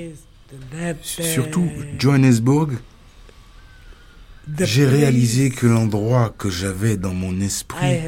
surtout 1.02 1.68
Johannesburg, 1.98 2.70
j'ai 4.60 4.86
réalisé 4.86 5.50
que 5.50 5.66
l'endroit 5.66 6.34
que 6.36 6.48
j'avais 6.50 6.96
dans 6.96 7.14
mon 7.14 7.40
esprit 7.40 7.98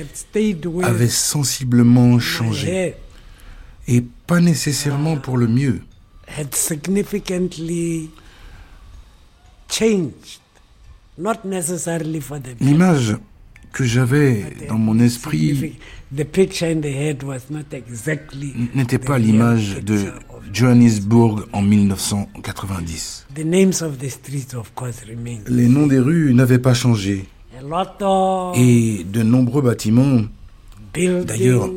avait 0.83 1.09
sensiblement 1.09 2.19
changé. 2.19 2.95
Et 3.87 4.05
pas 4.27 4.41
nécessairement 4.41 5.17
pour 5.17 5.39
le 5.39 5.47
mieux. 5.47 5.81
L'image 12.61 13.17
que 13.73 13.85
j'avais 13.85 14.45
dans 14.69 14.79
mon 14.79 14.99
esprit 14.99 15.79
n'était 18.75 18.99
pas 18.99 19.19
l'image 19.19 19.83
de 19.83 20.13
Johannesburg 20.53 21.47
en 21.53 21.63
1990. 21.63 23.27
Les 25.49 25.69
noms 25.69 25.87
des 25.87 25.99
rues 25.99 26.35
n'avaient 26.35 26.59
pas 26.59 26.75
changé. 26.75 27.27
Et 28.57 29.05
de 29.05 29.23
nombreux 29.23 29.63
bâtiments, 29.63 30.23
d'ailleurs, 30.95 31.71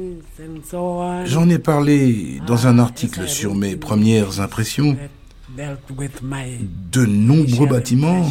j'en 1.25 1.49
ai 1.49 1.59
parlé 1.59 2.39
dans 2.47 2.67
un 2.67 2.79
article 2.79 3.27
sur 3.27 3.55
mes 3.55 3.75
premières 3.75 4.39
impressions, 4.39 4.95
de 5.57 7.05
nombreux 7.05 7.67
bâtiments 7.67 8.25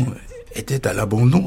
étaient 0.55 0.87
à 0.87 0.95
l'abandon. 0.95 1.47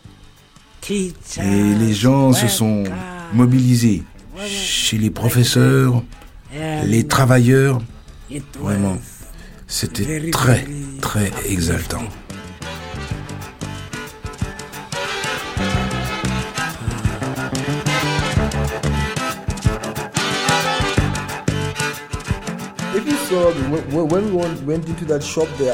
Et 0.89 1.13
les 1.79 1.93
gens 1.93 2.33
se 2.33 2.47
sont 2.47 2.83
mobilisés 3.33 4.03
chez 4.45 4.97
les 4.97 5.09
professeurs, 5.09 6.03
les 6.85 7.07
travailleurs. 7.07 7.81
Vraiment, 8.59 8.97
c'était 9.67 10.31
très, 10.31 10.65
très 11.01 11.31
exaltant. 11.47 12.03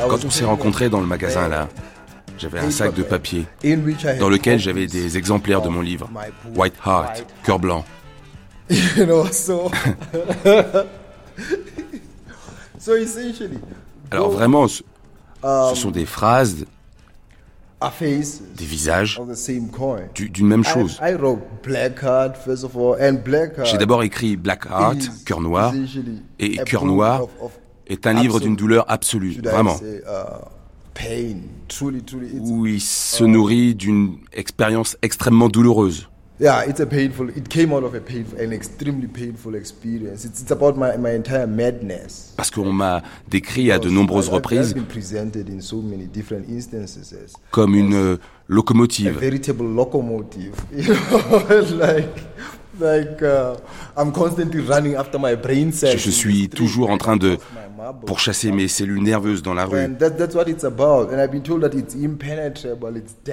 Quand 0.10 0.26
on 0.26 0.30
s'est 0.30 0.46
rencontrés 0.46 0.90
dans 0.90 1.00
le 1.00 1.08
magasin 1.08 1.48
là, 1.48 1.68
J'avais 2.38 2.60
un 2.60 2.72
sac 2.72 2.94
de 2.94 3.04
papier 3.04 3.46
dans 4.20 4.30
lequel 4.30 4.60
j'avais 4.60 4.88
des 4.88 5.18
exemplaires 5.18 5.62
de 5.62 5.70
mon 5.70 5.82
livre, 5.82 6.10
White 6.56 6.76
Heart, 6.86 7.26
cœur 7.44 7.60
blanc. 7.60 7.84
Alors 14.12 14.30
vraiment, 14.30 14.68
ce 14.68 14.84
sont 15.76 15.92
des 15.92 16.06
phrases, 16.06 16.66
des 17.82 18.66
visages 18.66 19.22
d'une 20.16 20.48
même 20.48 20.64
chose. 20.64 21.00
J'ai 23.64 23.78
d'abord 23.78 24.04
écrit 24.04 24.36
Black 24.36 24.66
Heart, 24.66 25.26
cœur 25.26 25.42
noir, 25.42 25.74
et 26.40 26.58
cœur 26.58 26.86
noir 26.86 27.24
est 27.88 28.06
un 28.08 28.14
livre 28.14 28.40
d'une 28.40 28.56
douleur 28.56 28.86
absolue, 28.90 29.40
vraiment. 29.42 29.78
Où 32.40 32.66
il 32.66 32.82
se 32.82 33.24
nourrit 33.24 33.76
d'une 33.76 34.18
expérience 34.34 34.98
extrêmement 35.02 35.50
douloureuse. 35.50 36.08
Yeah, 36.40 36.66
it's 36.68 36.80
a 36.80 36.86
painful. 36.86 37.32
It 37.36 37.50
came 37.50 37.74
out 37.74 37.84
of 37.84 37.96
a 37.96 38.00
painful, 38.00 38.40
an 38.40 38.54
extremely 38.54 39.08
painful 39.08 39.56
experience. 39.56 40.24
It's, 40.24 40.40
it's 40.40 40.52
about 40.52 40.78
my, 40.78 40.96
my 40.96 41.16
entire 41.16 41.48
madness. 41.48 42.34
Parce 42.38 42.52
qu'on 42.52 42.72
m'a 42.72 43.02
décrit 43.28 43.72
à 43.72 43.80
de 43.80 43.90
nombreuses 43.90 44.30
reprises 44.30 44.76
comme 47.50 47.74
une 47.74 48.20
locomotive. 48.48 49.20
Like, 52.80 53.22
uh, 53.22 53.56
I'm 53.98 54.12
constantly 54.12 54.62
running 54.62 54.96
after 54.96 55.20
my 55.20 55.36
brain 55.36 55.72
cells. 55.72 55.98
Je 55.98 56.12
suis 56.12 56.50
toujours 56.50 56.90
en 56.90 56.98
train 56.98 57.18
de 57.18 57.38
pourchasser 58.06 58.52
mes 58.52 58.68
cellules 58.68 59.02
nerveuses 59.02 59.42
dans 59.42 59.54
la 59.54 59.66
rue. 59.66 59.88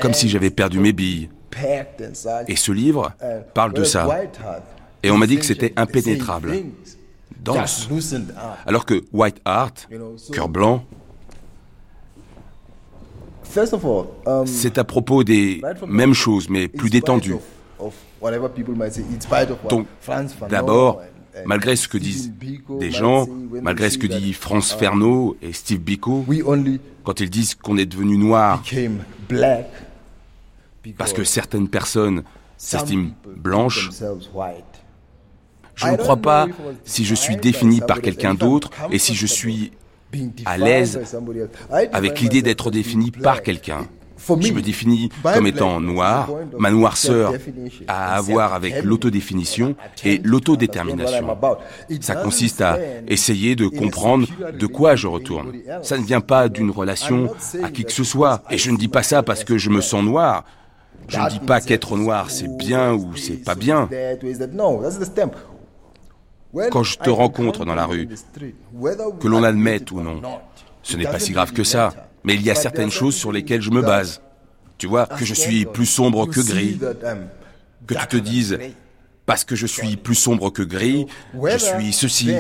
Comme 0.01 0.15
si 0.15 0.29
j'avais 0.29 0.51
perdu 0.51 0.79
mes 0.81 0.93
billes. 0.93 1.29
Et 2.49 2.57
ce 2.57 2.73
livre 2.73 3.13
parle 3.55 3.73
de 3.73 3.85
ça. 3.85 4.09
Et 5.03 5.11
on 5.11 5.19
m'a 5.19 5.27
dit 5.27 5.37
que 5.37 5.45
c'était 5.45 5.73
impénétrable, 5.77 6.53
dense. 7.43 7.89
Alors 8.67 8.87
que 8.87 9.05
White 9.13 9.37
Heart, 9.47 9.89
cœur 10.33 10.49
blanc, 10.49 10.85
um, 14.27 14.47
c'est 14.47 14.79
à 14.79 14.85
propos 14.85 15.23
des 15.23 15.61
mêmes 15.87 16.15
choses, 16.15 16.49
mais 16.49 16.69
plus 16.69 16.91
détendues. 16.91 17.37
Donc, 19.69 19.87
d'abord, 20.49 21.03
malgré 21.45 21.77
ce 21.77 21.89
que 21.89 21.99
disent 21.99 22.33
des 22.81 22.91
gens, 22.91 23.27
malgré 23.63 23.91
ce 23.91 23.99
que 23.99 24.07
dit 24.07 24.33
France 24.33 24.73
Fernaud 24.73 25.37
et 25.43 25.53
Steve 25.53 25.81
Biko, 25.81 26.25
quand 27.05 27.21
ils 27.21 27.31
disent 27.31 27.55
qu'on 27.55 27.77
est 27.77 27.87
devenu 27.87 28.17
noir, 28.17 28.63
parce 30.97 31.13
que 31.13 31.25
certaines 31.25 31.69
personnes 31.69 32.23
s'estiment 32.57 33.11
blanches. 33.37 33.91
Je 35.77 35.87
ne 35.89 35.97
crois 35.97 36.17
pas 36.17 36.47
si 36.85 37.05
je 37.05 37.15
suis 37.15 37.37
défini 37.37 37.81
par 37.81 38.01
quelqu'un 38.01 38.35
d'autre 38.35 38.71
et 38.91 38.99
si 38.99 39.15
je 39.15 39.27
suis 39.27 39.73
à 40.45 40.57
l'aise 40.57 41.01
avec 41.93 42.21
l'idée 42.21 42.43
d'être 42.43 42.71
défini 42.71 43.11
par 43.11 43.43
quelqu'un. 43.43 43.89
Je 44.29 44.53
me 44.53 44.63
définis 44.63 45.11
comme 45.23 45.47
étant 45.47 45.81
noir. 45.81 46.31
Ma 46.59 46.71
noirceur 46.71 47.35
a 47.89 48.15
à 48.17 48.21
voir 48.21 48.55
avec 48.55 48.83
l'autodéfinition 48.83 49.75
et 50.05 50.19
l'autodétermination. 50.23 51.37
Ça 52.01 52.17
consiste 52.17 52.61
à 52.61 52.79
essayer 53.09 53.57
de 53.57 53.67
comprendre 53.67 54.27
de 54.59 54.67
quoi 54.67 54.97
je 54.97 55.07
retourne. 55.07 55.53
Ça 55.83 55.99
ne 55.99 56.05
vient 56.05 56.21
pas 56.21 56.49
d'une 56.49 56.71
relation 56.71 57.31
à 57.63 57.71
qui 57.71 57.85
que 57.85 57.93
ce 57.93 58.05
soit. 58.05 58.43
Et 58.51 58.59
je 58.59 58.71
ne 58.71 58.77
dis 58.77 58.89
pas 58.89 59.03
ça 59.03 59.23
parce 59.23 59.45
que 59.45 59.59
je 59.59 59.71
me 59.71 59.81
sens 59.81 60.03
noir. 60.03 60.45
Je 61.09 61.19
ne 61.19 61.29
dis 61.29 61.41
pas 61.41 61.61
qu'être 61.61 61.97
noir 61.97 62.31
c'est 62.31 62.57
bien 62.57 62.95
ou 62.95 63.17
c'est 63.17 63.45
pas 63.45 63.55
bien. 63.55 63.89
Quand 66.71 66.83
je 66.83 66.99
te 66.99 67.11
rencontre 67.11 67.65
dans 67.65 67.75
la 67.75 67.87
rue, 67.87 68.09
que 69.21 69.29
l'on 69.29 69.43
admette 69.43 69.91
ou 69.91 70.01
non, 70.01 70.21
ce 70.83 70.97
n'est 70.97 71.05
pas 71.05 71.19
si 71.19 71.33
grave 71.33 71.53
que 71.53 71.65
ça. 71.65 71.93
Mais 72.25 72.35
il 72.35 72.43
y 72.43 72.51
a 72.51 72.55
certaines 72.55 72.91
choses 72.91 73.15
sur 73.15 73.33
lesquelles 73.33 73.63
je 73.63 73.71
me 73.71 73.83
base. 73.83 74.21
Tu 74.79 74.87
vois, 74.87 75.07
que 75.07 75.25
je 75.25 75.35
suis 75.35 75.67
plus 75.67 75.87
sombre 75.87 76.27
que 76.27 76.41
gris. 76.41 76.79
Que 77.87 77.95
tu 77.95 78.07
te 78.07 78.17
dises, 78.17 78.59
parce 79.27 79.45
que 79.45 79.57
je 79.57 79.67
suis 79.67 79.97
plus 79.97 80.15
sombre 80.15 80.51
que 80.51 80.63
gris, 80.63 81.07
je 81.35 81.59
suis 81.59 81.93
ceci 81.93 82.35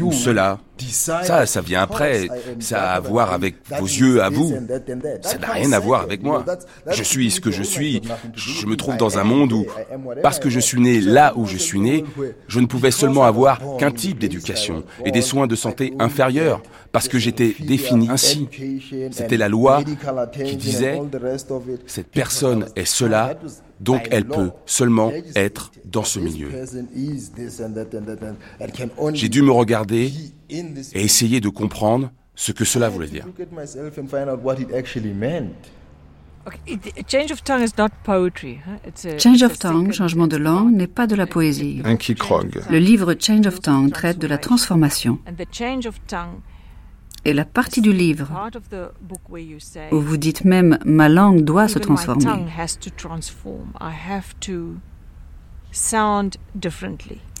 ou 0.00 0.12
cela. 0.12 0.58
Ça, 0.88 1.46
ça 1.46 1.60
vient 1.60 1.82
après. 1.82 2.28
Ça 2.60 2.90
a 2.90 2.94
à 2.96 3.00
voir 3.00 3.32
avec 3.32 3.56
vos 3.78 3.86
yeux 3.86 4.22
à 4.22 4.28
vous. 4.28 4.52
Ça 5.22 5.38
n'a 5.38 5.52
rien 5.52 5.72
à 5.72 5.78
voir 5.78 6.02
avec 6.02 6.22
moi. 6.22 6.44
Je 6.90 7.02
suis 7.02 7.30
ce 7.30 7.40
que 7.40 7.50
je 7.50 7.62
suis. 7.62 8.00
Je 8.34 8.66
me 8.66 8.76
trouve 8.76 8.96
dans 8.96 9.18
un 9.18 9.24
monde 9.24 9.52
où, 9.52 9.66
parce 10.22 10.38
que 10.38 10.50
je 10.50 10.60
suis 10.60 10.80
né 10.80 11.00
là 11.00 11.32
où 11.36 11.46
je 11.46 11.56
suis 11.56 11.80
né, 11.80 12.04
je 12.48 12.60
ne 12.60 12.66
pouvais 12.66 12.90
seulement 12.90 13.24
avoir 13.24 13.60
qu'un 13.78 13.90
type 13.90 14.18
d'éducation 14.18 14.84
et 15.04 15.10
des 15.10 15.22
soins 15.22 15.46
de 15.46 15.56
santé 15.56 15.94
inférieurs, 15.98 16.62
parce 16.94 17.08
que 17.08 17.18
j'étais 17.18 17.56
défini 17.58 18.08
ainsi. 18.08 18.48
C'était 19.10 19.36
la 19.36 19.48
loi 19.48 19.82
qui 20.32 20.56
disait, 20.56 21.00
cette 21.86 22.06
personne 22.06 22.66
est 22.76 22.84
cela, 22.84 23.34
donc 23.80 24.06
elle 24.12 24.26
peut 24.26 24.52
seulement 24.64 25.10
être 25.34 25.72
dans 25.84 26.04
ce 26.04 26.20
milieu. 26.20 26.50
J'ai 29.12 29.28
dû 29.28 29.42
me 29.42 29.50
regarder 29.50 30.12
et 30.48 30.64
essayer 30.94 31.40
de 31.40 31.48
comprendre 31.48 32.12
ce 32.36 32.52
que 32.52 32.64
cela 32.64 32.88
voulait 32.88 33.08
dire. 33.08 33.26
Change 39.18 39.42
of 39.42 39.58
tongue, 39.58 39.92
changement 39.92 40.26
de 40.28 40.36
langue, 40.36 40.72
n'est 40.72 40.86
pas 40.86 41.06
de 41.08 41.16
la 41.16 41.26
poésie. 41.26 41.82
Le 41.84 42.78
livre 42.78 43.16
Change 43.18 43.46
of 43.46 43.60
tongue 43.60 43.90
traite 43.90 44.18
de 44.18 44.26
la 44.28 44.38
transformation. 44.38 45.18
Et 47.24 47.32
la 47.32 47.44
partie 47.44 47.80
du 47.80 47.92
livre 47.92 48.28
où 49.92 50.00
vous 50.00 50.16
dites 50.16 50.44
même 50.44 50.78
ma 50.84 51.08
langue 51.08 51.42
doit 51.42 51.68
se 51.68 51.78
transformer. 51.78 52.24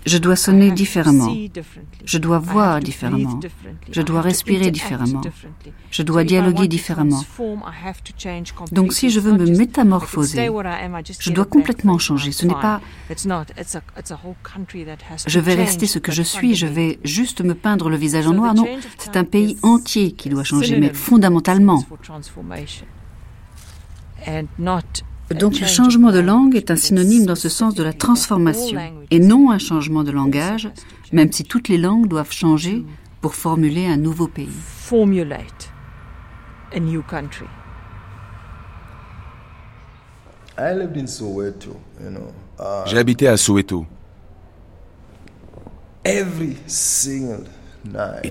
Je 0.06 0.18
dois 0.18 0.36
sonner 0.36 0.70
différemment. 0.70 1.32
Je 2.04 2.18
dois 2.18 2.38
voir 2.38 2.80
différemment. 2.80 3.40
Je 3.90 4.02
dois 4.02 4.20
respirer 4.20 4.70
différemment. 4.70 5.22
Je 5.90 6.02
dois 6.02 6.24
dialoguer 6.24 6.68
différemment. 6.68 7.22
Donc 8.72 8.92
si 8.92 9.10
je 9.10 9.20
veux 9.20 9.32
me 9.32 9.46
métamorphoser, 9.46 10.50
je 11.18 11.30
dois 11.30 11.44
complètement 11.46 11.98
changer. 11.98 12.32
Ce 12.32 12.46
n'est 12.46 12.54
pas... 12.54 12.80
Je 15.26 15.40
vais 15.40 15.54
rester 15.54 15.86
ce 15.86 15.98
que 15.98 16.12
je 16.12 16.22
suis, 16.22 16.54
je 16.54 16.66
vais 16.66 16.98
juste 17.04 17.42
me 17.42 17.54
peindre 17.54 17.88
le 17.88 17.96
visage 17.96 18.26
en 18.26 18.34
noir. 18.34 18.54
Non, 18.54 18.66
c'est 18.98 19.16
un 19.16 19.24
pays 19.24 19.56
entier 19.62 20.12
qui 20.12 20.28
doit 20.28 20.44
changer, 20.44 20.78
mais 20.78 20.92
fondamentalement. 20.92 21.82
Donc 25.38 25.60
le 25.60 25.66
changement 25.66 26.12
de 26.12 26.20
langue 26.20 26.56
est 26.56 26.70
un 26.70 26.76
synonyme 26.76 27.26
dans 27.26 27.34
ce 27.34 27.48
sens 27.48 27.74
de 27.74 27.82
la 27.82 27.92
transformation 27.92 28.80
et 29.10 29.18
non 29.18 29.50
un 29.50 29.58
changement 29.58 30.04
de 30.04 30.10
langage, 30.10 30.70
même 31.12 31.32
si 31.32 31.44
toutes 31.44 31.68
les 31.68 31.78
langues 31.78 32.08
doivent 32.08 32.32
changer 32.32 32.84
pour 33.20 33.34
formuler 33.34 33.86
un 33.86 33.96
nouveau 33.96 34.28
pays. 34.28 34.48
J'ai 42.86 42.98
habité 42.98 43.28
à 43.28 43.36
Soweto. 43.36 43.86
Et 46.04 46.22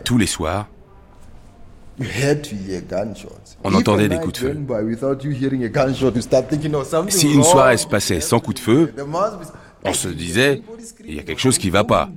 tous 0.03 0.17
les 0.17 0.27
soirs, 0.27 0.67
on 3.63 3.73
entendait 3.73 4.09
des 4.09 4.17
coups 4.17 4.33
de 4.33 4.37
feu. 4.37 4.57
Si 7.09 7.31
une 7.31 7.43
soirée 7.43 7.77
se 7.77 7.87
passait 7.87 8.21
sans 8.21 8.39
coup 8.39 8.53
de 8.53 8.59
feu, 8.59 8.93
on 9.85 9.93
se 9.93 10.07
disait, 10.07 10.61
il 11.05 11.15
y 11.15 11.19
a 11.19 11.23
quelque 11.23 11.41
chose 11.41 11.57
qui 11.57 11.67
ne 11.67 11.73
va 11.73 11.83
pas. 11.83 12.09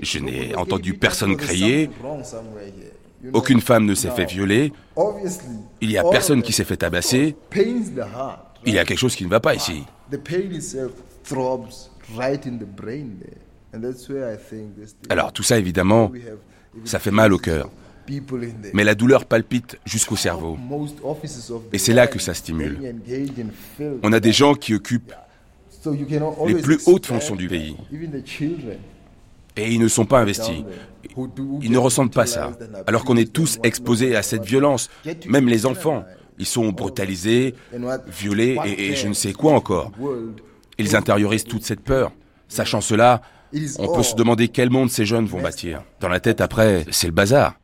Je 0.00 0.18
n'ai 0.18 0.54
entendu 0.54 0.94
personne 0.94 1.36
crier, 1.36 1.90
aucune 3.32 3.60
femme 3.60 3.86
ne 3.86 3.94
s'est 3.94 4.10
fait 4.10 4.26
violer, 4.26 4.72
il 5.80 5.88
n'y 5.88 5.98
a 5.98 6.04
personne 6.04 6.42
qui 6.42 6.52
s'est 6.52 6.64
fait 6.64 6.76
tabasser, 6.76 7.36
il 8.64 8.74
y 8.74 8.78
a 8.78 8.84
quelque 8.84 8.98
chose 8.98 9.16
qui 9.16 9.24
ne 9.24 9.30
va 9.30 9.40
pas 9.40 9.54
ici. 9.54 9.84
Alors 15.08 15.32
tout 15.32 15.42
ça, 15.42 15.58
évidemment, 15.58 16.12
ça 16.84 16.98
fait 16.98 17.10
mal 17.10 17.32
au 17.32 17.38
cœur. 17.38 17.70
Mais 18.72 18.84
la 18.84 18.94
douleur 18.94 19.24
palpite 19.24 19.78
jusqu'au 19.84 20.16
cerveau. 20.16 20.58
Et 21.72 21.78
c'est 21.78 21.94
là 21.94 22.06
que 22.06 22.18
ça 22.18 22.34
stimule. 22.34 22.94
On 24.02 24.12
a 24.12 24.20
des 24.20 24.32
gens 24.32 24.54
qui 24.54 24.74
occupent 24.74 25.12
les 26.46 26.54
plus 26.54 26.80
hautes 26.86 27.06
fonctions 27.06 27.36
du 27.36 27.48
pays. 27.48 27.76
Et 29.56 29.72
ils 29.72 29.80
ne 29.80 29.88
sont 29.88 30.04
pas 30.04 30.20
investis. 30.20 30.64
Ils 31.62 31.70
ne 31.70 31.78
ressentent 31.78 32.12
pas 32.12 32.26
ça. 32.26 32.52
Alors 32.86 33.04
qu'on 33.04 33.16
est 33.16 33.32
tous 33.32 33.58
exposés 33.62 34.16
à 34.16 34.22
cette 34.22 34.44
violence, 34.44 34.90
même 35.28 35.48
les 35.48 35.66
enfants. 35.66 36.04
Ils 36.38 36.46
sont 36.46 36.68
brutalisés, 36.68 37.54
violés 38.08 38.58
et, 38.64 38.94
je 38.94 39.08
ne 39.08 39.14
sais 39.14 39.32
quoi 39.32 39.52
encore. 39.52 39.92
Ils 40.78 40.94
intériorisent 40.94 41.44
toute 41.44 41.64
cette 41.64 41.80
peur. 41.80 42.12
Sachant 42.48 42.80
cela, 42.80 43.22
on 43.78 43.94
peut 43.94 44.02
se 44.02 44.14
demander 44.14 44.48
quel 44.48 44.70
monde 44.70 44.90
ces 44.90 45.06
jeunes 45.06 45.26
vont 45.26 45.40
bâtir. 45.40 45.82
Dans 46.00 46.08
la 46.08 46.20
tête, 46.20 46.40
après, 46.40 46.84
c'est 46.90 47.06
le 47.06 47.12
bazar. 47.12 47.54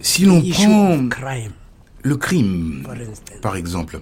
Si 0.00 0.24
l'on 0.24 0.42
prend 0.42 0.98
le 2.02 2.16
crime, 2.16 2.86
par 3.42 3.56
exemple, 3.56 4.00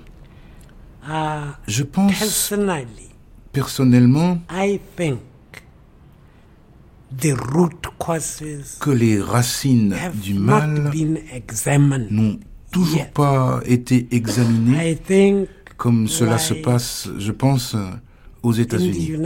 uh, 1.09 1.51
je 1.67 1.83
pense 1.83 2.57
personnellement 3.53 4.39
que 8.81 8.91
les 8.91 9.21
racines 9.21 9.97
du 10.15 10.35
mal 10.35 10.91
n'ont 12.11 12.39
toujours 12.71 13.11
pas 13.11 13.61
été 13.67 14.09
examinées 14.13 14.99
comme 15.77 16.07
cela 16.07 16.39
se 16.39 16.55
passe, 16.55 17.09
je 17.19 17.33
pense, 17.33 17.77
aux 18.45 18.53
États-Unis. 18.53 19.17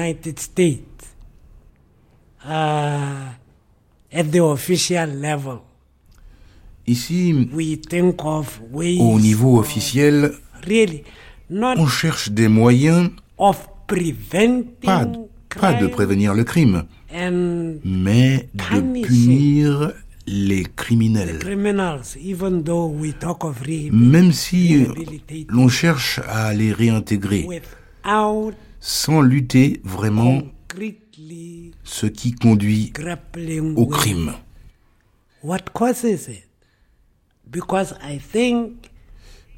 Ici, 6.87 7.49
au 9.01 9.21
niveau 9.21 9.59
officiel, 9.59 10.33
on 11.51 11.87
cherche 11.87 12.31
des 12.31 12.49
moyens 12.49 13.11
pas, 13.37 15.07
pas 15.61 15.75
de 15.75 15.87
prévenir 15.87 16.35
le 16.35 16.45
crime, 16.45 16.85
mais 17.85 18.49
de 18.55 19.03
punir 19.03 19.93
les 20.27 20.65
criminels. 20.65 21.39
Même 23.93 24.33
si 24.33 24.87
l'on 25.49 25.69
cherche 25.69 26.21
à 26.29 26.55
les 26.55 26.73
réintégrer, 26.73 27.47
sans 28.81 29.21
lutter 29.21 29.81
vraiment 29.85 30.43
ce 31.85 32.07
qui 32.07 32.33
conduit 32.33 32.93
au 33.77 33.87
crime. 33.87 34.35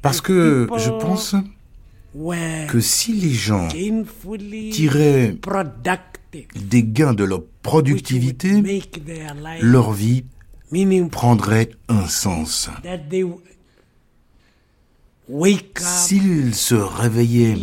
Parce 0.01 0.21
que 0.21 0.67
je 0.77 0.89
pense 0.89 1.35
que 2.67 2.79
si 2.79 3.13
les 3.13 3.33
gens 3.33 3.67
tiraient 4.71 5.35
des 6.55 6.83
gains 6.83 7.13
de 7.13 7.23
leur 7.23 7.43
productivité, 7.63 8.63
leur 9.61 9.91
vie 9.91 10.23
prendrait 11.11 11.71
un 11.87 12.07
sens. 12.07 12.69
S'ils 15.77 16.55
se 16.55 16.73
réveillaient 16.73 17.55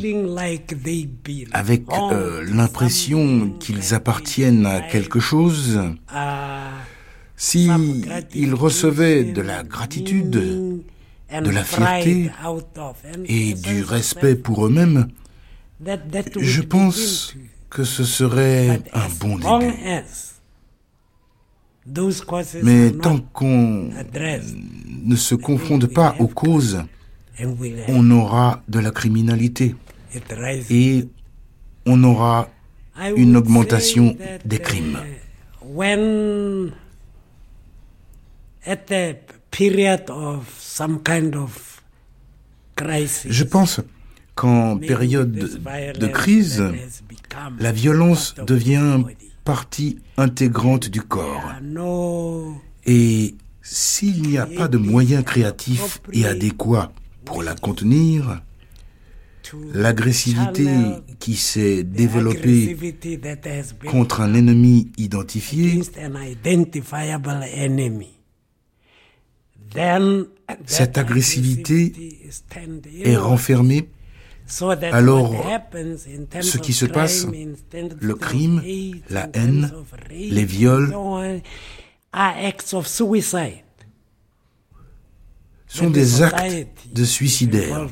avec 1.53 1.83
euh, 1.93 2.45
l'impression 2.49 3.51
qu'ils 3.59 3.93
appartiennent 3.93 4.67
à 4.67 4.81
quelque 4.81 5.19
chose, 5.19 5.81
uh, 6.15 6.19
s'ils 7.37 8.55
recevaient 8.55 9.25
de 9.25 9.41
la 9.41 9.65
gratitude, 9.65 10.31
de 10.31 11.51
la 11.51 11.65
fierté 11.65 12.31
et 13.25 13.55
du 13.55 13.83
respect 13.83 14.37
pour 14.37 14.67
eux-mêmes, 14.67 15.09
je 16.39 16.63
pense 16.63 17.35
que 17.69 17.83
ce 17.83 18.05
serait 18.05 18.81
un 18.93 19.09
bon 19.21 19.39
début. 19.39 19.75
Mais 22.63 22.91
tant 22.93 23.19
qu'on 23.19 23.91
ne 25.05 25.17
se 25.17 25.35
confronte 25.35 25.87
pas 25.87 26.15
aux 26.21 26.29
causes, 26.29 26.85
on 27.89 28.11
aura 28.11 28.63
de 28.69 28.79
la 28.79 28.91
criminalité 28.91 29.75
et 30.71 31.09
on 31.85 32.03
aura 32.05 32.49
une 33.17 33.37
augmentation 33.37 34.17
des 34.45 34.59
crimes. 34.59 34.99
Je 43.29 43.45
pense 43.45 43.81
qu'en 44.35 44.79
période 44.79 45.33
de 45.33 46.07
crise, 46.07 46.65
la 47.59 47.73
violence 47.73 48.35
devient 48.47 49.03
partie 49.45 49.99
intégrante 50.17 50.89
du 50.89 51.03
corps. 51.03 51.53
Et 52.87 53.35
s'il 53.63 54.23
n'y 54.23 54.39
a 54.39 54.47
pas 54.47 54.69
de 54.69 54.79
moyens 54.79 55.25
créatifs 55.25 56.01
et 56.13 56.27
adéquats 56.27 56.93
pour 57.27 57.43
la 57.43 57.55
contenir, 57.55 58.41
l'agressivité 59.75 60.69
qui 61.19 61.35
s'est 61.37 61.83
développée 61.83 62.77
contre 63.87 64.21
un 64.23 64.33
ennemi 64.33 64.91
identifié, 64.97 65.83
cette 70.67 70.97
agressivité 70.97 72.19
est 73.05 73.17
renfermée. 73.17 73.89
alors, 74.93 75.35
ce 76.41 76.59
qui 76.59 76.73
se 76.73 76.87
passe, 76.87 77.27
le 78.01 78.15
crime, 78.15 78.63
la 79.11 79.29
haine, 79.35 79.71
les 80.11 80.45
viols, 80.45 80.95
sont 85.67 85.91
des 85.91 86.23
actes 86.23 86.67
de 86.93 87.05
suicidaires. 87.05 87.87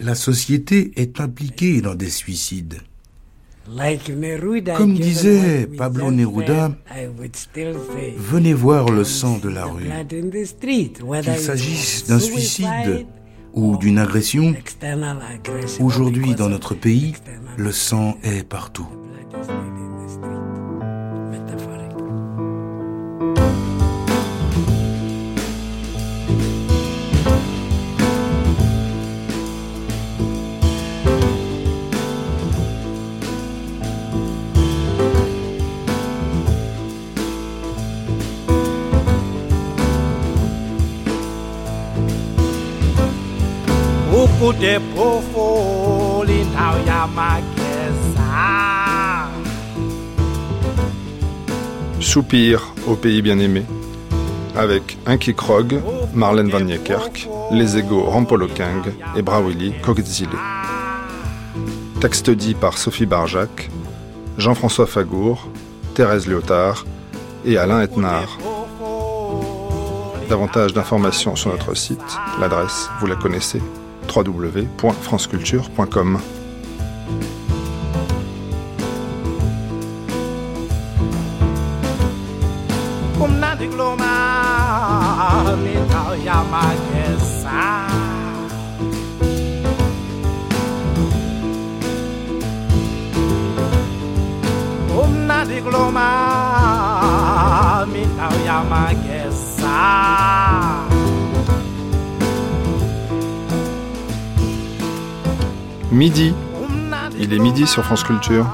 La 0.00 0.14
société 0.14 0.92
est 0.96 1.20
impliquée 1.20 1.80
dans 1.80 1.94
des 1.94 2.10
suicides. 2.10 2.78
Comme 4.76 4.94
disait 4.94 5.66
Pablo 5.76 6.10
Neruda, 6.10 6.74
venez 8.16 8.54
voir 8.54 8.88
le 8.90 9.04
sang 9.04 9.38
de 9.38 9.48
la 9.50 9.66
rue. 9.66 9.84
Qu'il 11.22 11.38
s'agisse 11.38 12.06
d'un 12.06 12.18
suicide 12.18 13.06
ou 13.52 13.76
d'une 13.76 13.98
agression, 13.98 14.54
aujourd'hui 15.80 16.34
dans 16.34 16.48
notre 16.48 16.74
pays, 16.74 17.14
le 17.56 17.72
sang 17.72 18.16
est 18.22 18.46
partout. 18.48 18.88
Soupir 52.00 52.72
au 52.86 52.94
pays 52.94 53.20
bien-aimé 53.20 53.64
avec 54.54 54.96
Inky 55.06 55.34
Krog, 55.34 55.80
Marlène 56.14 56.50
Van 56.50 56.60
Niekerk, 56.60 57.28
les 57.50 57.78
égaux 57.78 58.04
Rampolokeng 58.04 58.82
et 59.16 59.22
Brawili 59.22 59.72
Kokzile. 59.82 60.28
Texte 62.00 62.30
dit 62.30 62.54
par 62.54 62.78
Sophie 62.78 63.06
Barjac, 63.06 63.68
Jean-François 64.36 64.86
Fagour, 64.86 65.48
Thérèse 65.94 66.28
Lyotard 66.28 66.86
et 67.44 67.58
Alain 67.58 67.80
Etnard. 67.80 68.38
Davantage 70.28 70.74
d'informations 70.74 71.34
sur 71.34 71.50
notre 71.50 71.74
site, 71.74 72.18
l'adresse, 72.40 72.88
vous 73.00 73.06
la 73.06 73.16
connaissez, 73.16 73.60
www.franceculture.com. 74.08 76.38
Midi. 105.90 106.34
Il 107.18 107.32
est 107.32 107.38
midi 107.38 107.66
sur 107.66 107.82
France 107.82 108.04
Culture. 108.04 108.46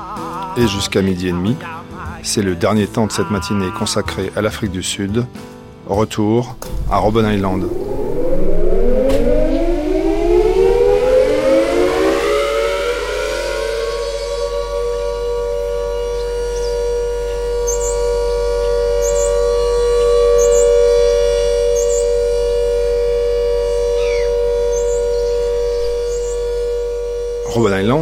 Et 0.57 0.69
jusqu'à 0.69 1.03
midi 1.03 1.29
et 1.29 1.33
demi, 1.33 1.57
c'est 2.23 2.43
le 2.43 2.55
dernier 2.55 2.87
temps 2.87 3.07
de 3.07 3.13
cette 3.13 3.31
matinée 3.31 3.71
consacrée 3.77 4.31
à 4.37 4.43
l'Afrique 4.43 4.71
du 4.71 4.85
Sud. 4.85 5.27
Retour 5.87 6.57
à 6.91 6.99
Robben 6.99 7.27
Island. 7.27 7.65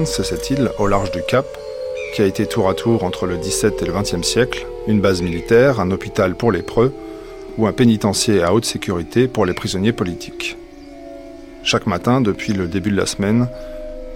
C'est 0.05 0.25
cette 0.25 0.51
île 0.51 0.71
au 0.79 0.87
large 0.87 1.13
du 1.13 1.23
Cap 1.23 1.47
qui 2.15 2.23
a 2.23 2.27
été 2.27 2.47
tour 2.47 2.69
à 2.69 2.75
tour 2.75 3.05
entre 3.05 3.27
le 3.27 3.37
17 3.37 3.83
et 3.83 3.85
le 3.85 3.93
20e 3.93 4.23
siècle 4.23 4.67
une 4.89 5.01
base 5.01 5.23
militaire, 5.23 5.81
un 5.81 5.91
hôpital 5.91 6.35
pour 6.35 6.51
les 6.51 6.63
preux 6.63 6.93
ou 7.57 7.67
un 7.67 7.73
pénitencier 7.73 8.43
à 8.43 8.53
haute 8.53 8.65
sécurité 8.65 9.29
pour 9.29 9.47
les 9.47 9.55
prisonniers 9.55 9.93
politiques. 9.93 10.57
Chaque 11.63 11.87
matin, 11.87 12.21
depuis 12.21 12.53
le 12.53 12.67
début 12.67 12.91
de 12.91 12.97
la 12.97 13.07
semaine, 13.07 13.49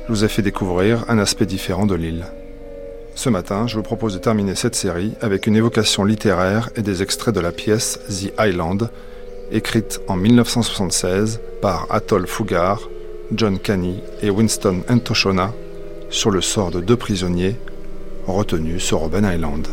je 0.07 0.13
vous 0.13 0.25
ai 0.25 0.29
fait 0.29 0.43
découvrir 0.43 1.05
un 1.09 1.19
aspect 1.19 1.47
différent 1.47 1.87
de 1.87 1.95
l'île. 1.95 2.27
Ce 3.15 3.29
matin, 3.29 3.67
je 3.67 3.77
vous 3.77 3.83
propose 3.83 4.15
de 4.15 4.19
terminer 4.19 4.57
cette 4.57 4.75
série 4.75 5.13
avec 5.21 5.47
une 5.47 5.57
évocation 5.57 6.05
littéraire 6.05 6.71
et 6.77 6.83
des 6.83 7.03
extraits 7.03 7.35
de 7.35 7.41
la 7.41 7.53
pièce 7.53 8.01
The 8.09 8.33
Island, 8.41 8.91
écrite 9.53 10.01
en 10.09 10.17
1976 10.17 11.41
par 11.63 11.87
Atoll 11.91 12.27
Fugard, 12.27 12.89
John 13.33 13.59
Canny 13.59 14.01
et 14.23 14.31
Winston 14.31 14.83
Entoshona 14.89 15.53
sur 16.11 16.31
le 16.31 16.41
sort 16.41 16.71
de 16.71 16.81
deux 16.81 16.97
prisonniers 16.97 17.57
retenus 18.27 18.83
sur 18.83 18.99
Robben 18.99 19.25
Island. 19.25 19.67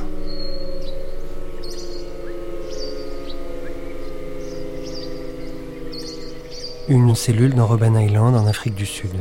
Une 6.90 7.16
cellule 7.16 7.56
dans 7.56 7.66
Robben 7.66 7.96
Island 7.96 8.36
en 8.36 8.46
Afrique 8.46 8.76
du 8.76 8.86
Sud. 8.86 9.16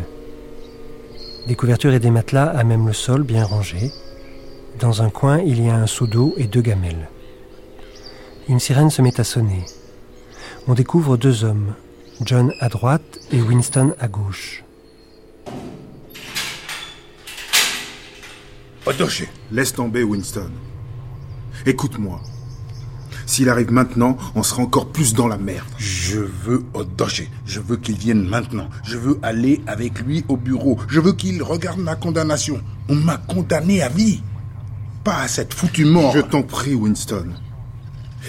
Des 1.46 1.54
couvertures 1.54 1.94
et 1.94 2.00
des 2.00 2.10
matelas 2.10 2.46
à 2.46 2.64
même 2.64 2.86
le 2.86 2.92
sol 2.92 3.22
bien 3.22 3.44
rangés. 3.44 3.90
Dans 4.80 5.02
un 5.02 5.10
coin, 5.10 5.38
il 5.38 5.64
y 5.64 5.68
a 5.68 5.76
un 5.76 5.86
seau 5.86 6.06
d'eau 6.06 6.34
et 6.36 6.44
deux 6.44 6.60
gamelles. 6.60 7.08
Une 8.48 8.58
sirène 8.58 8.90
se 8.90 9.02
met 9.02 9.20
à 9.20 9.24
sonner. 9.24 9.64
On 10.66 10.74
découvre 10.74 11.16
deux 11.16 11.44
hommes, 11.44 11.74
John 12.24 12.52
à 12.60 12.68
droite 12.68 13.20
et 13.30 13.40
Winston 13.40 13.94
à 14.00 14.08
gauche. 14.08 14.64
Laisse 19.50 19.72
tomber 19.72 20.02
Winston. 20.02 20.50
Écoute-moi. 21.66 22.20
S'il 23.26 23.48
arrive 23.48 23.70
maintenant, 23.70 24.16
on 24.34 24.42
sera 24.42 24.62
encore 24.62 24.88
plus 24.88 25.14
dans 25.14 25.28
la 25.28 25.38
merde. 25.38 25.66
Je 25.78 26.18
veux 26.18 26.64
Odoche. 26.74 27.22
Je 27.46 27.60
veux 27.60 27.76
qu'il 27.76 27.96
vienne 27.96 28.26
maintenant. 28.26 28.68
Je 28.84 28.98
veux 28.98 29.18
aller 29.22 29.60
avec 29.66 30.00
lui 30.00 30.24
au 30.28 30.36
bureau. 30.36 30.78
Je 30.88 31.00
veux 31.00 31.12
qu'il 31.12 31.42
regarde 31.42 31.78
ma 31.78 31.94
condamnation. 31.94 32.60
On 32.88 32.94
m'a 32.94 33.16
condamné 33.16 33.82
à 33.82 33.88
vie. 33.88 34.22
Pas 35.04 35.20
à 35.20 35.28
cette 35.28 35.54
foutue 35.54 35.84
mort. 35.84 36.12
Je 36.14 36.20
t'en 36.20 36.42
prie, 36.42 36.74
Winston. 36.74 37.28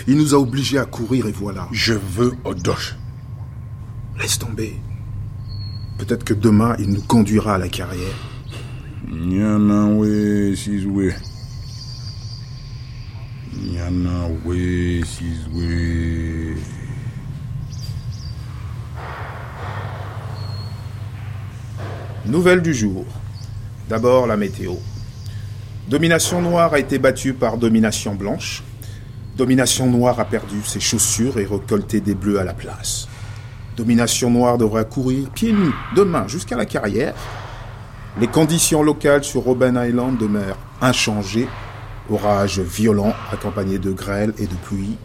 Il 0.08 0.18
nous 0.18 0.34
a 0.34 0.38
obligés 0.38 0.78
à 0.78 0.86
courir 0.86 1.28
et 1.28 1.32
voilà. 1.32 1.68
Je 1.72 1.93
veux 1.93 2.34
Odoche. 2.45 2.95
Laisse 4.20 4.38
tomber. 4.38 4.80
Peut-être 5.97 6.24
que 6.24 6.34
demain, 6.34 6.76
il 6.80 6.89
nous 6.89 7.01
conduira 7.01 7.56
à 7.56 7.58
la 7.58 7.70
carrière. 7.70 8.32
Nouvelle 22.26 22.62
du 22.62 22.74
jour. 22.74 23.06
D'abord 23.89 24.26
la 24.26 24.38
météo. 24.38 24.76
Domination 25.89 26.41
noire 26.41 26.74
a 26.74 26.80
été 26.80 26.97
battue 26.97 27.34
par 27.34 27.58
domination 27.58 28.16
blanche. 28.16 28.64
Domination 29.36 29.89
noire 29.89 30.22
a 30.22 30.26
perdu 30.26 30.62
ses 30.64 30.80
chaussures 30.80 31.38
et 31.39 31.45
récolté 31.45 31.99
des 31.99 32.16
bleus 32.16 32.39
à 32.39 32.45
la 32.45 32.54
place. 32.54 33.10
Domination 33.76 34.32
noire 34.32 34.58
devra 34.58 34.86
courir 34.86 35.30
pieds 35.32 35.51
nus 35.51 35.74
demain 35.93 36.26
jusqu'à 36.28 36.56
la 36.56 36.66
carrière. 36.66 37.16
Les 38.20 38.28
conditions 38.28 38.84
locales 38.84 39.24
sur 39.24 39.41
Robben 39.41 39.76
Island 39.76 40.18
demeurent 40.18 40.59
inchangées. 40.82 41.47
Orage 42.11 42.59
violent 42.59 43.14
accompagné 43.32 43.80
de 43.80 43.91
grêle 43.91 44.34
et 44.38 44.45
de 44.45 44.55
pluie. 44.55 44.97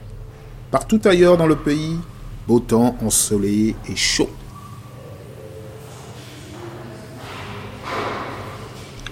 Partout 0.71 1.01
ailleurs 1.05 1.39
dans 1.39 1.47
le 1.47 1.57
pays, 1.57 1.97
beau 2.47 2.61
temps 2.61 2.97
ensoleillé 3.03 3.77
et 3.89 3.97
chaud. 3.97 4.29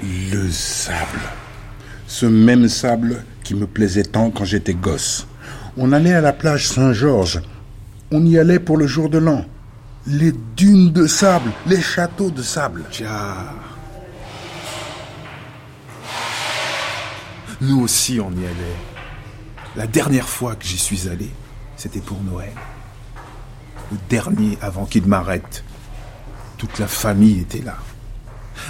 Le 0.03 0.51
sable. 0.51 1.23
Ce 2.07 2.27
même 2.27 2.69
sable 2.69 3.25
qui 3.43 3.55
me 3.55 3.67
plaisait 3.67 4.03
tant 4.03 4.31
quand 4.31 4.45
j'étais 4.45 4.75
gosse. 4.75 5.27
On 5.79 5.93
allait 5.93 6.13
à 6.13 6.21
la 6.21 6.35
plage 6.35 6.69
Saint-Georges. 6.69 7.41
On 8.13 8.25
y 8.27 8.39
allait 8.39 8.59
pour 8.59 8.77
le 8.77 8.87
jour 8.87 9.09
de 9.09 9.19
l'an. 9.19 9.47
Les 10.07 10.33
dunes 10.55 10.93
de 10.93 11.07
sable, 11.07 11.51
les 11.67 11.81
châteaux 11.81 12.31
de 12.31 12.43
sable. 12.43 12.85
Tiens. 12.91 13.47
Nous 17.61 17.81
aussi, 17.81 18.21
on 18.21 18.31
y 18.33 18.45
allait. 18.45 18.77
La 19.77 19.87
dernière 19.87 20.29
fois 20.29 20.57
que 20.57 20.65
j'y 20.65 20.79
suis 20.79 21.09
allé, 21.09 21.31
c'était 21.77 22.01
pour 22.01 22.23
Noël. 22.23 22.53
Le 23.91 23.99
dernier 24.09 24.59
avant 24.61 24.85
qu'il 24.85 25.07
m'arrête. 25.07 25.65
Toute 26.59 26.79
la 26.79 26.89
famille 26.89 27.41
était 27.41 27.63
là. 27.63 27.77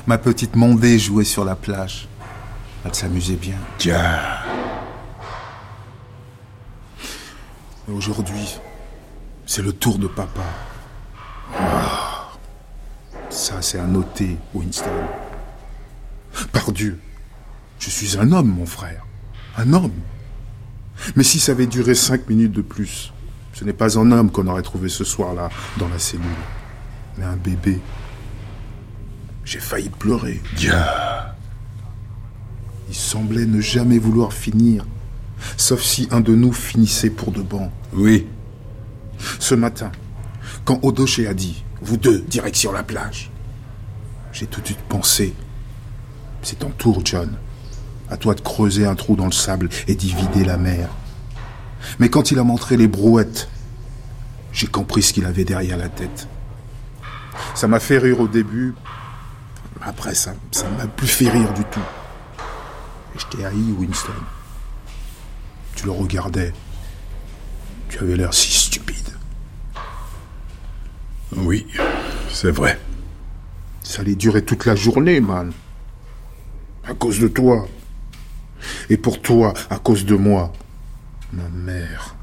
Ma 0.07 0.19
petite 0.19 0.57
Mondée 0.57 0.99
jouait 0.99 1.25
sur 1.25 1.45
la 1.45 1.57
plage. 1.57 2.09
Elle 2.85 2.95
s'amusait 2.95 3.37
bien. 3.37 3.59
Tiens. 3.79 4.21
aujourd'hui, 7.89 8.59
c'est 9.47 9.63
le 9.63 9.73
tour 9.73 9.99
de 9.99 10.09
papa. 10.09 10.43
Ah. 11.59 12.31
Ça, 13.31 13.63
c'est 13.63 13.79
à 13.79 13.85
noter, 13.85 14.37
Winston. 14.55 14.91
Par 16.53 16.73
Dieu, 16.73 17.01
je 17.79 17.91
suis 17.91 18.19
un 18.19 18.33
homme, 18.33 18.49
mon 18.49 18.67
frère. 18.67 19.05
Un 19.57 19.73
homme. 19.73 19.93
Mais 21.15 21.23
si 21.23 21.39
ça 21.39 21.53
avait 21.53 21.67
duré 21.67 21.95
cinq 21.95 22.29
minutes 22.29 22.53
de 22.53 22.63
plus, 22.63 23.13
ce 23.53 23.65
n'est 23.65 23.73
pas 23.73 23.99
un 23.99 24.13
homme 24.13 24.31
qu'on 24.31 24.47
aurait 24.49 24.63
trouvé 24.63 24.89
ce 24.89 25.05
soir-là 25.05 25.51
dans 25.79 25.89
la 25.89 25.99
cellule, 25.99 26.27
mais 27.17 27.25
un 27.25 27.37
bébé. 27.37 27.81
J'ai 29.45 29.61
failli 29.61 29.89
pleurer. 29.89 30.43
Dieu. 30.57 30.73
Il 32.89 32.95
semblait 32.95 33.47
ne 33.47 33.61
jamais 33.61 33.99
vouloir 33.99 34.33
finir, 34.33 34.85
sauf 35.57 35.83
si 35.83 36.09
un 36.11 36.21
de 36.21 36.35
nous 36.35 36.53
finissait 36.53 37.11
pour 37.11 37.33
de 37.33 37.43
bon. 37.43 37.71
Oui. 37.93 38.27
Ce 39.39 39.55
matin, 39.55 39.93
quand 40.65 40.81
Odoche 40.83 41.21
a 41.21 41.35
dit 41.35 41.65
Vous 41.81 41.97
deux, 41.97 42.21
direction 42.21 42.73
la 42.73 42.83
plage, 42.83 43.31
j'ai 44.33 44.47
tout 44.47 44.61
de 44.61 44.67
suite 44.67 44.85
pensé 44.89 45.35
C'est 46.43 46.59
ton 46.59 46.71
tour, 46.71 47.01
John. 47.05 47.37
À 48.11 48.17
toi 48.17 48.35
de 48.35 48.41
creuser 48.41 48.87
un 48.87 48.95
trou 48.95 49.17
dans 49.17 49.27
le 49.27 49.33
sable 49.33 49.69
et 49.89 49.95
d'y 49.95 50.15
vider 50.15 50.45
la 50.45 50.57
mer. 50.57 50.89
Mais 51.99 52.09
quand 52.09 52.31
il 52.31 52.39
a 52.39 52.45
montré 52.45 52.77
les 52.77 52.89
brouettes, 52.89 53.49
j'ai 54.53 54.67
compris 54.67 55.03
ce 55.03 55.13
qu'il 55.13 55.25
avait 55.25 55.45
derrière 55.45 55.77
la 55.77 55.89
tête. 55.89 56.29
Ça 57.55 57.69
m'a 57.69 57.81
fait 57.81 57.99
rire 57.99 58.21
au 58.21 58.29
début. 58.29 58.75
Après, 59.83 60.15
ça 60.15 60.35
ça 60.51 60.69
m'a 60.71 60.87
plus 60.87 61.07
fait 61.07 61.29
rire 61.29 61.53
du 61.53 61.65
tout. 61.65 61.81
Et 63.15 63.19
je 63.19 63.27
t'ai 63.27 63.45
haï, 63.45 63.73
Winston. 63.79 64.13
Tu 65.75 65.85
le 65.85 65.91
regardais. 65.91 66.53
Tu 67.89 67.99
avais 67.99 68.17
l'air 68.17 68.33
si 68.33 68.53
stupide. 68.53 69.11
Oui, 71.37 71.67
c'est 72.31 72.51
vrai. 72.51 72.79
Ça 73.83 74.03
allait 74.03 74.15
durer 74.15 74.43
toute 74.43 74.65
la 74.65 74.75
journée, 74.75 75.21
man. 75.21 75.53
À 76.89 76.95
cause 76.95 77.21
de 77.21 77.29
toi. 77.29 77.67
Et 78.91 78.97
pour 78.97 79.21
toi, 79.21 79.55
à 79.71 79.79
cause 79.79 80.05
de 80.05 80.15
moi. 80.15 80.53
Ma 81.33 81.49
mère. 81.49 82.15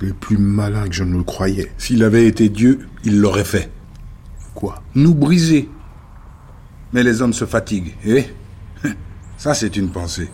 Il 0.00 0.08
est 0.08 0.14
plus 0.14 0.38
malin 0.38 0.88
que 0.88 0.94
je 0.94 1.04
ne 1.04 1.16
le 1.16 1.22
croyais. 1.22 1.72
S'il 1.76 2.02
avait 2.02 2.26
été 2.26 2.48
Dieu, 2.48 2.88
il 3.04 3.20
l'aurait 3.20 3.44
fait. 3.44 3.70
Quoi? 4.54 4.82
Nous 4.94 5.14
briser. 5.14 5.68
Mais 6.92 7.02
les 7.02 7.22
hommes 7.22 7.34
se 7.34 7.44
fatiguent, 7.44 7.94
eh? 8.04 8.24
Ça, 9.36 9.54
c'est 9.54 9.76
une 9.76 9.90
pensée. 9.90 10.30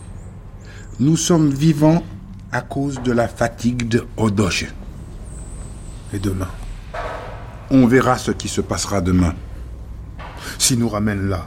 Nous 1.00 1.16
sommes 1.16 1.50
vivants 1.50 2.02
à 2.52 2.62
cause 2.62 3.02
de 3.02 3.12
la 3.12 3.28
fatigue 3.28 3.88
de 3.88 4.06
Odoche. 4.16 4.66
Et 6.12 6.18
demain 6.18 6.48
On 7.70 7.86
verra 7.86 8.16
ce 8.16 8.30
qui 8.30 8.48
se 8.48 8.60
passera 8.60 9.00
demain. 9.00 9.34
S'il 10.58 10.78
nous 10.78 10.88
ramène 10.88 11.28
là, 11.28 11.46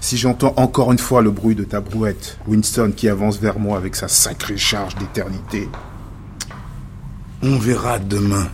si 0.00 0.16
j'entends 0.16 0.54
encore 0.56 0.92
une 0.92 0.98
fois 0.98 1.22
le 1.22 1.30
bruit 1.30 1.54
de 1.54 1.64
ta 1.64 1.80
brouette, 1.80 2.38
Winston 2.46 2.92
qui 2.96 3.08
avance 3.08 3.38
vers 3.38 3.58
moi 3.58 3.76
avec 3.76 3.96
sa 3.96 4.08
sacrée 4.08 4.56
charge 4.56 4.94
d'éternité, 4.96 5.68
On 7.42 7.56
verra 7.56 8.00
demain. 8.00 8.48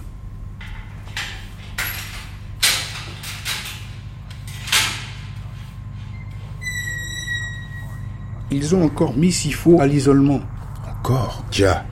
Ils 8.50 8.74
ont 8.74 8.84
encore 8.84 9.16
mis 9.16 9.32
Sifo 9.32 9.80
à 9.80 9.86
l'isolement. 9.86 10.40
Encore 10.86 11.44
Tiens. 11.50 11.82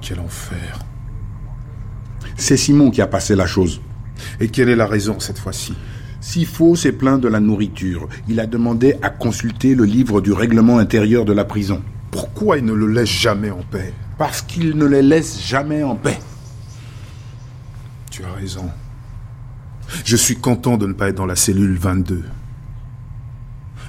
Quel 0.00 0.18
enfer. 0.18 0.78
C'est 2.36 2.56
Simon 2.56 2.90
qui 2.90 3.02
a 3.02 3.06
passé 3.06 3.36
la 3.36 3.46
chose. 3.46 3.80
Et 4.40 4.48
quelle 4.48 4.70
est 4.70 4.76
la 4.76 4.86
raison 4.86 5.20
cette 5.20 5.38
fois-ci? 5.38 5.74
Sifo 6.20 6.76
s'est 6.76 6.92
plaint 6.92 7.20
de 7.20 7.28
la 7.28 7.40
nourriture. 7.40 8.08
Il 8.28 8.40
a 8.40 8.46
demandé 8.46 8.96
à 9.02 9.10
consulter 9.10 9.74
le 9.74 9.84
livre 9.84 10.20
du 10.20 10.32
règlement 10.32 10.78
intérieur 10.78 11.24
de 11.24 11.32
la 11.32 11.44
prison. 11.44 11.82
Pourquoi 12.10 12.58
il 12.58 12.64
ne 12.64 12.72
le 12.72 12.86
laisse 12.86 13.08
jamais 13.08 13.50
en 13.50 13.62
paix? 13.62 13.94
Parce 14.18 14.42
qu'il 14.42 14.76
ne 14.76 14.84
les 14.84 15.02
laisse 15.02 15.40
jamais 15.40 15.82
en 15.82 15.96
paix. 15.96 16.18
Tu 18.10 18.24
as 18.24 18.32
raison. 18.32 18.68
Je 20.04 20.16
suis 20.16 20.36
content 20.36 20.76
de 20.76 20.86
ne 20.86 20.92
pas 20.92 21.08
être 21.08 21.16
dans 21.16 21.26
la 21.26 21.36
cellule 21.36 21.76
22. 21.76 22.24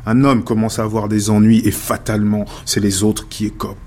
Un 0.06 0.24
homme 0.24 0.44
commence 0.44 0.80
à 0.80 0.84
avoir 0.84 1.10
des 1.10 1.30
ennuis 1.30 1.62
et 1.66 1.72
fatalement, 1.72 2.46
c'est 2.66 2.80
les 2.80 3.04
autres 3.04 3.28
qui 3.28 3.46
écopent. 3.46 3.78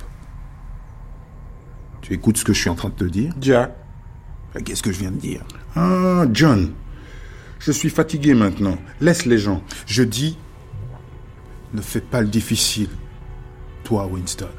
Tu 2.02 2.12
écoutes 2.12 2.36
ce 2.36 2.44
que 2.44 2.52
je 2.52 2.60
suis 2.60 2.70
en 2.70 2.74
train 2.74 2.90
de 2.90 2.94
te 2.94 3.04
dire? 3.04 3.32
Jack. 3.40 3.72
Qu'est-ce 4.64 4.82
que 4.82 4.92
je 4.92 5.00
viens 5.00 5.10
de 5.10 5.16
dire? 5.16 5.40
Ah, 5.74 6.24
John. 6.32 6.70
Je 7.64 7.72
suis 7.72 7.88
fatigué 7.88 8.34
maintenant. 8.34 8.76
Laisse 9.00 9.24
les 9.24 9.38
gens. 9.38 9.62
Je 9.86 10.02
dis, 10.02 10.36
ne 11.72 11.80
fais 11.80 12.02
pas 12.02 12.20
le 12.20 12.28
difficile, 12.28 12.90
toi, 13.84 14.06
Winston. 14.06 14.50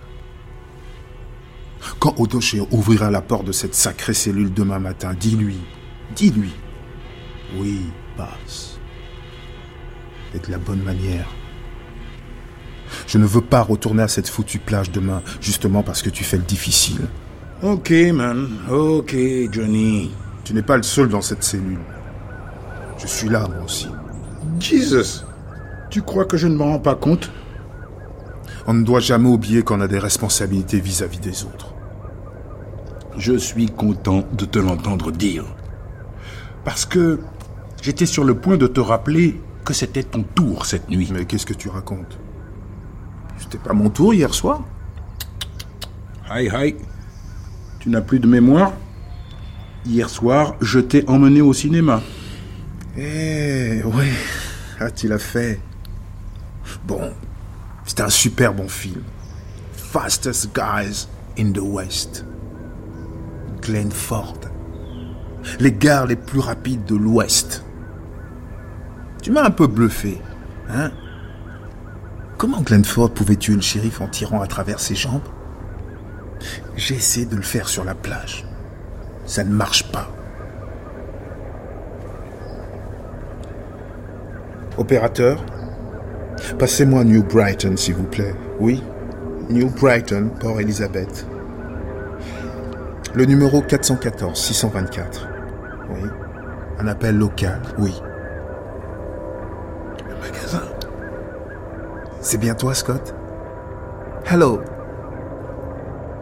Quand 1.99 2.19
Odoche 2.19 2.55
ouvrira 2.71 3.11
la 3.11 3.21
porte 3.21 3.45
de 3.45 3.51
cette 3.51 3.75
sacrée 3.75 4.15
cellule 4.15 4.51
demain 4.51 4.79
matin, 4.79 5.13
dis-lui, 5.13 5.57
dis-lui, 6.15 6.51
oui, 7.57 7.79
passe. 8.17 8.79
Et 10.33 10.39
de 10.39 10.49
la 10.49 10.57
bonne 10.57 10.81
manière. 10.81 11.29
Je 13.05 13.19
ne 13.19 13.25
veux 13.25 13.41
pas 13.41 13.61
retourner 13.61 14.01
à 14.01 14.07
cette 14.07 14.29
foutue 14.29 14.57
plage 14.57 14.89
demain, 14.89 15.21
justement 15.41 15.83
parce 15.83 16.01
que 16.01 16.09
tu 16.09 16.23
fais 16.23 16.37
le 16.37 16.43
difficile. 16.43 17.01
Ok, 17.61 17.91
man. 17.91 18.49
Ok, 18.67 19.15
Johnny. 19.51 20.09
Tu 20.43 20.55
n'es 20.55 20.63
pas 20.63 20.77
le 20.77 20.83
seul 20.83 21.07
dans 21.07 21.21
cette 21.21 21.43
cellule. 21.43 21.77
Je 23.05 23.09
suis 23.11 23.29
là, 23.29 23.47
moi 23.47 23.63
aussi. 23.63 23.87
Jesus. 24.59 25.23
Tu 25.91 26.01
crois 26.01 26.25
que 26.25 26.37
je 26.37 26.47
ne 26.47 26.55
m'en 26.55 26.65
rends 26.65 26.79
pas 26.79 26.95
compte? 26.95 27.31
On 28.65 28.73
ne 28.73 28.83
doit 28.83 28.99
jamais 28.99 29.29
oublier 29.29 29.61
qu'on 29.61 29.79
a 29.79 29.87
des 29.87 29.99
responsabilités 29.99 30.79
vis-à-vis 30.79 31.19
des 31.19 31.43
autres. 31.43 31.75
Je 33.15 33.37
suis 33.37 33.67
content 33.67 34.23
de 34.33 34.45
te 34.45 34.57
l'entendre 34.57 35.11
dire. 35.11 35.45
Parce 36.63 36.85
que 36.85 37.19
j'étais 37.83 38.07
sur 38.07 38.23
le 38.23 38.33
point 38.33 38.57
de 38.57 38.65
te 38.65 38.79
rappeler 38.79 39.39
que 39.63 39.73
c'était 39.73 40.03
ton 40.03 40.23
tour 40.23 40.65
cette 40.65 40.89
nuit. 40.89 41.09
Mais 41.13 41.25
qu'est-ce 41.25 41.45
que 41.45 41.53
tu 41.53 41.69
racontes? 41.69 42.17
C'était 43.37 43.59
pas 43.59 43.73
mon 43.73 43.91
tour 43.91 44.15
hier 44.15 44.33
soir 44.33 44.63
Hi, 46.31 46.49
hi. 46.51 46.75
Tu 47.79 47.89
n'as 47.89 48.01
plus 48.01 48.19
de 48.19 48.27
mémoire? 48.27 48.73
Hier 49.85 50.09
soir, 50.09 50.55
je 50.59 50.79
t'ai 50.79 51.07
emmené 51.07 51.41
au 51.41 51.53
cinéma. 51.53 52.01
Eh, 52.97 53.81
ouais. 53.83 54.11
Ah, 54.79 54.89
tu 54.89 55.07
l'as 55.07 55.19
fait. 55.19 55.59
Bon, 56.85 57.13
c'était 57.85 58.03
un 58.03 58.09
super 58.09 58.53
bon 58.53 58.69
film. 58.69 59.03
Fastest 59.73 60.55
Guys 60.55 61.07
in 61.37 61.51
the 61.51 61.59
West. 61.61 62.25
Glenn 63.61 63.91
Ford. 63.91 64.39
Les 65.59 65.73
gars 65.73 66.05
les 66.05 66.15
plus 66.15 66.39
rapides 66.39 66.85
de 66.85 66.95
l'Ouest. 66.95 67.63
Tu 69.21 69.31
m'as 69.31 69.43
un 69.43 69.51
peu 69.51 69.67
bluffé, 69.67 70.21
hein? 70.69 70.91
Comment 72.37 72.61
Glenn 72.61 72.85
Ford 72.85 73.11
pouvait 73.11 73.35
tuer 73.35 73.55
le 73.55 73.61
shérif 73.61 74.01
en 74.01 74.07
tirant 74.07 74.41
à 74.41 74.47
travers 74.47 74.79
ses 74.79 74.95
jambes? 74.95 75.27
J'ai 76.75 76.95
essayé 76.95 77.25
de 77.25 77.35
le 77.35 77.41
faire 77.41 77.67
sur 77.67 77.83
la 77.83 77.95
plage. 77.95 78.45
Ça 79.25 79.43
ne 79.43 79.51
marche 79.51 79.91
pas. 79.91 80.14
Opérateur, 84.77 85.43
passez-moi 86.59 87.03
New 87.03 87.23
Brighton, 87.23 87.77
s'il 87.77 87.95
vous 87.95 88.03
plaît. 88.03 88.35
Oui, 88.59 88.83
New 89.49 89.69
Brighton, 89.69 90.29
Port 90.39 90.59
Elizabeth. 90.59 91.25
Le 93.13 93.25
numéro 93.25 93.61
414 93.61 94.37
624. 94.37 95.27
Oui. 95.89 96.09
Un 96.79 96.87
appel 96.87 97.17
local, 97.17 97.61
oui. 97.77 98.01
Le 100.09 100.15
magasin. 100.15 100.63
C'est 102.19 102.37
bien 102.37 102.55
toi, 102.55 102.73
Scott? 102.73 103.15
Hello, 104.29 104.59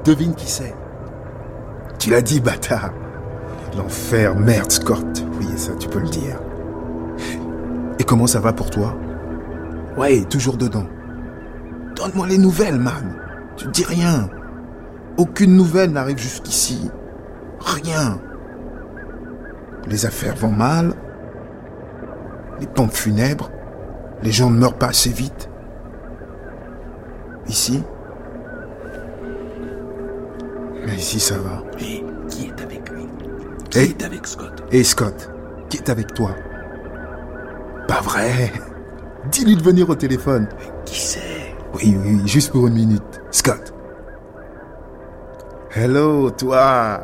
Devine 0.06 0.36
qui 0.36 0.50
c'est. 0.50 0.76
Tu 1.98 2.10
l'as 2.10 2.22
dit, 2.22 2.42
bâtard. 2.42 2.92
L'enfer, 3.78 4.36
merde, 4.36 4.70
Scott. 4.70 5.26
Oui, 5.40 5.48
ça, 5.56 5.72
tu 5.80 5.88
peux 5.88 6.00
le 6.00 6.10
dire. 6.10 6.40
Et 8.00 8.04
comment 8.04 8.28
ça 8.28 8.40
va 8.40 8.54
pour 8.54 8.70
toi? 8.70 8.96
Ouais, 9.98 10.24
toujours 10.26 10.58
dedans. 10.58 10.88
Donne-moi 11.96 12.28
les 12.28 12.38
nouvelles, 12.38 12.80
man. 12.80 13.16
Tu 13.56 13.68
dis 13.68 13.84
rien. 13.84 14.30
Aucune 15.18 15.56
nouvelle 15.56 15.92
n'arrive 15.92 16.18
jusqu'ici. 16.18 16.90
Rien. 17.60 18.20
Les 19.88 20.06
affaires 20.06 20.36
vont 20.36 20.52
mal. 20.52 20.94
Les 22.60 22.68
pompes 22.68 22.94
funèbres. 22.94 23.52
Les 24.24 24.32
gens 24.32 24.50
ne 24.50 24.58
meurent 24.58 24.78
pas 24.78 24.88
assez 24.88 25.12
vite. 25.12 25.50
Ici, 27.48 27.84
mais 30.86 30.96
ici, 30.96 31.20
ça 31.20 31.36
va. 31.38 31.62
Et 31.80 32.04
qui 32.30 32.48
est 32.48 32.62
avec 32.62 32.90
lui? 32.90 33.08
Qui 33.70 33.80
est 33.80 34.04
avec 34.04 34.26
Scott? 34.26 34.64
Et 34.72 34.84
Scott, 34.84 35.30
qui 35.70 35.78
est 35.78 35.90
avec 35.90 36.14
toi? 36.14 36.32
Pas 37.88 38.02
vrai? 38.02 38.52
Dis-lui 39.32 39.56
de 39.56 39.64
venir 39.64 39.90
au 39.90 39.96
téléphone. 39.96 40.48
qui 40.86 41.00
c'est? 41.00 41.56
Oui, 41.76 41.98
oui, 42.04 42.22
juste 42.26 42.52
pour 42.52 42.68
une 42.68 42.76
minute. 42.76 43.22
Scott. 43.32 43.74
Hello, 45.76 46.30
toi. 46.32 47.02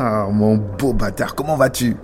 Oh, 0.00 0.30
mon 0.30 0.56
beau 0.56 0.92
bâtard, 0.92 1.34
comment 1.34 1.56
vas-tu? 1.56 1.96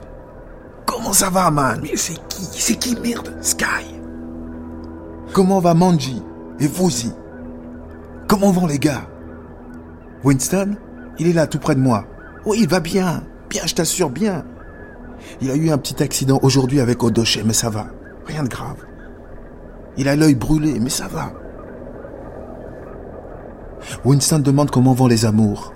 Comment 0.87 1.13
ça 1.13 1.29
va, 1.29 1.51
man? 1.51 1.81
Mais 1.83 1.97
c'est 1.97 2.19
qui? 2.29 2.45
C'est 2.45 2.77
qui, 2.77 2.97
merde? 3.01 3.37
Sky. 3.41 4.01
Comment 5.33 5.61
va 5.61 5.75
Manji? 5.75 6.23
Et 6.59 6.67
Vuzi 6.67 7.13
Comment 8.29 8.51
vont 8.51 8.67
les 8.67 8.79
gars? 8.79 9.07
Winston 10.25 10.77
il 11.21 11.27
est 11.27 11.33
là, 11.35 11.47
tout 11.47 11.59
près 11.59 11.75
de 11.75 11.81
moi. 11.81 12.07
Oui, 12.47 12.61
il 12.63 12.69
va 12.69 12.81
bien. 12.81 13.23
Bien, 13.51 13.67
je 13.67 13.75
t'assure, 13.75 14.09
bien. 14.09 14.43
Il 15.43 15.51
a 15.51 15.55
eu 15.55 15.69
un 15.69 15.77
petit 15.77 16.03
accident 16.03 16.41
aujourd'hui 16.43 16.81
avec 16.81 17.03
Odoche, 17.03 17.39
mais 17.45 17.53
ça 17.53 17.69
va. 17.69 17.89
Rien 18.31 18.45
de 18.45 18.49
grave. 18.49 18.87
Il 19.97 20.09
a 20.09 20.15
l'œil 20.15 20.37
brûlé, 20.37 20.79
mais 20.79 20.89
ça 20.89 21.09
va. 21.09 21.33
Winston 24.05 24.39
demande 24.39 24.71
comment 24.71 24.93
vont 24.93 25.09
les 25.09 25.25
amours. 25.25 25.75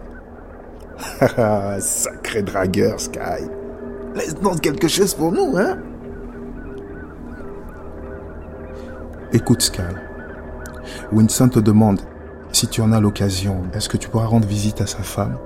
Sacré 1.81 2.43
dragueur, 2.43 3.01
Sky. 3.01 3.49
Laisse-nous 4.15 4.55
quelque 4.59 4.87
chose 4.87 5.15
pour 5.15 5.33
nous, 5.33 5.57
hein 5.57 5.79
Écoute, 9.33 9.63
Sky. 9.63 9.83
Winston 11.11 11.49
te 11.49 11.59
demande 11.59 12.01
si 12.53 12.69
tu 12.69 12.81
en 12.83 12.93
as 12.93 13.01
l'occasion, 13.01 13.63
est-ce 13.73 13.89
que 13.89 13.97
tu 13.97 14.09
pourras 14.09 14.27
rendre 14.27 14.47
visite 14.47 14.81
à 14.81 14.87
sa 14.87 15.03
femme, 15.03 15.39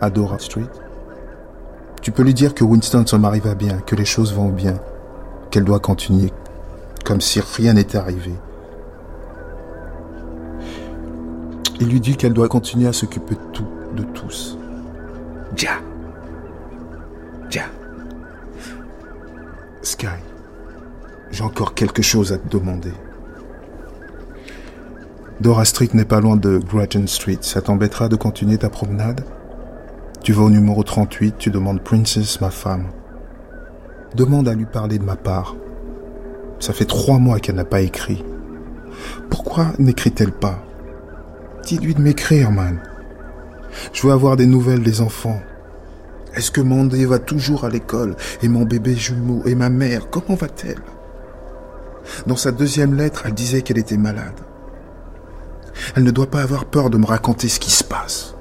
à 0.00 0.10
Dora 0.10 0.40
Street? 0.40 0.70
Tu 2.00 2.10
peux 2.10 2.24
lui 2.24 2.34
dire 2.34 2.52
que 2.52 2.64
Winston 2.64 3.06
s'en 3.06 3.22
arrive 3.22 3.46
à 3.46 3.54
bien, 3.54 3.78
que 3.78 3.94
les 3.94 4.04
choses 4.04 4.34
vont 4.34 4.48
bien, 4.48 4.74
qu'elle 5.52 5.64
doit 5.64 5.80
continuer, 5.80 6.32
comme 7.04 7.20
si 7.20 7.40
rien 7.40 7.74
n'était 7.74 7.98
arrivé. 7.98 8.32
Il 11.78 11.88
lui 11.88 12.00
dit 12.00 12.16
qu'elle 12.16 12.32
doit 12.32 12.48
continuer 12.48 12.88
à 12.88 12.92
s'occuper 12.92 13.34
de 13.34 13.52
tout, 13.52 13.68
de 13.94 14.02
tous. 14.02 14.56
Ja. 15.58 15.78
Ja. 17.50 17.64
Sky, 19.82 20.06
j'ai 21.30 21.44
encore 21.44 21.74
quelque 21.74 22.02
chose 22.02 22.32
à 22.32 22.38
te 22.38 22.48
demander. 22.48 22.92
Dora 25.40 25.66
Street 25.66 25.90
n'est 25.92 26.06
pas 26.06 26.20
loin 26.20 26.36
de 26.36 26.58
Grattan 26.58 27.06
Street. 27.06 27.38
Ça 27.42 27.60
t'embêtera 27.60 28.08
de 28.08 28.16
continuer 28.16 28.56
ta 28.56 28.70
promenade? 28.70 29.22
Tu 30.22 30.32
vas 30.32 30.44
au 30.44 30.50
numéro 30.50 30.82
38, 30.82 31.34
tu 31.36 31.50
demandes 31.50 31.82
Princess, 31.82 32.40
ma 32.40 32.50
femme. 32.50 32.86
Demande 34.14 34.48
à 34.48 34.54
lui 34.54 34.66
parler 34.66 34.98
de 34.98 35.04
ma 35.04 35.16
part. 35.16 35.56
Ça 36.60 36.72
fait 36.72 36.84
trois 36.84 37.18
mois 37.18 37.40
qu'elle 37.40 37.56
n'a 37.56 37.64
pas 37.64 37.80
écrit. 37.80 38.24
Pourquoi 39.30 39.72
n'écrit-elle 39.78 40.32
pas? 40.32 40.62
Dis-lui 41.64 41.94
de 41.94 42.00
m'écrire, 42.00 42.50
man. 42.50 42.80
Je 43.92 44.06
veux 44.06 44.12
avoir 44.12 44.36
des 44.36 44.46
nouvelles 44.46 44.82
des 44.82 45.00
enfants. 45.00 45.40
Est-ce 46.34 46.50
que 46.50 46.60
Mandé 46.60 47.04
va 47.06 47.18
toujours 47.18 47.64
à 47.64 47.68
l'école 47.68 48.16
Et 48.42 48.48
mon 48.48 48.64
bébé 48.64 48.94
jumeau 48.94 49.42
Et 49.46 49.54
ma 49.54 49.70
mère, 49.70 50.08
comment 50.10 50.34
va-t-elle? 50.34 50.82
Dans 52.26 52.36
sa 52.36 52.52
deuxième 52.52 52.94
lettre, 52.94 53.22
elle 53.26 53.34
disait 53.34 53.62
qu'elle 53.62 53.78
était 53.78 53.96
malade. 53.96 54.40
Elle 55.96 56.04
ne 56.04 56.10
doit 56.10 56.30
pas 56.30 56.42
avoir 56.42 56.64
peur 56.64 56.90
de 56.90 56.98
me 56.98 57.06
raconter 57.06 57.48
ce 57.48 57.60
qui 57.60 57.70
se 57.70 57.84
passe. 57.84 58.34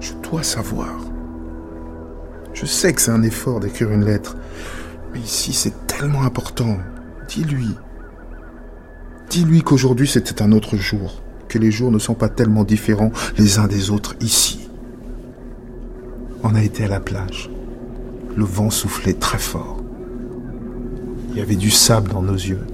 Je 0.00 0.12
dois 0.28 0.42
savoir. 0.42 0.96
Je 2.52 2.66
sais 2.66 2.92
que 2.92 3.00
c'est 3.00 3.10
un 3.10 3.22
effort 3.22 3.60
d'écrire 3.60 3.90
une 3.90 4.04
lettre, 4.04 4.36
ici 5.16 5.52
c'est 5.52 5.86
tellement 5.86 6.22
important. 6.22 6.78
Dis-lui. 7.28 7.70
Dis-lui 9.30 9.62
qu'aujourd'hui 9.62 10.06
c'était 10.06 10.42
un 10.42 10.52
autre 10.52 10.76
jour, 10.76 11.22
que 11.48 11.58
les 11.58 11.70
jours 11.70 11.90
ne 11.90 11.98
sont 11.98 12.14
pas 12.14 12.28
tellement 12.28 12.64
différents 12.64 13.12
les 13.38 13.58
uns 13.58 13.66
des 13.66 13.90
autres 13.90 14.14
ici. 14.20 14.68
On 16.42 16.54
a 16.54 16.62
été 16.62 16.84
à 16.84 16.88
la 16.88 17.00
plage. 17.00 17.50
Le 18.36 18.44
vent 18.44 18.70
soufflait 18.70 19.14
très 19.14 19.38
fort. 19.38 19.82
Il 21.30 21.38
y 21.38 21.40
avait 21.40 21.56
du 21.56 21.70
sable 21.70 22.10
dans 22.12 22.22
nos 22.22 22.34
yeux. 22.34 22.64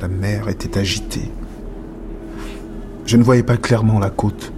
La 0.00 0.08
mer 0.08 0.48
était 0.48 0.78
agitée. 0.78 1.30
Je 3.06 3.16
ne 3.16 3.22
voyais 3.22 3.42
pas 3.42 3.56
clairement 3.56 3.98
la 3.98 4.10
côte. 4.10 4.52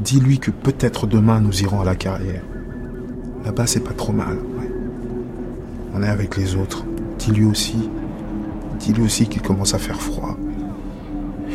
Dis-lui 0.00 0.38
que 0.38 0.50
peut-être 0.50 1.06
demain 1.06 1.40
nous 1.40 1.62
irons 1.62 1.80
à 1.80 1.84
la 1.84 1.94
carrière. 1.94 2.42
Là-bas, 3.44 3.66
c'est 3.66 3.80
pas 3.80 3.94
trop 3.94 4.12
mal. 4.12 4.38
On 5.94 6.02
est 6.02 6.08
avec 6.08 6.36
les 6.36 6.56
autres. 6.56 6.84
Dis-lui 7.18 7.44
aussi. 7.44 7.88
Dis-lui 8.78 9.04
aussi 9.04 9.26
qu'il 9.26 9.42
commence 9.42 9.74
à 9.74 9.78
faire 9.78 10.00
froid. 10.00 10.36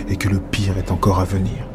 Et 0.09 0.15
que 0.15 0.29
le 0.29 0.39
pire 0.39 0.77
est 0.77 0.91
encore 0.91 1.19
à 1.19 1.25
venir. 1.25 1.67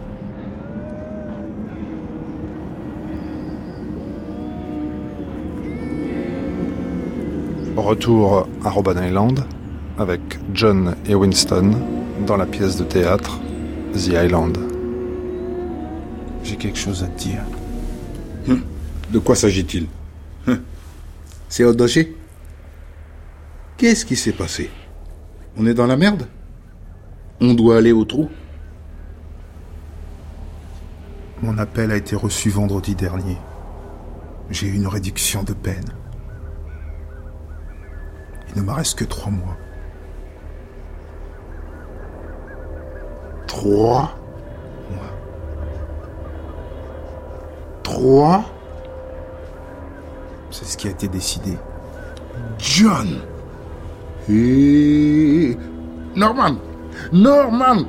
Retour 7.76 8.47
à 8.64 8.70
Robben 8.70 9.02
Island 9.02 9.44
avec 9.98 10.20
John 10.55 10.94
et 11.06 11.14
Winston 11.14 11.72
dans 12.26 12.36
la 12.36 12.47
pièce 12.47 12.76
de 12.76 12.84
théâtre 12.84 13.40
The 13.94 14.09
Island. 14.24 14.56
J'ai 16.44 16.56
quelque 16.56 16.78
chose 16.78 17.02
à 17.02 17.06
te 17.06 17.18
dire. 17.18 17.43
Hum. 18.48 18.62
De 19.10 19.18
quoi 19.18 19.34
s'agit-il? 19.34 19.86
Hum. 20.47 20.60
C'est 21.48 21.64
Odoché 21.64 22.16
Qu'est-ce 23.83 24.07
qui 24.07 24.15
s'est 24.15 24.31
passé? 24.31 24.71
On 25.57 25.67
est 25.67 25.75
dans 25.75 25.89
la 25.89 25.97
merde? 25.97 26.29
On 27.41 27.53
doit 27.53 27.79
aller 27.79 27.91
au 27.91 28.05
trou? 28.05 28.31
Mon 31.43 31.59
appel 31.59 31.91
a 31.91 31.97
été 31.97 32.15
reçu 32.15 32.49
vendredi 32.49 32.95
dernier. 32.95 33.37
J'ai 34.51 34.69
eu 34.69 34.75
une 34.75 34.87
réduction 34.87 35.43
de 35.43 35.53
peine. 35.53 35.93
Il 38.55 38.63
ne 38.63 38.67
me 38.69 38.71
reste 38.71 38.97
que 38.97 39.05
trois 39.05 39.33
mois. 39.33 39.57
Trois? 43.49 44.17
Trois? 47.83 48.45
C'est 50.53 50.67
ce 50.67 50.77
qui 50.77 50.87
a 50.87 50.93
été 50.93 51.09
décidé. 51.09 51.59
John 52.61 53.23
Et... 54.31 55.57
Norman 56.15 56.57
Norman 57.12 57.85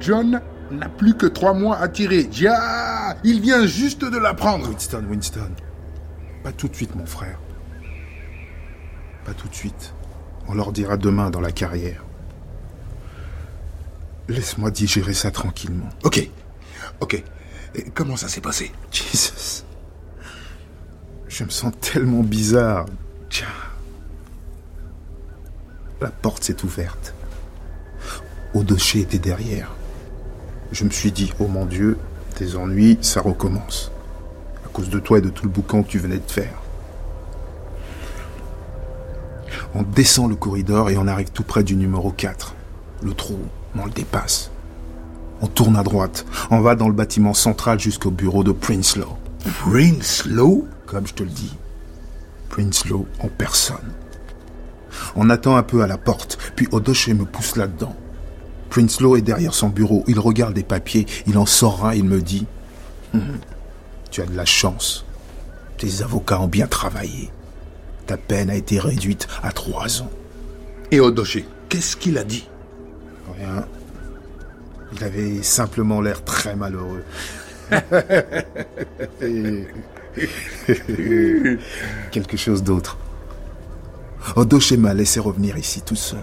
John 0.00 0.40
n'a 0.70 0.88
plus 0.88 1.14
que 1.14 1.26
trois 1.26 1.54
mois 1.54 1.78
à 1.78 1.88
tirer. 1.88 2.28
Ja 2.32 3.16
Il 3.24 3.40
vient 3.40 3.66
juste 3.66 4.04
de 4.04 4.18
l'apprendre. 4.18 4.68
Winston, 4.68 5.04
Winston. 5.08 5.52
Pas 6.42 6.52
tout 6.52 6.68
de 6.68 6.74
suite, 6.74 6.94
mon 6.96 7.06
frère. 7.06 7.38
Pas 9.24 9.34
tout 9.34 9.48
de 9.48 9.54
suite. 9.54 9.94
On 10.48 10.54
leur 10.54 10.72
dira 10.72 10.96
demain 10.96 11.30
dans 11.30 11.40
la 11.40 11.52
carrière. 11.52 12.04
Laisse-moi 14.28 14.70
digérer 14.70 15.14
ça 15.14 15.30
tranquillement. 15.30 15.88
Ok. 16.04 16.28
Ok. 17.00 17.22
Et 17.74 17.82
comment 17.94 18.16
ça 18.16 18.28
s'est 18.28 18.40
passé? 18.40 18.72
Jesus. 18.90 19.64
Je 21.28 21.44
me 21.44 21.50
sens 21.50 21.72
tellement 21.80 22.22
bizarre. 22.22 22.86
Tiens. 23.30 23.46
La 26.02 26.10
porte 26.10 26.42
s'est 26.42 26.64
ouverte. 26.64 27.14
Odoché 28.54 29.02
était 29.02 29.20
derrière. 29.20 29.70
Je 30.72 30.82
me 30.82 30.90
suis 30.90 31.12
dit, 31.12 31.32
oh 31.38 31.46
mon 31.46 31.64
Dieu, 31.64 31.96
tes 32.34 32.56
ennuis, 32.56 32.98
ça 33.02 33.20
recommence. 33.20 33.92
À 34.66 34.68
cause 34.70 34.90
de 34.90 34.98
toi 34.98 35.18
et 35.18 35.20
de 35.20 35.28
tout 35.28 35.44
le 35.44 35.50
boucan 35.50 35.84
que 35.84 35.88
tu 35.88 36.00
venais 36.00 36.18
de 36.18 36.28
faire. 36.28 36.60
On 39.76 39.82
descend 39.82 40.28
le 40.28 40.34
corridor 40.34 40.90
et 40.90 40.96
on 40.96 41.06
arrive 41.06 41.30
tout 41.30 41.44
près 41.44 41.62
du 41.62 41.76
numéro 41.76 42.10
4. 42.10 42.56
Le 43.04 43.14
trou, 43.14 43.38
on 43.78 43.84
le 43.84 43.92
dépasse. 43.92 44.50
On 45.40 45.46
tourne 45.46 45.76
à 45.76 45.84
droite. 45.84 46.26
On 46.50 46.62
va 46.62 46.74
dans 46.74 46.88
le 46.88 46.94
bâtiment 46.94 47.32
central 47.32 47.78
jusqu'au 47.78 48.10
bureau 48.10 48.42
de 48.42 48.50
Princelow. 48.50 49.16
Princelow 49.60 50.66
Comme 50.84 51.06
je 51.06 51.14
te 51.14 51.22
le 51.22 51.30
dis. 51.30 51.56
Princelow 52.48 53.06
en 53.20 53.28
personne. 53.28 53.92
On 55.16 55.30
attend 55.30 55.56
un 55.56 55.62
peu 55.62 55.82
à 55.82 55.86
la 55.86 55.98
porte, 55.98 56.38
puis 56.56 56.68
Odoché 56.72 57.14
me 57.14 57.24
pousse 57.24 57.56
là-dedans. 57.56 57.94
Princelow 58.70 59.16
est 59.16 59.22
derrière 59.22 59.52
son 59.52 59.68
bureau. 59.68 60.02
Il 60.08 60.18
regarde 60.18 60.54
des 60.54 60.62
papiers. 60.62 61.06
Il 61.26 61.36
en 61.36 61.44
sort 61.44 61.84
un. 61.84 61.94
Il 61.94 62.04
me 62.04 62.22
dit 62.22 62.46
hum, 63.12 63.38
Tu 64.10 64.22
as 64.22 64.26
de 64.26 64.34
la 64.34 64.46
chance. 64.46 65.04
Tes 65.76 66.02
avocats 66.02 66.40
ont 66.40 66.46
bien 66.46 66.66
travaillé. 66.66 67.30
Ta 68.06 68.16
peine 68.16 68.48
a 68.48 68.54
été 68.54 68.78
réduite 68.78 69.28
à 69.42 69.52
trois 69.52 70.00
ans. 70.00 70.10
Et 70.90 71.00
Odoché, 71.00 71.46
qu'est-ce 71.68 71.96
qu'il 71.96 72.16
a 72.16 72.24
dit? 72.24 72.48
Rien. 73.38 73.66
Il 74.94 75.04
avait 75.04 75.42
simplement 75.42 76.00
l'air 76.00 76.24
très 76.24 76.56
malheureux. 76.56 77.04
Quelque 82.10 82.38
chose 82.38 82.62
d'autre. 82.62 82.98
Odoché 84.36 84.76
m'a 84.76 84.94
laissé 84.94 85.20
revenir 85.20 85.56
ici 85.58 85.82
tout 85.82 85.96
seul. 85.96 86.18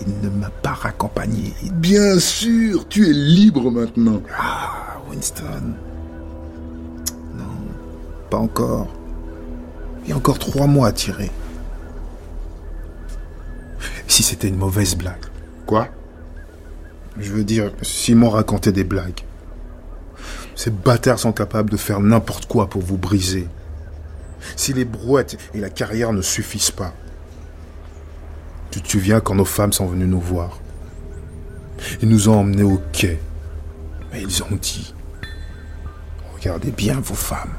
Il 0.00 0.20
ne 0.22 0.28
m'a 0.30 0.50
pas 0.50 0.72
raccompagné. 0.72 1.52
Bien 1.74 2.18
sûr, 2.20 2.86
tu 2.88 3.08
es 3.08 3.12
libre 3.12 3.70
maintenant. 3.70 4.22
Ah, 4.38 4.98
Winston. 5.10 5.74
Non, 7.34 7.44
pas 8.30 8.36
encore. 8.38 8.88
Il 10.04 10.10
y 10.10 10.12
a 10.12 10.16
encore 10.16 10.38
trois 10.38 10.66
mois 10.66 10.88
à 10.88 10.92
tirer. 10.92 11.30
Si 14.06 14.22
c'était 14.22 14.48
une 14.48 14.56
mauvaise 14.56 14.96
blague. 14.96 15.26
Quoi? 15.66 15.88
Je 17.18 17.32
veux 17.32 17.44
dire, 17.44 17.72
Simon 17.82 18.30
racontait 18.30 18.72
des 18.72 18.84
blagues. 18.84 19.22
Ces 20.54 20.70
bâtards 20.70 21.18
sont 21.18 21.32
capables 21.32 21.70
de 21.70 21.76
faire 21.76 22.00
n'importe 22.00 22.46
quoi 22.46 22.68
pour 22.68 22.82
vous 22.82 22.96
briser. 22.96 23.48
Si 24.56 24.72
les 24.72 24.84
brouettes 24.84 25.36
et 25.54 25.60
la 25.60 25.70
carrière 25.70 26.12
ne 26.12 26.22
suffisent 26.22 26.70
pas, 26.70 26.92
tu 28.70 28.82
te 28.82 28.88
souviens 28.88 29.20
quand 29.20 29.34
nos 29.34 29.44
femmes 29.44 29.72
sont 29.72 29.86
venues 29.86 30.06
nous 30.06 30.20
voir 30.20 30.58
Ils 32.02 32.08
nous 32.08 32.28
ont 32.28 32.40
emmenés 32.40 32.62
au 32.62 32.80
quai. 32.92 33.20
Mais 34.12 34.22
ils 34.22 34.42
ont 34.42 34.56
dit, 34.60 34.94
regardez 36.34 36.70
bien 36.70 37.00
vos 37.00 37.14
femmes. 37.14 37.54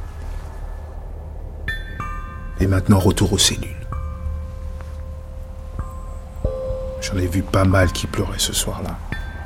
Et 2.60 2.68
maintenant, 2.68 3.00
retour 3.00 3.34
aux 3.34 3.38
cellules. 3.38 3.70
J'en 7.02 7.18
ai 7.18 7.28
vu 7.28 7.42
pas 7.42 7.64
mal 7.64 7.92
qui 7.92 8.08
pleuraient 8.08 8.40
ce 8.40 8.54
soir-là. 8.54 8.98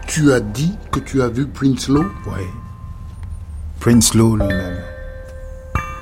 Tu 0.08 0.32
as 0.32 0.40
dit 0.40 0.76
que 0.92 1.00
tu 1.00 1.22
as 1.22 1.30
vu 1.30 1.48
Prince 1.48 1.88
Law 1.88 2.06
Oui. 2.28 2.44
Prince 3.80 4.14
Law 4.16 4.36
lui-même. 4.36 4.82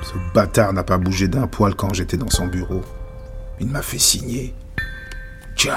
Ce 0.02 0.14
bâtard 0.34 0.72
n'a 0.72 0.82
pas 0.82 0.98
bougé 0.98 1.28
d'un 1.28 1.46
poil 1.46 1.74
quand 1.74 1.94
j'étais 1.94 2.16
dans 2.16 2.30
son 2.30 2.46
bureau. 2.46 2.82
Il 3.60 3.68
m'a 3.68 3.82
fait 3.82 3.98
signer. 3.98 4.54
Tiens. 5.56 5.76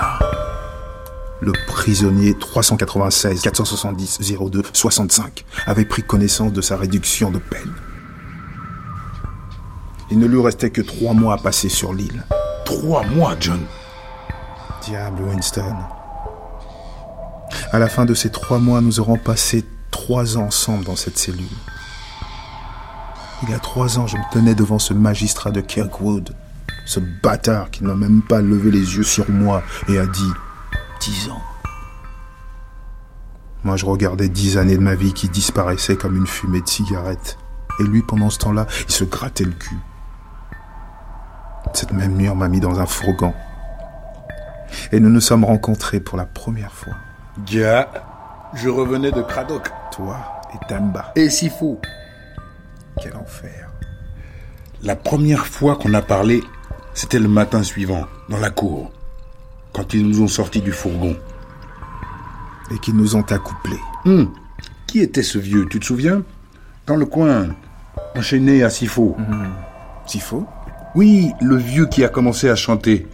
Le 1.41 1.52
prisonnier 1.68 2.34
396 2.38 3.41
470 3.41 4.19
02 4.39 4.64
65 4.73 5.45
avait 5.68 5.85
pris 5.85 6.02
connaissance 6.02 6.53
de 6.53 6.61
sa 6.61 6.77
réduction 6.77 7.30
de 7.30 7.39
peine. 7.39 7.73
Il 10.10 10.19
ne 10.19 10.27
lui 10.27 10.41
restait 10.41 10.69
que 10.69 10.81
trois 10.81 11.14
mois 11.14 11.35
à 11.35 11.38
passer 11.38 11.69
sur 11.69 11.93
l'île. 11.93 12.23
Trois 12.64 13.03
mois, 13.03 13.35
John 13.39 13.60
Diable 14.84 15.23
Winston. 15.23 15.76
À 17.72 17.80
la 17.80 17.89
fin 17.89 18.06
de 18.06 18.14
ces 18.14 18.30
trois 18.30 18.60
mois, 18.60 18.81
nous 18.81 18.99
aurons 18.99 19.18
passé 19.18 19.65
trois 19.91 20.38
ans 20.38 20.45
ensemble 20.45 20.85
dans 20.85 20.95
cette 20.95 21.18
cellule. 21.18 21.45
Il 23.47 23.51
y 23.51 23.53
a 23.53 23.59
trois 23.59 23.99
ans, 23.99 24.07
je 24.07 24.17
me 24.17 24.23
tenais 24.31 24.55
devant 24.55 24.80
ce 24.80 24.93
magistrat 24.95 25.51
de 25.51 25.61
Kirkwood, 25.61 26.34
ce 26.88 26.99
bâtard 26.99 27.69
qui 27.69 27.84
n'a 27.84 27.93
même 27.93 28.23
pas 28.23 28.41
levé 28.41 28.72
les 28.72 28.95
yeux 28.95 29.03
sur 29.03 29.30
moi 29.30 29.61
et 29.88 29.99
a 29.99 30.07
dit 30.07 30.31
dix 30.99 31.30
ans. 31.30 31.41
Moi, 33.63 33.76
je 33.77 33.85
regardais 33.85 34.30
dix 34.30 34.57
années 34.57 34.77
de 34.77 34.81
ma 34.81 34.95
vie 34.95 35.13
qui 35.13 35.30
disparaissaient 35.30 35.95
comme 35.95 36.15
une 36.15 36.26
fumée 36.26 36.61
de 36.61 36.67
cigarette. 36.67 37.38
Et 37.80 37.84
lui, 37.84 38.01
pendant 38.01 38.31
ce 38.31 38.39
temps-là, 38.39 38.65
il 38.88 38.91
se 38.91 39.03
grattait 39.03 39.43
le 39.43 39.51
cul. 39.51 39.77
Cette 41.73 41.93
même 41.93 42.15
nuit, 42.15 42.30
on 42.30 42.35
m'a 42.35 42.47
mis 42.47 42.59
dans 42.59 42.80
un 42.80 42.85
fourgon. 42.88 43.34
Et 44.91 44.99
nous 44.99 45.09
nous 45.09 45.22
sommes 45.22 45.45
rencontrés 45.45 45.99
pour 45.99 46.17
la 46.17 46.26
première 46.26 46.72
fois. 46.72 46.93
Dia, 47.38 47.89
je 48.55 48.69
revenais 48.69 49.11
de 49.11 49.22
Cradoc. 49.22 49.69
Toi 49.91 50.17
et 50.53 50.67
Tamba. 50.67 51.11
Et 51.15 51.30
Sifo. 51.30 51.80
Quel 53.01 53.15
enfer. 53.15 53.69
La 54.84 54.95
première 54.95 55.45
fois 55.45 55.76
qu'on 55.76 55.93
a 55.93 56.01
parlé, 56.01 56.43
c'était 56.93 57.19
le 57.19 57.27
matin 57.27 57.63
suivant, 57.63 58.05
dans 58.30 58.39
la 58.39 58.49
cour, 58.49 58.91
quand 59.73 59.93
ils 59.93 60.07
nous 60.07 60.22
ont 60.22 60.27
sortis 60.27 60.61
du 60.61 60.72
fourgon. 60.72 61.15
Et 62.72 62.80
qu'ils 62.80 62.95
nous 62.95 63.15
ont 63.15 63.22
accouplés. 63.22 63.80
Hum. 64.05 64.34
Qui 64.88 65.01
était 65.01 65.23
ce 65.23 65.38
vieux, 65.38 65.67
tu 65.69 65.80
te 65.80 65.85
souviens? 65.85 66.23
Dans 66.88 66.95
le 66.95 67.05
coin, 67.05 67.47
enchaîné 68.15 68.63
à 68.63 68.69
Sifo. 68.69 69.17
Sifo? 70.05 70.47
Oui, 70.95 71.31
le 71.41 71.57
vieux 71.57 71.88
qui 71.88 72.03
a 72.03 72.09
commencé 72.09 72.49
à 72.49 72.55
chanter. 72.55 73.07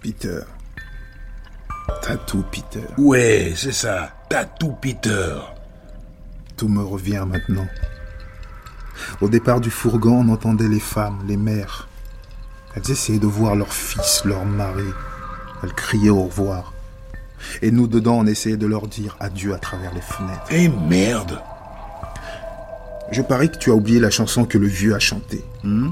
Peter. 0.00 0.40
Tatou 2.02 2.44
Peter. 2.50 2.86
Ouais, 2.96 3.52
c'est 3.56 3.72
ça. 3.72 4.10
Tatou 4.28 4.72
Peter. 4.80 5.36
Tout 6.56 6.68
me 6.68 6.82
revient 6.82 7.24
maintenant. 7.28 7.66
Au 9.20 9.28
départ 9.28 9.60
du 9.60 9.70
fourgon, 9.70 10.24
on 10.26 10.32
entendait 10.32 10.68
les 10.68 10.80
femmes, 10.80 11.18
les 11.26 11.36
mères. 11.36 11.88
Elles 12.74 12.90
essayaient 12.90 13.18
de 13.18 13.26
voir 13.26 13.56
leur 13.56 13.72
fils, 13.72 14.22
leur 14.24 14.44
mari. 14.44 14.84
Elles 15.62 15.72
criaient 15.72 16.10
au 16.10 16.24
revoir. 16.24 16.72
Et 17.62 17.70
nous, 17.70 17.86
dedans, 17.86 18.18
on 18.18 18.26
essayait 18.26 18.56
de 18.56 18.66
leur 18.66 18.86
dire 18.86 19.16
adieu 19.20 19.54
à 19.54 19.58
travers 19.58 19.92
les 19.94 20.00
fenêtres. 20.00 20.46
Eh 20.50 20.68
merde 20.68 21.40
Je 23.10 23.22
parie 23.22 23.50
que 23.50 23.58
tu 23.58 23.70
as 23.70 23.74
oublié 23.74 24.00
la 24.00 24.10
chanson 24.10 24.44
que 24.44 24.58
le 24.58 24.66
vieux 24.66 24.94
a 24.94 24.98
chantée. 24.98 25.44
Hmm? 25.64 25.90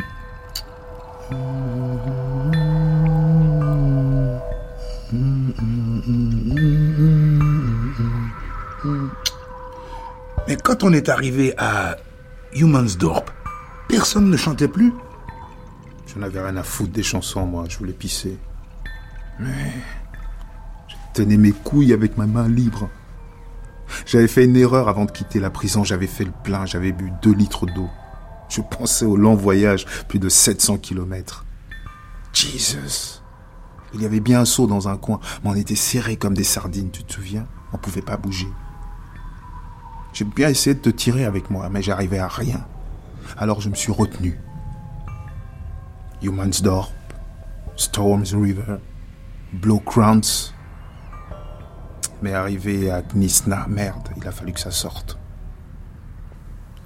Mais 10.49 10.57
quand 10.57 10.85
on 10.85 10.93
est 10.93 11.09
arrivé 11.09 11.55
à 11.59 11.97
Humansdorp, 12.57 13.25
personne 13.89 14.31
ne 14.31 14.37
chantait 14.37 14.69
plus. 14.69 14.93
Je 16.07 16.19
n'avais 16.19 16.41
rien 16.41 16.57
à 16.57 16.63
foutre 16.63 16.93
des 16.93 17.03
chansons, 17.03 17.47
moi. 17.47 17.65
Je 17.69 17.79
voulais 17.79 17.93
pisser. 17.93 18.39
Mais 19.39 19.73
je 20.89 20.95
tenais 21.13 21.37
mes 21.37 21.53
couilles 21.53 21.93
avec 21.93 22.17
ma 22.17 22.27
main 22.27 22.49
libre. 22.49 22.89
J'avais 24.07 24.29
fait 24.29 24.45
une 24.45 24.57
erreur 24.57 24.89
avant 24.89 25.05
de 25.05 25.11
quitter 25.11 25.41
la 25.41 25.51
prison. 25.51 25.85
J'avais 25.85 26.07
fait 26.07 26.25
le 26.25 26.33
plein. 26.45 26.65
J'avais 26.65 26.93
bu 26.93 27.13
deux 27.23 27.35
litres 27.35 27.67
d'eau. 27.67 27.89
Je 28.49 28.61
pensais 28.61 29.05
au 29.05 29.17
long 29.17 29.35
voyage, 29.35 29.85
plus 30.09 30.19
de 30.19 30.29
700 30.29 30.79
kilomètres. 30.79 31.45
Jesus. 32.33 33.21
Il 33.95 34.03
y 34.03 34.07
avait 34.07 34.21
bien 34.21 34.41
un 34.41 34.45
seau 34.45 34.67
dans 34.67 34.89
un 34.89 34.97
coin, 34.97 35.21
mais 35.43 35.51
on 35.51 35.55
était 35.55 35.75
serrés 35.75 36.17
comme 36.17 36.35
des 36.35 36.45
sardines, 36.45 36.91
tu 36.91 37.03
te 37.03 37.15
souviens? 37.15 37.47
On 37.73 37.79
pouvait 37.79 38.03
pas 38.03 38.17
bouger. 38.17 38.49
J'ai 40.17 40.25
bien 40.25 40.49
essayé 40.49 40.73
de 40.73 40.81
te 40.81 40.89
tirer 40.89 41.27
avec 41.27 41.51
moi, 41.51 41.69
mais 41.69 41.83
j'arrivais 41.83 42.19
à 42.19 42.27
rien. 42.27 42.67
Alors 43.37 43.61
je 43.61 43.69
me 43.69 43.75
suis 43.75 43.93
retenu. 43.93 44.41
Humansdorp, 46.23 46.91
Storms 47.77 48.25
River, 48.33 48.79
Blow 49.53 49.79
Crowns. 49.79 50.55
Mais 52.23 52.33
arrivé 52.33 52.91
à 52.91 53.03
Gnisna, 53.03 53.67
merde, 53.69 54.09
il 54.17 54.27
a 54.27 54.33
fallu 54.33 54.55
que 54.55 54.61
ça 54.61 54.71
sorte. 54.71 55.19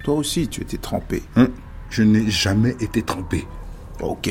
Toi 0.03 0.15
aussi, 0.15 0.49
tu 0.49 0.59
étais 0.59 0.77
trempé. 0.77 1.23
Hein? 1.37 1.47
Je 1.89 2.03
n'ai 2.03 2.29
jamais 2.29 2.75
été 2.81 3.01
trempé. 3.01 3.47
Ok. 4.01 4.29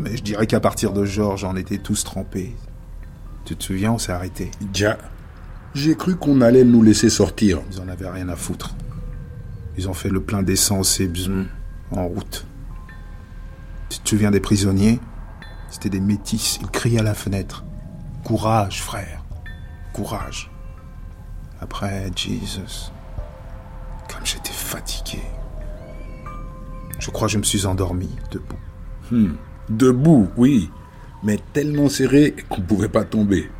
Mais 0.00 0.16
je 0.16 0.22
dirais 0.24 0.48
qu'à 0.48 0.58
partir 0.58 0.92
de 0.92 1.04
Georges, 1.04 1.44
on 1.44 1.54
était 1.54 1.78
tous 1.78 2.02
trempés. 2.02 2.56
Tu 3.44 3.54
te 3.54 3.62
souviens, 3.62 3.92
on 3.92 3.98
s'est 3.98 4.10
arrêté. 4.10 4.50
Déjà, 4.60 4.98
j'ai 5.74 5.96
cru 5.96 6.16
qu'on 6.16 6.40
allait 6.40 6.64
nous 6.64 6.82
laisser 6.82 7.10
sortir. 7.10 7.60
Ils 7.70 7.80
en 7.80 7.88
avaient 7.88 8.08
rien 8.08 8.28
à 8.28 8.36
foutre. 8.36 8.74
Ils 9.78 9.88
ont 9.88 9.94
fait 9.94 10.10
le 10.10 10.20
plein 10.20 10.42
d'essence 10.42 11.00
et 11.00 11.08
bzm, 11.08 11.46
en 11.92 12.06
route. 12.06 12.46
Tu 13.88 13.98
te 14.00 14.08
souviens 14.08 14.30
des 14.30 14.40
prisonniers? 14.40 15.00
C'était 15.70 15.88
des 15.88 16.00
métis. 16.00 16.58
Ils 16.60 16.68
criaient 16.68 17.00
à 17.00 17.02
la 17.02 17.14
fenêtre. 17.14 17.64
Courage, 18.24 18.82
frère. 18.82 19.24
Courage. 19.94 20.50
Après, 21.60 22.10
Jesus. 22.14 22.90
Comme 24.12 24.24
j'étais 24.24 24.52
fatigué. 24.52 25.22
Je 26.98 27.10
crois 27.10 27.26
que 27.26 27.32
je 27.32 27.38
me 27.38 27.42
suis 27.42 27.66
endormi, 27.66 28.10
debout. 28.30 28.58
Hmm. 29.10 29.34
Debout, 29.70 30.28
oui. 30.36 30.70
Mais 31.22 31.38
tellement 31.52 31.88
serré 31.88 32.34
qu'on 32.48 32.60
ne 32.60 32.66
pouvait 32.66 32.88
pas 32.88 33.04
tomber. 33.04 33.50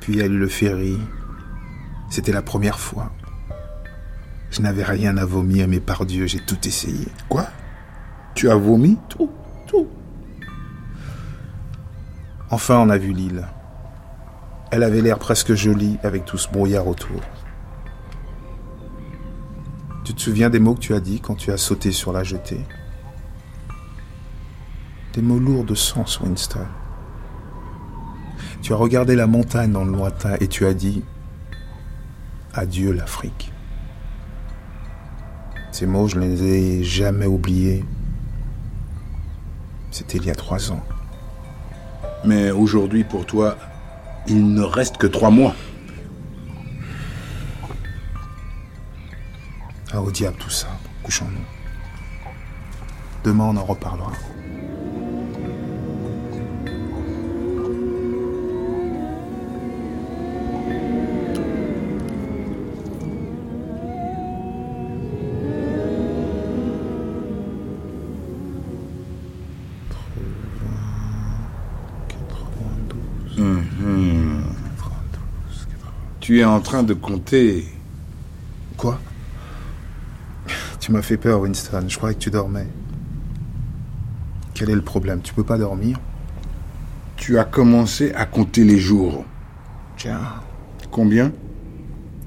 Puis 0.00 0.18
eu 0.18 0.28
le 0.28 0.48
ferry. 0.48 0.98
C'était 2.14 2.30
la 2.30 2.42
première 2.42 2.78
fois. 2.78 3.10
Je 4.52 4.62
n'avais 4.62 4.84
rien 4.84 5.16
à 5.16 5.24
vomir, 5.24 5.66
mais 5.66 5.80
par 5.80 6.06
Dieu, 6.06 6.28
j'ai 6.28 6.38
tout 6.38 6.64
essayé. 6.64 7.08
Quoi? 7.28 7.48
Tu 8.36 8.48
as 8.48 8.54
vomi? 8.54 8.96
Tout, 9.08 9.32
tout. 9.66 9.88
Enfin, 12.50 12.78
on 12.78 12.88
a 12.88 12.98
vu 12.98 13.12
l'île. 13.12 13.48
Elle 14.70 14.84
avait 14.84 15.00
l'air 15.00 15.18
presque 15.18 15.54
jolie 15.54 15.98
avec 16.04 16.24
tout 16.24 16.38
ce 16.38 16.48
brouillard 16.48 16.86
autour. 16.86 17.20
Tu 20.04 20.14
te 20.14 20.20
souviens 20.20 20.50
des 20.50 20.60
mots 20.60 20.74
que 20.74 20.80
tu 20.82 20.94
as 20.94 21.00
dit 21.00 21.18
quand 21.18 21.34
tu 21.34 21.50
as 21.50 21.56
sauté 21.56 21.90
sur 21.90 22.12
la 22.12 22.22
jetée? 22.22 22.64
Des 25.14 25.22
mots 25.22 25.40
lourds 25.40 25.64
de 25.64 25.74
sens, 25.74 26.20
Winston. 26.20 26.68
Tu 28.62 28.72
as 28.72 28.76
regardé 28.76 29.16
la 29.16 29.26
montagne 29.26 29.72
dans 29.72 29.84
le 29.84 29.90
lointain 29.90 30.36
et 30.38 30.46
tu 30.46 30.64
as 30.64 30.74
dit 30.74 31.02
Adieu 32.54 32.92
l'Afrique. 32.92 33.52
Ces 35.72 35.86
mots, 35.86 36.06
je 36.06 36.16
ne 36.16 36.26
les 36.26 36.42
ai 36.44 36.84
jamais 36.84 37.26
oubliés. 37.26 37.84
C'était 39.90 40.18
il 40.18 40.24
y 40.24 40.30
a 40.30 40.34
trois 40.36 40.70
ans. 40.70 40.82
Mais 42.24 42.52
aujourd'hui, 42.52 43.02
pour 43.02 43.26
toi, 43.26 43.58
il 44.28 44.54
ne 44.54 44.62
reste 44.62 44.98
que 44.98 45.08
trois 45.08 45.30
mois. 45.30 45.54
Ah, 49.92 50.00
au 50.00 50.10
diable 50.12 50.36
tout 50.38 50.50
ça. 50.50 50.68
Couchons-nous. 51.02 52.30
Demain, 53.24 53.44
on 53.44 53.56
en 53.56 53.64
reparlera. 53.64 54.12
Tu 76.24 76.40
es 76.40 76.44
en 76.46 76.60
train 76.60 76.82
de 76.82 76.94
compter. 76.94 77.66
Quoi? 78.78 78.98
Tu 80.80 80.90
m'as 80.90 81.02
fait 81.02 81.18
peur, 81.18 81.40
Winston. 81.40 81.84
Je 81.86 81.98
croyais 81.98 82.14
que 82.14 82.20
tu 82.20 82.30
dormais. 82.30 82.66
Quel 84.54 84.70
est 84.70 84.74
le 84.74 84.80
problème? 84.80 85.20
Tu 85.20 85.34
peux 85.34 85.44
pas 85.44 85.58
dormir? 85.58 86.00
Tu 87.16 87.38
as 87.38 87.44
commencé 87.44 88.14
à 88.14 88.24
compter 88.24 88.64
les 88.64 88.78
jours. 88.78 89.26
Tiens. 89.98 90.22
Combien? 90.90 91.30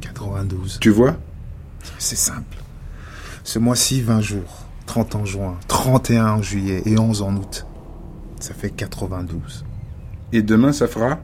92. 0.01 0.77
Tu 0.79 0.91
vois? 0.91 1.17
C'est 1.97 2.17
simple. 2.17 2.55
Ce 3.43 3.57
mois-ci, 3.57 4.03
20 4.03 4.21
jours. 4.21 4.67
30 4.85 5.15
en 5.15 5.25
juin, 5.25 5.57
31 5.67 6.33
en 6.33 6.41
juillet 6.43 6.83
et 6.85 6.99
11 6.99 7.23
en 7.23 7.35
août. 7.35 7.65
Ça 8.39 8.53
fait 8.53 8.69
92. 8.69 9.65
Et 10.33 10.43
demain, 10.43 10.71
ça 10.71 10.87
fera? 10.87 11.17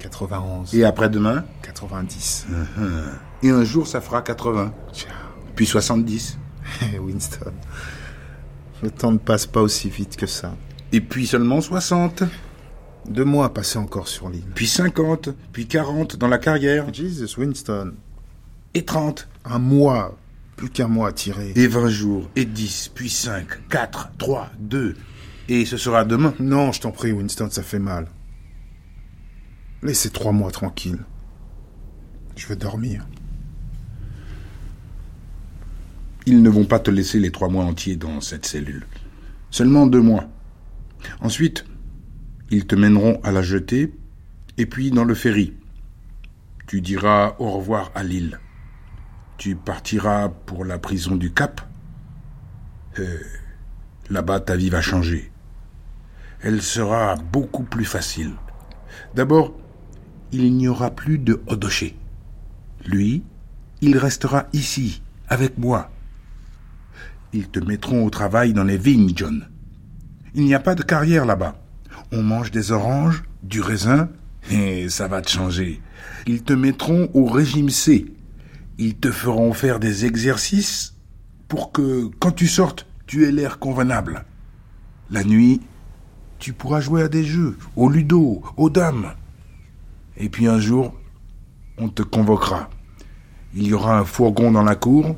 91. 0.00 0.74
Et 0.74 0.84
après-demain 0.84 1.44
90. 1.62 2.46
Uh-huh. 2.50 2.86
Et 3.42 3.50
un 3.50 3.64
jour, 3.64 3.86
ça 3.86 4.00
fera 4.00 4.22
80. 4.22 4.72
Puis 5.54 5.66
70. 5.66 6.38
Winston, 7.00 7.52
le 8.82 8.90
temps 8.90 9.12
ne 9.12 9.18
passe 9.18 9.46
pas 9.46 9.60
aussi 9.60 9.90
vite 9.90 10.16
que 10.16 10.26
ça. 10.26 10.54
Et 10.92 11.00
puis 11.00 11.26
seulement 11.26 11.60
60. 11.60 12.24
Deux 13.08 13.24
mois 13.24 13.52
passés 13.52 13.78
encore 13.78 14.08
sur 14.08 14.28
l'île. 14.28 14.44
Puis 14.54 14.66
50, 14.66 15.30
puis 15.52 15.66
40 15.66 16.16
dans 16.16 16.28
la 16.28 16.38
carrière. 16.38 16.92
Jesus, 16.92 17.38
Winston. 17.38 17.94
Et 18.74 18.84
30. 18.84 19.26
Un 19.46 19.58
mois, 19.58 20.16
plus 20.56 20.68
qu'un 20.68 20.86
mois 20.86 21.08
à 21.08 21.12
tirer. 21.12 21.52
Et 21.56 21.66
20 21.66 21.88
jours, 21.88 22.28
et 22.36 22.44
10, 22.44 22.92
puis 22.94 23.08
5, 23.08 23.68
4, 23.68 24.10
3, 24.18 24.50
2. 24.58 24.94
Et 25.48 25.64
ce 25.64 25.76
sera 25.76 26.04
demain. 26.04 26.34
Non, 26.38 26.72
je 26.72 26.80
t'en 26.82 26.92
prie, 26.92 27.12
Winston, 27.12 27.48
ça 27.50 27.62
fait 27.62 27.78
mal. 27.78 28.06
Laissez 29.82 30.10
trois 30.10 30.32
mois 30.32 30.50
tranquilles. 30.50 31.04
Je 32.36 32.46
veux 32.46 32.56
dormir. 32.56 33.06
Ils 36.26 36.42
ne 36.42 36.50
vont 36.50 36.66
pas 36.66 36.78
te 36.78 36.90
laisser 36.90 37.18
les 37.18 37.30
trois 37.30 37.48
mois 37.48 37.64
entiers 37.64 37.96
dans 37.96 38.20
cette 38.20 38.44
cellule. 38.44 38.86
Seulement 39.50 39.86
deux 39.86 40.02
mois. 40.02 40.28
Ensuite, 41.20 41.64
ils 42.50 42.66
te 42.66 42.74
mèneront 42.74 43.20
à 43.22 43.32
la 43.32 43.40
jetée 43.40 43.94
et 44.58 44.66
puis 44.66 44.90
dans 44.90 45.04
le 45.04 45.14
ferry. 45.14 45.54
Tu 46.66 46.82
diras 46.82 47.36
au 47.38 47.50
revoir 47.50 47.90
à 47.94 48.02
l'île. 48.02 48.38
Tu 49.38 49.56
partiras 49.56 50.28
pour 50.28 50.66
la 50.66 50.78
prison 50.78 51.16
du 51.16 51.32
Cap. 51.32 51.62
Euh, 52.98 53.18
là-bas, 54.10 54.40
ta 54.40 54.56
vie 54.56 54.68
va 54.68 54.82
changer. 54.82 55.32
Elle 56.42 56.60
sera 56.60 57.16
beaucoup 57.16 57.62
plus 57.62 57.86
facile. 57.86 58.32
D'abord, 59.14 59.54
il 60.32 60.54
n'y 60.54 60.68
aura 60.68 60.90
plus 60.90 61.18
de 61.18 61.40
Odoché. 61.46 61.96
Lui, 62.86 63.22
il 63.80 63.96
restera 63.96 64.46
ici, 64.52 65.02
avec 65.28 65.58
moi. 65.58 65.90
Ils 67.32 67.48
te 67.48 67.60
mettront 67.60 68.04
au 68.04 68.10
travail 68.10 68.52
dans 68.52 68.64
les 68.64 68.78
vignes, 68.78 69.12
John. 69.14 69.48
Il 70.34 70.44
n'y 70.44 70.54
a 70.54 70.60
pas 70.60 70.74
de 70.74 70.82
carrière 70.82 71.24
là-bas. 71.24 71.60
On 72.12 72.22
mange 72.22 72.50
des 72.50 72.72
oranges, 72.72 73.22
du 73.42 73.60
raisin, 73.60 74.08
et 74.50 74.88
ça 74.88 75.08
va 75.08 75.22
te 75.22 75.30
changer. 75.30 75.80
Ils 76.26 76.42
te 76.42 76.52
mettront 76.52 77.08
au 77.14 77.26
régime 77.26 77.70
C. 77.70 78.12
Ils 78.78 78.96
te 78.96 79.10
feront 79.10 79.52
faire 79.52 79.80
des 79.80 80.06
exercices 80.06 80.94
pour 81.48 81.72
que, 81.72 82.08
quand 82.18 82.32
tu 82.32 82.46
sortes, 82.46 82.86
tu 83.06 83.26
aies 83.26 83.32
l'air 83.32 83.58
convenable. 83.58 84.24
La 85.10 85.24
nuit, 85.24 85.60
tu 86.38 86.52
pourras 86.52 86.80
jouer 86.80 87.02
à 87.02 87.08
des 87.08 87.24
jeux, 87.24 87.56
au 87.76 87.88
ludo, 87.88 88.42
aux 88.56 88.70
dames. 88.70 89.12
Et 90.20 90.28
puis 90.28 90.46
un 90.46 90.60
jour, 90.60 90.94
on 91.78 91.88
te 91.88 92.02
convoquera. 92.02 92.68
Il 93.54 93.66
y 93.66 93.72
aura 93.72 93.98
un 93.98 94.04
fourgon 94.04 94.52
dans 94.52 94.62
la 94.62 94.76
cour, 94.76 95.16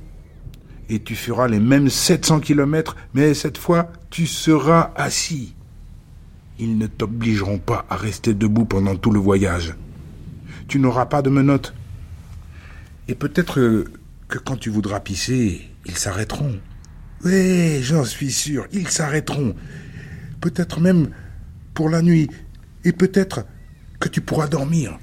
et 0.88 1.00
tu 1.00 1.16
feras 1.16 1.48
les 1.48 1.58
mêmes 1.58 1.90
700 1.90 2.40
kilomètres, 2.40 2.96
mais 3.12 3.34
cette 3.34 3.58
fois, 3.58 3.90
tu 4.10 4.26
seras 4.26 4.92
assis. 4.94 5.54
Ils 6.58 6.78
ne 6.78 6.86
t'obligeront 6.86 7.58
pas 7.58 7.84
à 7.90 7.96
rester 7.96 8.32
debout 8.32 8.64
pendant 8.64 8.94
tout 8.94 9.10
le 9.10 9.18
voyage. 9.18 9.74
Tu 10.68 10.78
n'auras 10.78 11.06
pas 11.06 11.20
de 11.20 11.30
menottes. 11.30 11.74
Et 13.08 13.14
peut-être 13.14 13.54
que 14.28 14.38
quand 14.38 14.56
tu 14.56 14.70
voudras 14.70 15.00
pisser, 15.00 15.68
ils 15.84 15.96
s'arrêteront. 15.96 16.60
Oui, 17.24 17.82
j'en 17.82 18.04
suis 18.04 18.30
sûr, 18.30 18.66
ils 18.72 18.88
s'arrêteront. 18.88 19.54
Peut-être 20.40 20.80
même 20.80 21.10
pour 21.74 21.88
la 21.88 22.02
nuit. 22.02 22.28
Et 22.84 22.92
peut-être 22.92 23.44
que 24.02 24.08
tu 24.08 24.20
pourras 24.20 24.48
dormir. 24.48 24.98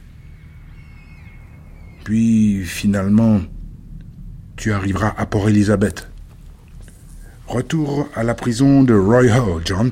Puis, 2.04 2.66
finalement, 2.66 3.40
tu 4.58 4.74
arriveras 4.74 5.14
à 5.18 5.26
Port 5.26 5.48
Elizabeth. 5.48 6.10
Retour 7.48 8.10
à 8.14 8.24
la 8.24 8.36
prison 8.36 8.84
de 8.84 8.94
Roy 8.94 9.32
Hall, 9.32 9.62
John. 9.66 9.92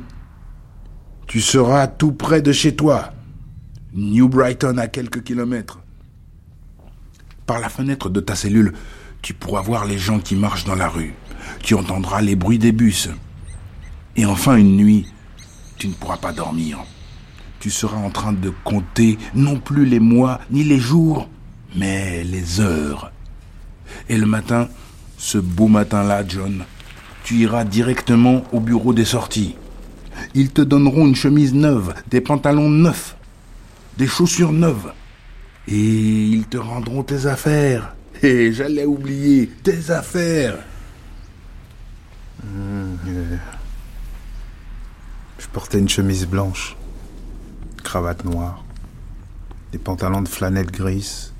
Tu 1.25 1.39
seras 1.39 1.87
tout 1.87 2.11
près 2.11 2.41
de 2.41 2.51
chez 2.51 2.75
toi. 2.75 3.13
New 3.93 4.27
Brighton 4.27 4.77
à 4.77 4.87
quelques 4.87 5.23
kilomètres. 5.23 5.79
Par 7.45 7.59
la 7.59 7.69
fenêtre 7.69 8.09
de 8.09 8.19
ta 8.19 8.35
cellule, 8.35 8.73
tu 9.21 9.33
pourras 9.33 9.61
voir 9.61 9.85
les 9.85 9.97
gens 9.97 10.19
qui 10.19 10.35
marchent 10.35 10.65
dans 10.65 10.75
la 10.75 10.89
rue. 10.89 11.13
Tu 11.63 11.75
entendras 11.75 12.21
les 12.21 12.35
bruits 12.35 12.59
des 12.59 12.73
bus. 12.73 13.09
Et 14.17 14.25
enfin, 14.25 14.57
une 14.57 14.75
nuit, 14.75 15.07
tu 15.77 15.87
ne 15.87 15.93
pourras 15.93 16.17
pas 16.17 16.33
dormir. 16.33 16.79
Tu 17.59 17.69
seras 17.69 17.97
en 17.97 18.09
train 18.09 18.33
de 18.33 18.51
compter 18.63 19.17
non 19.33 19.59
plus 19.59 19.85
les 19.85 19.99
mois 19.99 20.39
ni 20.51 20.63
les 20.63 20.79
jours, 20.79 21.27
mais 21.75 22.23
les 22.23 22.61
heures. 22.61 23.11
Et 24.09 24.17
le 24.17 24.25
matin, 24.25 24.69
ce 25.17 25.37
beau 25.37 25.67
matin-là, 25.67 26.23
John, 26.27 26.63
tu 27.23 27.35
iras 27.35 27.65
directement 27.65 28.43
au 28.51 28.59
bureau 28.59 28.93
des 28.93 29.05
sorties. 29.05 29.55
Ils 30.33 30.51
te 30.51 30.61
donneront 30.61 31.07
une 31.07 31.15
chemise 31.15 31.53
neuve, 31.53 31.93
des 32.09 32.21
pantalons 32.21 32.69
neufs, 32.69 33.17
des 33.97 34.07
chaussures 34.07 34.53
neuves. 34.53 34.93
Et 35.67 36.25
ils 36.27 36.45
te 36.45 36.57
rendront 36.57 37.03
tes 37.03 37.25
affaires. 37.25 37.95
Et 38.23 38.53
j'allais 38.53 38.85
oublier, 38.85 39.47
tes 39.63 39.91
affaires. 39.91 40.57
Mmh, 42.43 42.95
je 45.39 45.47
portais 45.47 45.79
une 45.79 45.89
chemise 45.89 46.25
blanche, 46.25 46.76
cravate 47.87 48.25
noire, 48.25 48.65
des 49.71 49.77
pantalons 49.77 50.21
de 50.21 50.27
flanelle 50.27 50.69
grise 50.69 51.31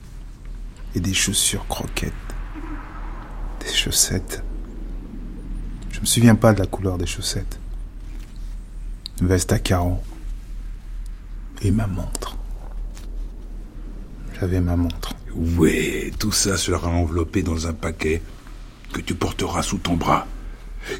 et 0.95 1.01
des 1.01 1.13
chaussures 1.13 1.67
croquettes 1.67 2.13
des 3.59 3.73
chaussettes. 3.73 4.41
Je 5.91 5.99
me 5.99 6.05
souviens 6.05 6.35
pas 6.35 6.53
de 6.53 6.59
la 6.59 6.65
couleur 6.65 6.97
des 6.97 7.05
chaussettes. 7.05 7.59
veste 9.21 9.51
à 9.51 9.59
carreaux. 9.59 10.01
Et 11.61 11.71
ma 11.71 11.85
montre. 11.85 12.37
J'avais 14.39 14.61
ma 14.61 14.77
montre. 14.77 15.15
Oui, 15.35 16.13
tout 16.17 16.31
ça 16.31 16.55
sera 16.55 16.87
enveloppé 16.87 17.43
dans 17.43 17.67
un 17.67 17.73
paquet 17.73 18.21
que 18.93 19.01
tu 19.01 19.15
porteras 19.15 19.63
sous 19.63 19.79
ton 19.79 19.97
bras. 19.97 20.25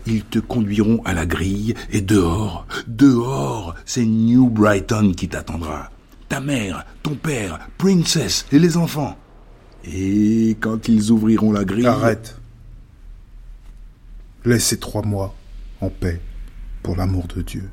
Ils 0.06 0.24
te 0.24 0.40
conduiront 0.40 1.02
à 1.06 1.14
la 1.14 1.26
grille 1.26 1.74
et 1.92 2.02
dehors, 2.02 2.68
dehors, 2.88 3.76
c'est 3.86 4.06
New 4.06 4.50
Brighton 4.50 5.14
qui 5.16 5.28
t'attendra. 5.28 5.90
Ta 6.30 6.40
mère, 6.40 6.86
ton 7.04 7.16
père, 7.16 7.60
Princess 7.78 8.46
et 8.52 8.60
les 8.60 8.78
enfants. 8.78 9.18
Et 9.86 10.58
quand 10.60 10.88
ils 10.88 11.12
ouvriront 11.12 11.52
la 11.52 11.64
grille... 11.64 11.88
Arrête. 11.88 12.40
Laissez 14.46 14.78
trois 14.78 15.04
mois 15.04 15.36
en 15.82 15.90
paix, 15.90 16.22
pour 16.84 16.96
l'amour 16.96 17.28
de 17.28 17.42
Dieu. 17.42 17.70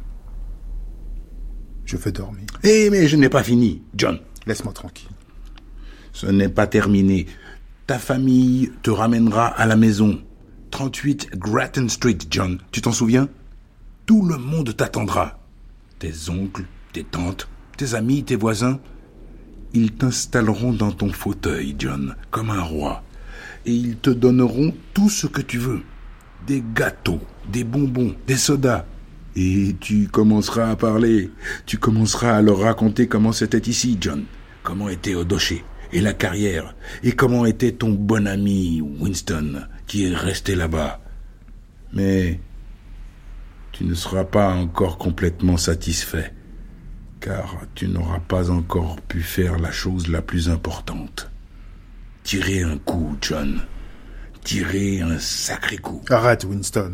Je 1.84 1.96
veux 1.96 2.12
dormir. 2.12 2.46
Eh, 2.62 2.90
mais 2.90 3.08
je 3.08 3.16
n'ai 3.16 3.28
pas 3.28 3.42
fini, 3.42 3.82
John. 3.94 4.18
Laisse-moi 4.46 4.72
tranquille. 4.72 5.08
Ce 6.12 6.26
n'est 6.26 6.48
pas 6.48 6.66
terminé. 6.66 7.26
Ta 7.86 7.98
famille 7.98 8.72
te 8.82 8.90
ramènera 8.90 9.46
à 9.46 9.66
la 9.66 9.76
maison. 9.76 10.20
38 10.74 11.38
Grattan 11.38 11.88
Street, 11.88 12.18
John. 12.28 12.58
Tu 12.72 12.80
t'en 12.80 12.90
souviens? 12.90 13.28
Tout 14.06 14.26
le 14.26 14.38
monde 14.38 14.76
t'attendra. 14.76 15.38
Tes 16.00 16.28
oncles, 16.28 16.64
tes 16.92 17.04
tantes, 17.04 17.48
tes 17.76 17.94
amis, 17.94 18.24
tes 18.24 18.34
voisins. 18.34 18.80
Ils 19.72 19.92
t'installeront 19.92 20.72
dans 20.72 20.90
ton 20.90 21.12
fauteuil, 21.12 21.76
John, 21.78 22.16
comme 22.32 22.50
un 22.50 22.60
roi. 22.60 23.04
Et 23.66 23.72
ils 23.72 23.96
te 23.98 24.10
donneront 24.10 24.74
tout 24.94 25.08
ce 25.08 25.28
que 25.28 25.42
tu 25.42 25.58
veux 25.58 25.80
des 26.44 26.64
gâteaux, 26.74 27.20
des 27.52 27.62
bonbons, 27.62 28.16
des 28.26 28.36
sodas. 28.36 28.84
Et 29.36 29.76
tu 29.78 30.08
commenceras 30.08 30.70
à 30.70 30.74
parler. 30.74 31.30
Tu 31.66 31.78
commenceras 31.78 32.36
à 32.36 32.42
leur 32.42 32.58
raconter 32.58 33.06
comment 33.06 33.30
c'était 33.30 33.70
ici, 33.70 33.96
John. 34.00 34.24
Comment 34.64 34.88
était 34.88 35.14
Odoché 35.14 35.64
et 35.92 36.00
la 36.00 36.14
carrière. 36.14 36.74
Et 37.04 37.12
comment 37.12 37.46
était 37.46 37.70
ton 37.70 37.90
bon 37.90 38.26
ami 38.26 38.80
Winston 38.80 39.68
qui 39.86 40.06
est 40.06 40.14
resté 40.14 40.54
là-bas. 40.54 41.00
Mais 41.92 42.40
tu 43.72 43.84
ne 43.84 43.94
seras 43.94 44.24
pas 44.24 44.54
encore 44.54 44.98
complètement 44.98 45.56
satisfait. 45.56 46.32
Car 47.20 47.62
tu 47.74 47.88
n'auras 47.88 48.20
pas 48.20 48.50
encore 48.50 49.00
pu 49.00 49.22
faire 49.22 49.58
la 49.58 49.70
chose 49.70 50.08
la 50.08 50.22
plus 50.22 50.48
importante. 50.48 51.30
Tirer 52.22 52.62
un 52.62 52.78
coup, 52.78 53.16
John 53.20 53.62
tirer 54.44 55.00
un 55.00 55.18
sacré 55.18 55.78
coup. 55.78 56.02
Arrête, 56.10 56.44
Winston. 56.44 56.92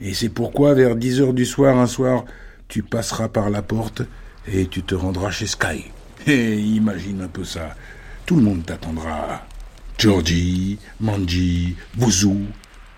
Et 0.00 0.14
c'est 0.14 0.30
pourquoi, 0.30 0.74
vers 0.74 0.96
10 0.96 1.20
heures 1.20 1.34
du 1.34 1.44
soir, 1.44 1.76
un 1.76 1.86
soir, 1.86 2.24
tu 2.66 2.82
passeras 2.82 3.28
par 3.28 3.50
la 3.50 3.62
porte 3.62 4.02
et 4.50 4.66
tu 4.66 4.82
te 4.82 4.94
rendras 4.94 5.30
chez 5.30 5.46
Sky. 5.46 5.84
Et 6.26 6.58
imagine 6.58 7.22
un 7.22 7.28
peu 7.28 7.44
ça. 7.44 7.76
Tout 8.26 8.36
le 8.36 8.42
monde 8.42 8.64
t'attendra. 8.64 9.46
Georgie, 9.98 10.78
Manji, 11.00 11.74
Bouzou. 11.96 12.46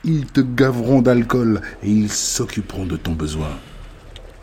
Ils 0.04 0.26
te 0.26 0.42
gaveront 0.42 1.00
d'alcool 1.00 1.62
et 1.82 1.90
ils 1.90 2.12
s'occuperont 2.12 2.84
de 2.84 2.98
ton 2.98 3.12
besoin. 3.12 3.58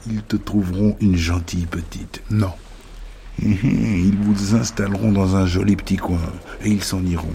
Ils 0.07 0.23
te 0.23 0.37
trouveront 0.37 0.97
une 0.99 1.17
gentille 1.17 1.67
petite. 1.67 2.23
Non. 2.31 2.53
Ils 3.43 4.17
vous 4.19 4.55
installeront 4.55 5.11
dans 5.11 5.35
un 5.35 5.45
joli 5.45 5.75
petit 5.75 5.97
coin 5.97 6.33
et 6.63 6.69
ils 6.69 6.83
s'en 6.83 7.05
iront. 7.05 7.27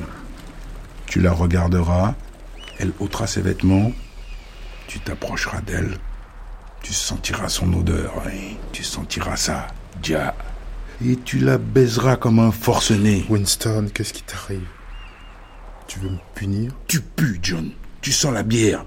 Tu 1.06 1.20
la 1.20 1.30
regarderas, 1.30 2.16
elle 2.80 2.92
ôtera 2.98 3.28
ses 3.28 3.42
vêtements, 3.42 3.92
tu 4.88 4.98
t'approcheras 4.98 5.60
d'elle, 5.60 5.98
tu 6.82 6.92
sentiras 6.92 7.48
son 7.48 7.72
odeur, 7.74 8.14
et 8.34 8.56
tu 8.72 8.82
sentiras 8.82 9.36
ça, 9.36 9.68
dia, 10.02 10.34
et 11.06 11.16
tu 11.16 11.38
la 11.38 11.58
baiseras 11.58 12.16
comme 12.16 12.40
un 12.40 12.50
forcené. 12.50 13.24
Winston, 13.28 13.86
qu'est-ce 13.94 14.12
qui 14.12 14.22
t'arrive? 14.22 14.66
Tu 15.86 15.98
veux 15.98 16.10
me 16.10 16.18
punir? 16.34 16.72
Tu 16.88 17.00
pues, 17.00 17.38
John. 17.42 17.70
Tu 18.02 18.10
sens 18.10 18.34
la 18.34 18.42
bière, 18.42 18.84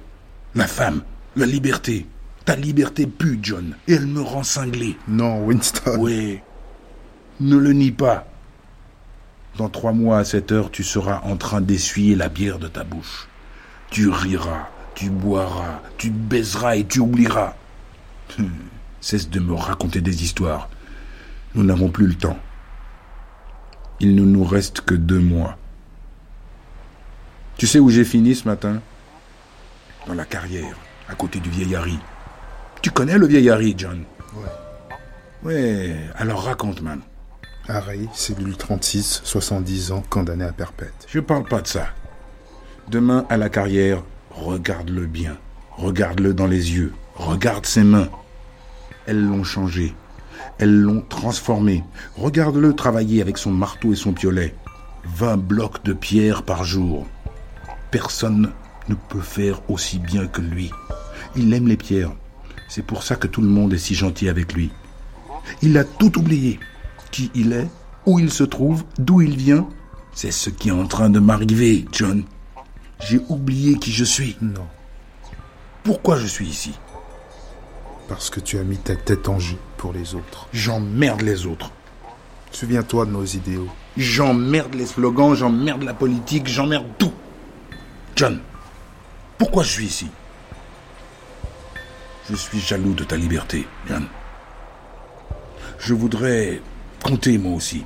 la 0.55 0.67
femme, 0.67 1.01
la 1.37 1.45
liberté. 1.45 2.05
Ta 2.43 2.55
liberté 2.55 3.07
pue, 3.07 3.39
John, 3.41 3.75
et 3.87 3.93
elle 3.93 4.07
me 4.07 4.21
rend 4.21 4.43
cinglé. 4.43 4.97
Non, 5.07 5.45
Winston. 5.45 5.95
Oui. 5.97 6.41
Ne 7.39 7.55
le 7.55 7.71
nie 7.71 7.91
pas. 7.91 8.27
Dans 9.57 9.69
trois 9.69 9.93
mois 9.93 10.19
à 10.19 10.25
cette 10.25 10.51
heure, 10.51 10.69
tu 10.69 10.83
seras 10.83 11.21
en 11.23 11.37
train 11.37 11.61
d'essuyer 11.61 12.15
la 12.15 12.27
bière 12.27 12.59
de 12.59 12.67
ta 12.67 12.83
bouche. 12.83 13.27
Tu 13.89 14.09
riras, 14.09 14.67
tu 14.95 15.09
boiras, 15.09 15.81
tu 15.97 16.09
baiseras 16.09 16.75
et 16.75 16.85
tu 16.85 16.99
oublieras. 16.99 17.55
Hum, 18.37 18.51
cesse 19.01 19.29
de 19.29 19.39
me 19.39 19.53
raconter 19.53 20.01
des 20.01 20.23
histoires. 20.23 20.69
Nous 21.55 21.63
n'avons 21.63 21.89
plus 21.89 22.07
le 22.07 22.15
temps. 22.15 22.37
Il 24.01 24.13
ne 24.15 24.25
nous 24.25 24.43
reste 24.43 24.81
que 24.81 24.93
deux 24.93 25.21
mois. 25.21 25.57
Tu 27.57 27.67
sais 27.67 27.79
où 27.79 27.89
j'ai 27.89 28.03
fini 28.03 28.35
ce 28.35 28.47
matin? 28.47 28.81
Dans 30.07 30.13
la 30.13 30.25
carrière, 30.25 30.75
à 31.07 31.15
côté 31.15 31.39
du 31.39 31.49
vieil 31.49 31.73
Harry. 31.75 31.97
Tu 32.81 32.91
connais 32.91 33.17
le 33.17 33.27
vieil 33.27 33.49
Harry, 33.49 33.73
John? 33.77 34.03
Ouais. 34.35 34.43
Ouais, 35.43 35.95
alors 36.15 36.43
raconte, 36.43 36.81
man. 36.81 36.99
Harry, 37.67 38.09
cellule 38.13 38.57
36, 38.57 39.21
70 39.23 39.91
ans, 39.93 40.03
condamné 40.09 40.43
à 40.43 40.51
perpète. 40.51 41.05
Je 41.07 41.19
parle 41.21 41.45
pas 41.45 41.61
de 41.61 41.67
ça. 41.67 41.87
Demain, 42.89 43.25
à 43.29 43.37
la 43.37 43.49
carrière, 43.49 44.03
regarde-le 44.31 45.05
bien. 45.05 45.37
Regarde-le 45.71 46.33
dans 46.33 46.47
les 46.47 46.73
yeux. 46.73 46.93
Regarde 47.15 47.65
ses 47.65 47.83
mains. 47.83 48.09
Elles 49.07 49.25
l'ont 49.25 49.45
changé. 49.45 49.95
Elles 50.59 50.81
l'ont 50.81 51.01
transformé. 51.01 51.83
Regarde-le 52.17 52.73
travailler 52.73 53.21
avec 53.21 53.37
son 53.37 53.51
marteau 53.51 53.93
et 53.93 53.95
son 53.95 54.11
piolet. 54.11 54.53
20 55.05 55.37
blocs 55.37 55.83
de 55.85 55.93
pierre 55.93 56.43
par 56.43 56.65
jour. 56.65 57.07
Personne 57.91 58.51
ne 58.89 58.95
peut 58.95 59.21
faire 59.21 59.61
aussi 59.69 59.99
bien 59.99 60.27
que 60.27 60.41
lui. 60.41 60.71
Il 61.35 61.53
aime 61.53 61.67
les 61.67 61.77
pierres. 61.77 62.11
C'est 62.67 62.85
pour 62.85 63.03
ça 63.03 63.15
que 63.15 63.27
tout 63.27 63.41
le 63.41 63.47
monde 63.47 63.73
est 63.73 63.77
si 63.77 63.95
gentil 63.95 64.29
avec 64.29 64.53
lui. 64.53 64.71
Il 65.61 65.77
a 65.77 65.83
tout 65.83 66.17
oublié. 66.17 66.59
Qui 67.11 67.31
il 67.35 67.53
est, 67.53 67.67
où 68.05 68.19
il 68.19 68.31
se 68.31 68.43
trouve, 68.43 68.83
d'où 68.97 69.21
il 69.21 69.37
vient. 69.37 69.67
C'est 70.13 70.31
ce 70.31 70.49
qui 70.49 70.69
est 70.69 70.73
en 70.73 70.87
train 70.87 71.09
de 71.09 71.19
m'arriver, 71.19 71.85
John. 71.91 72.23
J'ai 73.01 73.21
oublié 73.29 73.77
qui 73.77 73.91
je 73.91 74.03
suis. 74.03 74.37
Non. 74.41 74.67
Pourquoi 75.83 76.17
je 76.17 76.25
suis 76.25 76.47
ici? 76.47 76.73
Parce 78.07 78.29
que 78.29 78.39
tu 78.39 78.57
as 78.57 78.63
mis 78.63 78.77
ta 78.77 78.95
tête 78.95 79.29
en 79.29 79.39
jeu 79.39 79.57
pour 79.77 79.93
les 79.93 80.15
autres. 80.15 80.47
J'emmerde 80.53 81.21
les 81.21 81.45
autres. 81.45 81.71
Souviens-toi 82.51 83.05
de 83.05 83.11
nos 83.11 83.25
idéaux. 83.25 83.67
J'emmerde 83.97 84.75
les 84.75 84.85
slogans, 84.85 85.35
j'emmerde 85.35 85.83
la 85.83 85.93
politique, 85.93 86.47
j'emmerde 86.47 86.85
tout. 86.97 87.13
John, 88.15 88.39
pourquoi 89.37 89.63
je 89.63 89.69
suis 89.69 89.85
ici? 89.85 90.07
Je 92.29 92.35
suis 92.35 92.59
jaloux 92.59 92.93
de 92.93 93.03
ta 93.03 93.17
liberté, 93.17 93.67
John. 93.87 94.07
Je 95.79 95.93
voudrais 95.93 96.61
compter 97.03 97.37
moi 97.37 97.53
aussi. 97.53 97.83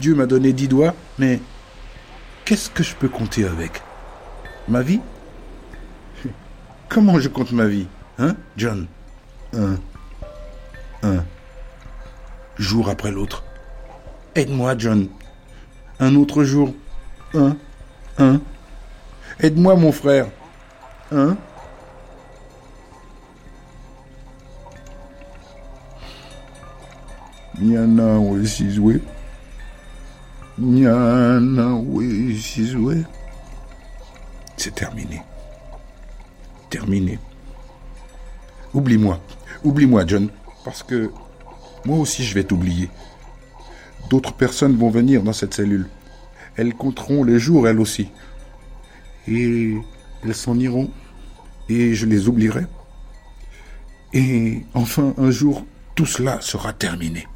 Dieu 0.00 0.14
m'a 0.14 0.24
donné 0.26 0.54
dix 0.54 0.68
doigts, 0.68 0.94
mais 1.18 1.40
qu'est-ce 2.46 2.70
que 2.70 2.82
je 2.82 2.94
peux 2.94 3.08
compter 3.08 3.44
avec? 3.44 3.82
Ma 4.68 4.80
vie? 4.80 5.00
Comment 6.88 7.20
je 7.20 7.28
compte 7.28 7.52
ma 7.52 7.66
vie 7.66 7.86
Hein, 8.18 8.36
John? 8.56 8.86
Un. 9.52 9.76
Un. 11.02 11.22
Jour 12.56 12.88
après 12.88 13.10
l'autre. 13.10 13.44
Aide-moi, 14.34 14.76
John. 14.78 15.08
Un 16.00 16.16
autre 16.16 16.42
jour. 16.42 16.74
Un. 17.34 17.56
Un. 18.18 18.40
Aide-moi, 19.40 19.76
mon 19.76 19.92
frère. 19.92 20.26
Un. 21.12 21.36
Nyana 27.60 28.18
Wesizwe. 28.18 29.00
Nyana 30.58 31.74
Wesizwe. 31.74 33.04
C'est 34.56 34.74
terminé. 34.74 35.22
Terminé. 36.70 37.18
Oublie-moi. 38.74 39.20
Oublie-moi, 39.64 40.04
John. 40.06 40.28
Parce 40.64 40.82
que 40.82 41.10
moi 41.84 41.98
aussi 41.98 42.24
je 42.24 42.34
vais 42.34 42.44
t'oublier. 42.44 42.90
D'autres 44.10 44.32
personnes 44.32 44.76
vont 44.76 44.90
venir 44.90 45.22
dans 45.22 45.32
cette 45.32 45.54
cellule. 45.54 45.88
Elles 46.56 46.74
compteront 46.74 47.24
les 47.24 47.38
jours, 47.38 47.68
elles 47.68 47.80
aussi. 47.80 48.08
Et 49.28 49.74
elles 50.24 50.34
s'en 50.34 50.58
iront. 50.58 50.90
Et 51.68 51.94
je 51.94 52.06
les 52.06 52.28
oublierai. 52.28 52.64
Et 54.12 54.62
enfin, 54.74 55.14
un 55.18 55.30
jour, 55.30 55.66
tout 55.94 56.06
cela 56.06 56.40
sera 56.40 56.72
terminé. 56.72 57.26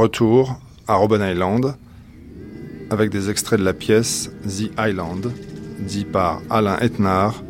Retour 0.00 0.58
à 0.88 0.94
Robben 0.94 1.20
Island 1.20 1.74
avec 2.88 3.10
des 3.10 3.28
extraits 3.28 3.60
de 3.60 3.64
la 3.66 3.74
pièce 3.74 4.30
The 4.48 4.70
Island, 4.78 5.30
dit 5.78 6.06
par 6.06 6.40
Alain 6.48 6.78
Etnard 6.78 7.42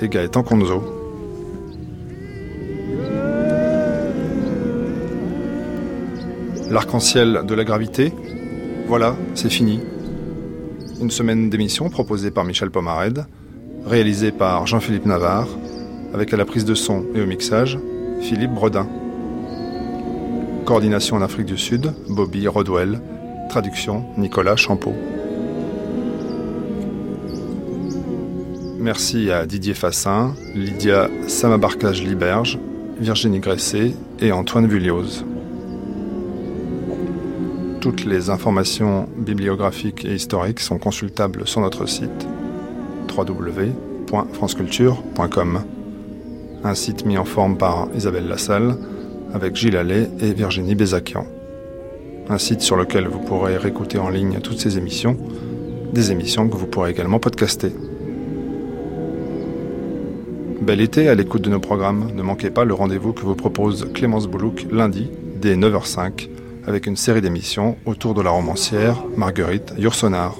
et 0.00 0.08
Gaëtan 0.08 0.42
Conzo. 0.42 0.82
L'arc-en-ciel 6.70 7.42
de 7.46 7.54
la 7.54 7.64
gravité, 7.64 8.14
voilà, 8.86 9.14
c'est 9.34 9.50
fini. 9.50 9.80
Une 11.02 11.10
semaine 11.10 11.50
d'émission 11.50 11.90
proposée 11.90 12.30
par 12.30 12.44
Michel 12.44 12.70
Pomared, 12.70 13.26
réalisée 13.84 14.32
par 14.32 14.66
Jean-Philippe 14.66 15.04
Navarre, 15.04 15.48
avec 16.14 16.32
à 16.32 16.38
la 16.38 16.46
prise 16.46 16.64
de 16.64 16.74
son 16.74 17.04
et 17.14 17.20
au 17.20 17.26
mixage 17.26 17.78
Philippe 18.22 18.54
Bredin. 18.54 18.88
Coordination 20.70 21.16
en 21.16 21.22
Afrique 21.22 21.46
du 21.46 21.58
Sud, 21.58 21.92
Bobby 22.08 22.46
Rodwell. 22.46 23.00
Traduction, 23.48 24.04
Nicolas 24.16 24.54
Champeau. 24.54 24.94
Merci 28.78 29.32
à 29.32 29.46
Didier 29.46 29.74
Fassin, 29.74 30.36
Lydia 30.54 31.10
Samabarcage-Liberge, 31.26 32.60
Virginie 33.00 33.40
Gressé 33.40 33.96
et 34.20 34.30
Antoine 34.30 34.68
Vullioz. 34.68 35.24
Toutes 37.80 38.04
les 38.04 38.30
informations 38.30 39.08
bibliographiques 39.16 40.04
et 40.04 40.14
historiques 40.14 40.60
sont 40.60 40.78
consultables 40.78 41.48
sur 41.48 41.62
notre 41.62 41.86
site 41.86 42.28
www.franceculture.com. 43.12 45.64
Un 46.62 46.74
site 46.76 47.06
mis 47.06 47.18
en 47.18 47.24
forme 47.24 47.58
par 47.58 47.88
Isabelle 47.92 48.28
Lassalle 48.28 48.76
avec 49.34 49.56
Gilles 49.56 49.76
Allais 49.76 50.08
et 50.20 50.32
Virginie 50.32 50.74
Bézakian. 50.74 51.26
Un 52.28 52.38
site 52.38 52.60
sur 52.60 52.76
lequel 52.76 53.08
vous 53.08 53.20
pourrez 53.20 53.56
réécouter 53.56 53.98
en 53.98 54.08
ligne 54.08 54.40
toutes 54.40 54.60
ces 54.60 54.78
émissions, 54.78 55.16
des 55.92 56.12
émissions 56.12 56.48
que 56.48 56.56
vous 56.56 56.66
pourrez 56.66 56.90
également 56.90 57.18
podcaster. 57.18 57.72
Bel 60.60 60.80
été 60.80 61.08
à 61.08 61.14
l'écoute 61.14 61.42
de 61.42 61.50
nos 61.50 61.60
programmes. 61.60 62.10
Ne 62.14 62.22
manquez 62.22 62.50
pas 62.50 62.64
le 62.64 62.74
rendez-vous 62.74 63.12
que 63.12 63.22
vous 63.22 63.34
propose 63.34 63.88
Clémence 63.94 64.26
Boulouk 64.26 64.66
lundi 64.70 65.10
dès 65.40 65.56
9h05 65.56 66.28
avec 66.66 66.86
une 66.86 66.96
série 66.96 67.20
d'émissions 67.22 67.76
autour 67.86 68.14
de 68.14 68.22
la 68.22 68.30
romancière 68.30 69.02
Marguerite 69.16 69.74
Yourcenar. 69.78 70.39